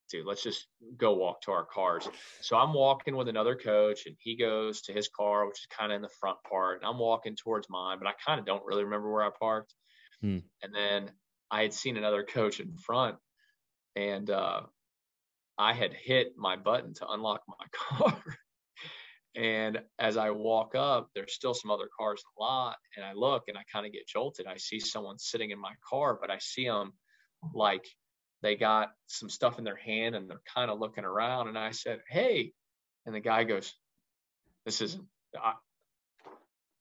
[0.10, 0.68] dude, let's just
[0.98, 2.07] go walk to our cars.
[2.41, 5.91] So I'm walking with another coach and he goes to his car, which is kind
[5.91, 6.82] of in the front part.
[6.82, 9.73] And I'm walking towards mine, but I kind of don't really remember where I parked.
[10.22, 10.40] Hmm.
[10.61, 11.11] And then
[11.52, 13.18] I had seen another coach in front
[13.95, 14.61] and uh,
[15.57, 18.22] I had hit my button to unlock my car.
[19.36, 22.77] and as I walk up, there's still some other cars in the lot.
[22.95, 24.48] And I look and I kind of get jolted.
[24.48, 26.94] I see someone sitting in my car, but I see them
[27.53, 27.86] like
[28.41, 31.48] they got some stuff in their hand and they're kind of looking around.
[31.48, 32.53] And I said, Hey.
[33.06, 33.74] And the guy goes,
[34.66, 35.06] This isn't,
[35.36, 35.53] I,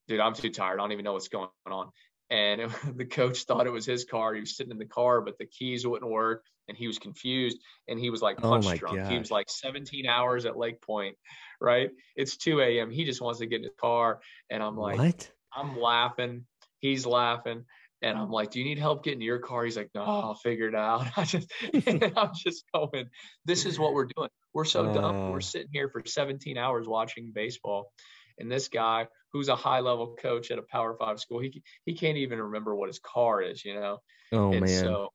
[0.09, 0.75] dude, I'm too tired.
[0.75, 1.91] I don't even know what's going on
[2.31, 4.35] and it, the coach thought it was his car.
[4.35, 7.59] He was sitting in the car, but the keys wouldn't work, and he was confused.
[7.89, 9.07] And he was like oh punch oh drunk.
[9.09, 11.17] He was like 17 hours at Lake Point,
[11.61, 11.91] right?
[12.17, 12.91] It's 2 a.m.
[12.91, 14.21] He just wants to get in his car,
[14.51, 15.31] and I'm like, what?
[15.55, 16.47] I'm laughing.
[16.81, 17.65] He's laughing.
[18.03, 19.65] And I'm like, do you need help getting to your car?
[19.65, 21.07] He's like, no, I'll figure it out.
[21.17, 21.51] I just,
[22.17, 23.07] I'm just going,
[23.45, 24.29] this is what we're doing.
[24.53, 25.31] We're so uh, dumb.
[25.31, 27.93] We're sitting here for 17 hours watching baseball.
[28.39, 31.95] And this guy who's a high level coach at a power five school, he, he
[31.95, 33.99] can't even remember what his car is, you know?
[34.33, 34.81] Oh and man.
[34.81, 35.11] So,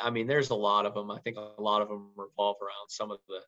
[0.00, 1.10] I mean, there's a lot of them.
[1.10, 3.40] I think a lot of them revolve around some of the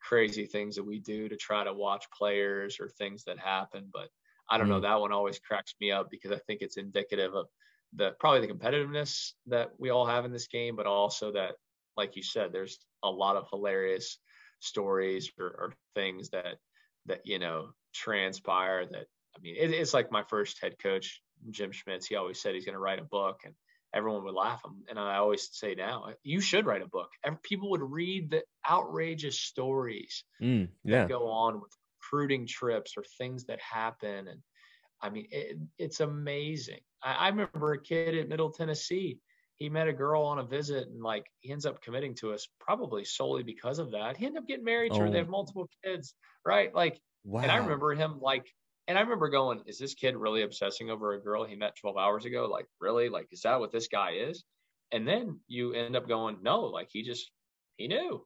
[0.00, 3.88] crazy things that we do to try to watch players or things that happen.
[3.92, 4.08] But
[4.48, 4.70] I don't mm.
[4.70, 4.80] know.
[4.80, 7.46] That one always cracks me up because I think it's indicative of
[7.94, 11.54] the probably the competitiveness that we all have in this game, but also that,
[11.96, 14.18] like you said, there's a lot of hilarious
[14.60, 16.56] stories or, or things that
[17.06, 19.06] that you know transpire that
[19.36, 21.20] I mean it, it's like my first head coach
[21.50, 23.54] Jim Schmitz he always said he's going to write a book and
[23.94, 27.08] everyone would laugh him and I always say now you should write a book
[27.42, 31.00] people would read the outrageous stories mm, yeah.
[31.00, 31.70] that go on with
[32.00, 34.40] recruiting trips or things that happen and
[35.00, 39.20] I mean it, it's amazing I, I remember a kid at Middle Tennessee
[39.58, 42.48] he met a girl on a visit and like he ends up committing to us
[42.60, 44.16] probably solely because of that.
[44.16, 45.10] He ended up getting married to her.
[45.10, 45.22] They oh.
[45.22, 45.32] have oh.
[45.32, 46.14] multiple kids,
[46.46, 46.72] right?
[46.72, 47.42] Like, wow.
[47.42, 48.46] and I remember him like,
[48.86, 51.96] and I remember going, is this kid really obsessing over a girl he met 12
[51.96, 52.48] hours ago?
[52.50, 53.08] Like, really?
[53.08, 54.44] Like, is that what this guy is?
[54.92, 57.30] And then you end up going, no, like he just,
[57.76, 58.24] he knew.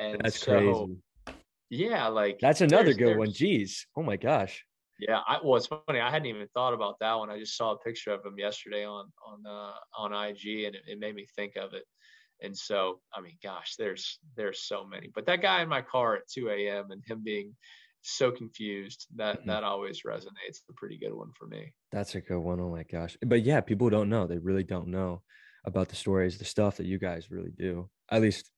[0.00, 1.36] And that's so, crazy.
[1.70, 2.08] Yeah.
[2.08, 3.28] Like, that's another good one.
[3.28, 3.86] Jeez.
[3.96, 4.64] Oh my gosh.
[4.98, 6.00] Yeah, I, well, it's funny.
[6.00, 7.30] I hadn't even thought about that one.
[7.30, 10.82] I just saw a picture of him yesterday on on uh, on IG, and it,
[10.86, 11.84] it made me think of it.
[12.42, 15.10] And so, I mean, gosh, there's there's so many.
[15.14, 16.90] But that guy in my car at 2 a.m.
[16.90, 17.54] and him being
[18.02, 19.50] so confused that mm-hmm.
[19.50, 20.60] that always resonates.
[20.70, 21.72] A pretty good one for me.
[21.92, 22.60] That's a good one.
[22.60, 23.16] Oh my gosh!
[23.24, 24.26] But yeah, people don't know.
[24.26, 25.22] They really don't know
[25.64, 27.90] about the stories, the stuff that you guys really do.
[28.10, 28.50] At least,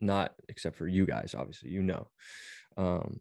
[0.00, 1.34] not except for you guys.
[1.36, 2.08] Obviously, you know.
[2.76, 3.20] Um,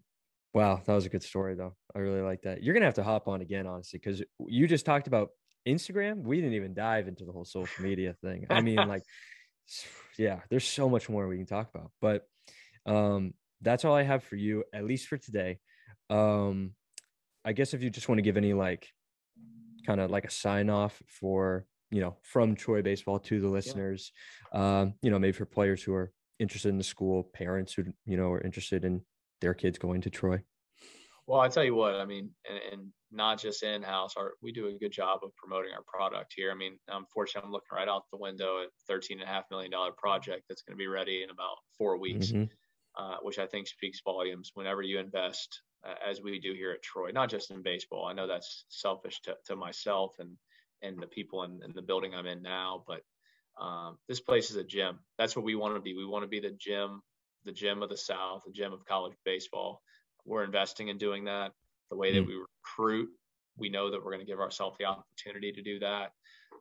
[0.57, 1.75] Wow, that was a good story though.
[1.95, 2.63] I really like that.
[2.63, 5.29] You're gonna have to hop on again, honestly, because you just talked about
[5.67, 6.23] Instagram.
[6.23, 8.47] We didn't even dive into the whole social media thing.
[8.49, 9.03] I mean, like,
[10.17, 11.91] yeah, there's so much more we can talk about.
[12.01, 12.23] But
[12.87, 15.59] um, that's all I have for you, at least for today.
[16.09, 16.71] Um,
[17.45, 18.87] I guess if you just want to give any like
[19.85, 24.11] kind of like a sign off for you know from Troy baseball to the listeners,
[24.55, 24.79] yeah.
[24.79, 28.17] um, you know, maybe for players who are interested in the school, parents who you
[28.17, 29.01] know are interested in
[29.41, 30.43] their kids going to Troy?
[31.27, 34.51] Well, I tell you what, I mean, and, and not just in house, our we
[34.51, 36.51] do a good job of promoting our product here.
[36.51, 39.71] I mean, unfortunately, I'm looking right out the window at thirteen and a half million
[39.71, 42.45] dollar project that's going to be ready in about four weeks, mm-hmm.
[42.97, 44.51] uh, which I think speaks volumes.
[44.53, 48.13] Whenever you invest, uh, as we do here at Troy, not just in baseball, I
[48.13, 50.37] know that's selfish to, to myself and
[50.81, 53.01] and the people in, in the building I'm in now, but
[53.59, 54.99] um, this place is a gym.
[55.17, 55.93] That's what we want to be.
[55.93, 57.01] We want to be the gym
[57.45, 59.81] the gem of the South, the gem of college baseball.
[60.25, 61.51] We're investing in doing that.
[61.89, 62.27] The way that mm.
[62.27, 63.09] we recruit,
[63.57, 66.11] we know that we're going to give ourselves the opportunity to do that.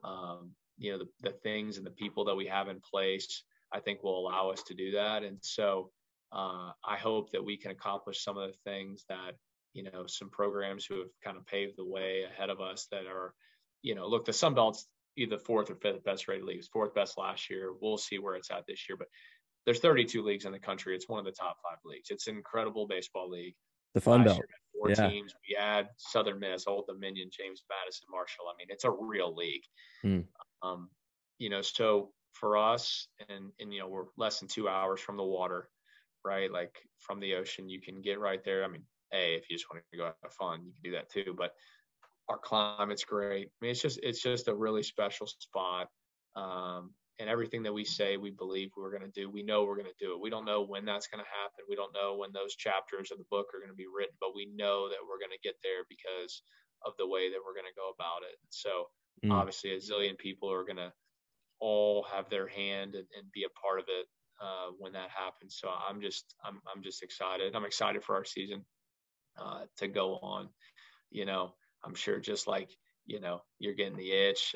[0.05, 3.43] Um, you know, the, the things and the people that we have in place,
[3.73, 5.25] I think will allow us to do that.
[5.25, 5.91] And so
[6.33, 9.33] uh, I hope that we can accomplish some of the things that,
[9.73, 13.07] you know, some programs who have kind of paved the way ahead of us that
[13.07, 13.35] are,
[13.83, 14.87] you know, look, the Sun Belt's
[15.17, 17.73] either fourth or fifth best rated leagues, fourth best last year.
[17.81, 19.09] We'll see where it's at this year, but
[19.67, 20.95] there's 32 leagues in the country.
[20.95, 22.09] It's one of the top five leagues.
[22.11, 23.55] It's an incredible baseball league.
[23.95, 24.41] The Fun Belt.
[24.79, 25.09] Four yeah.
[25.09, 25.35] teams.
[25.49, 28.45] We add Southern Miss, Old Dominion, James Madison, Marshall.
[28.49, 29.63] I mean, it's a real league.
[30.05, 30.25] Mm.
[30.63, 30.91] Um,
[31.39, 35.17] you know, so for us, and and you know, we're less than two hours from
[35.17, 35.69] the water,
[36.25, 36.53] right?
[36.53, 38.65] Like from the ocean, you can get right there.
[38.65, 38.83] I mean,
[39.13, 41.35] a if you just want to go have fun, you can do that too.
[41.37, 41.53] But
[42.29, 43.49] our climate's great.
[43.49, 45.89] I mean, it's just it's just a really special spot.
[46.37, 49.77] Um, and everything that we say we believe we're going to do we know we're
[49.77, 50.21] going to do it.
[50.21, 51.65] We don't know when that's going to happen.
[51.69, 54.35] We don't know when those chapters of the book are going to be written but
[54.35, 56.43] we know that we're going to get there because
[56.85, 58.37] of the way that we're going to go about it.
[58.51, 58.89] So
[59.25, 59.33] mm.
[59.33, 60.93] obviously a zillion people are going to
[61.59, 64.07] all have their hand and, and be a part of it
[64.43, 65.57] uh, when that happens.
[65.61, 67.55] So i'm just i'm, I'm just excited.
[67.55, 68.65] I'm excited for our season
[69.41, 70.49] uh, to go on.
[71.11, 72.71] You know i'm sure just like
[73.07, 74.55] you know you're getting the itch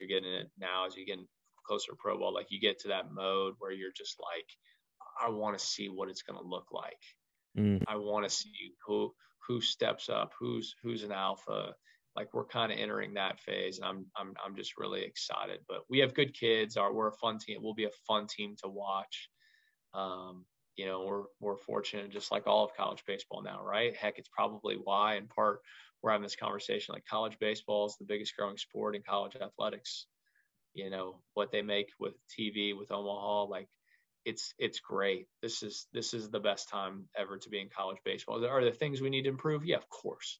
[0.00, 1.18] you're getting it now as you get
[1.66, 2.34] closer to pro ball.
[2.34, 4.46] Like you get to that mode where you're just like,
[5.20, 7.00] I want to see what it's going to look like.
[7.58, 7.82] Mm.
[7.86, 9.12] I want to see who
[9.46, 11.74] who steps up, who's who's an alpha.
[12.14, 15.60] Like we're kind of entering that phase, and I'm I'm I'm just really excited.
[15.68, 16.76] But we have good kids.
[16.76, 17.58] Our we're a fun team.
[17.62, 19.28] We'll be a fun team to watch.
[19.94, 20.44] Um,
[20.76, 23.94] you know, we're we're fortunate, just like all of college baseball now, right?
[23.96, 25.60] Heck, it's probably why, in part,
[26.02, 30.06] we're having this conversation like college baseball is the biggest growing sport in college athletics.
[30.74, 33.68] You know what they make with tv with omaha like
[34.24, 35.26] it's it's great.
[35.42, 38.44] This is this is the best time ever to be in college baseball.
[38.44, 39.64] Are there things we need to improve?
[39.64, 40.38] Yeah of course.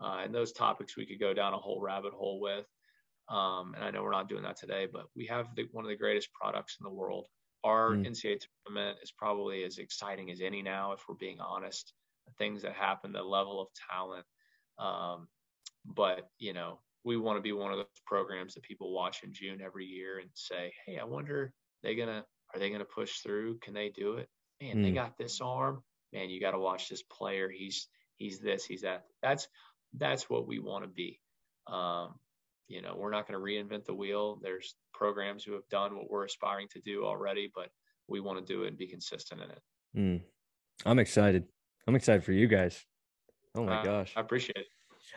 [0.00, 2.66] Uh, and those topics we could go down a whole rabbit hole with.
[3.28, 5.88] Um, and i know we're not doing that today but we have the, one of
[5.88, 7.26] the greatest products in the world.
[7.64, 8.06] Our mm.
[8.06, 11.92] ncaa tournament is probably as exciting as any now if we're being honest.
[12.26, 14.24] The things that happen the level of talent
[14.78, 15.28] um,
[15.84, 19.32] but you know, we want to be one of those programs that people watch in
[19.32, 22.24] June every year and say, "Hey, I wonder they gonna
[22.54, 23.58] are they gonna push through?
[23.58, 24.28] Can they do it?
[24.60, 24.82] Man, mm.
[24.82, 25.82] they got this arm.
[26.12, 27.50] Man, you got to watch this player.
[27.50, 29.04] He's he's this, he's that.
[29.22, 29.48] That's
[29.96, 31.20] that's what we want to be.
[31.66, 32.14] Um,
[32.68, 34.38] you know, we're not going to reinvent the wheel.
[34.42, 37.68] There's programs who have done what we're aspiring to do already, but
[38.08, 39.62] we want to do it and be consistent in it.
[39.96, 40.22] Mm.
[40.84, 41.44] I'm excited.
[41.86, 42.84] I'm excited for you guys.
[43.56, 44.12] Oh my uh, gosh.
[44.16, 44.66] I appreciate it.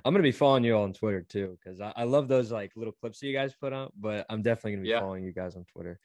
[0.06, 2.72] I'm gonna be following you all on Twitter too, because I, I, love those like
[2.76, 3.92] little clips that you guys put out.
[4.00, 5.00] But I'm definitely gonna be yeah.
[5.00, 6.00] following you guys on Twitter.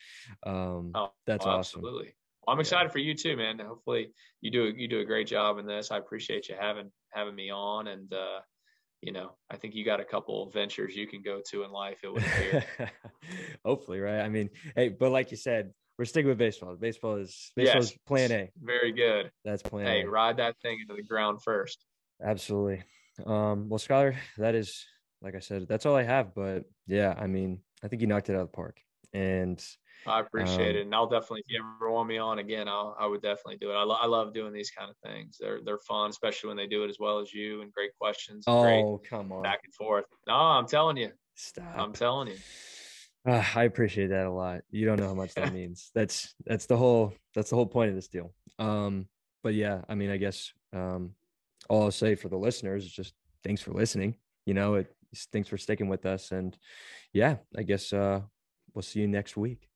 [0.44, 1.81] Um, oh, that's oh, awesome.
[1.81, 2.15] Absolutely.
[2.47, 2.93] Well, I'm excited yeah.
[2.93, 3.59] for you too, man.
[3.61, 5.90] Hopefully you do you do a great job in this.
[5.90, 8.40] I appreciate you having having me on, and uh,
[9.01, 11.98] you know, I think you got a couple ventures you can go to in life.
[12.02, 12.90] It would.
[13.65, 14.20] Hopefully, right?
[14.20, 16.74] I mean, hey, but like you said, we're sticking with baseball.
[16.74, 18.51] Baseball is baseball yes, is plan A.
[18.61, 19.31] Very good.
[19.44, 20.09] That's plan hey, A.
[20.09, 21.85] ride that thing into the ground first.
[22.23, 22.82] Absolutely.
[23.24, 24.85] Um, well, Skylar, that is
[25.24, 26.35] like I said, that's all I have.
[26.35, 28.78] But yeah, I mean, I think you knocked it out of the park.
[29.12, 29.65] And
[30.07, 32.97] I appreciate um, it, and I'll definitely if you ever want me on again, I'll
[32.99, 33.74] I would definitely do it.
[33.74, 35.39] I, lo- I love doing these kind of things.
[35.41, 38.45] They're they're fun, especially when they do it as well as you and great questions.
[38.47, 40.05] oh great come on, back and forth.
[40.27, 41.73] No, I'm telling you, stop.
[41.77, 42.36] I'm telling you.
[43.27, 44.62] Uh, I appreciate that a lot.
[44.70, 45.91] You don't know how much that means.
[45.95, 48.35] That's that's the whole that's the whole point of this deal.
[48.59, 49.09] Um,
[49.43, 51.12] but yeah, I mean, I guess um,
[51.69, 54.16] all I'll say for the listeners is just thanks for listening.
[54.47, 54.95] You know, it
[55.32, 56.57] thanks for sticking with us, and
[57.12, 58.20] yeah, I guess uh,
[58.74, 59.69] we'll see you next week.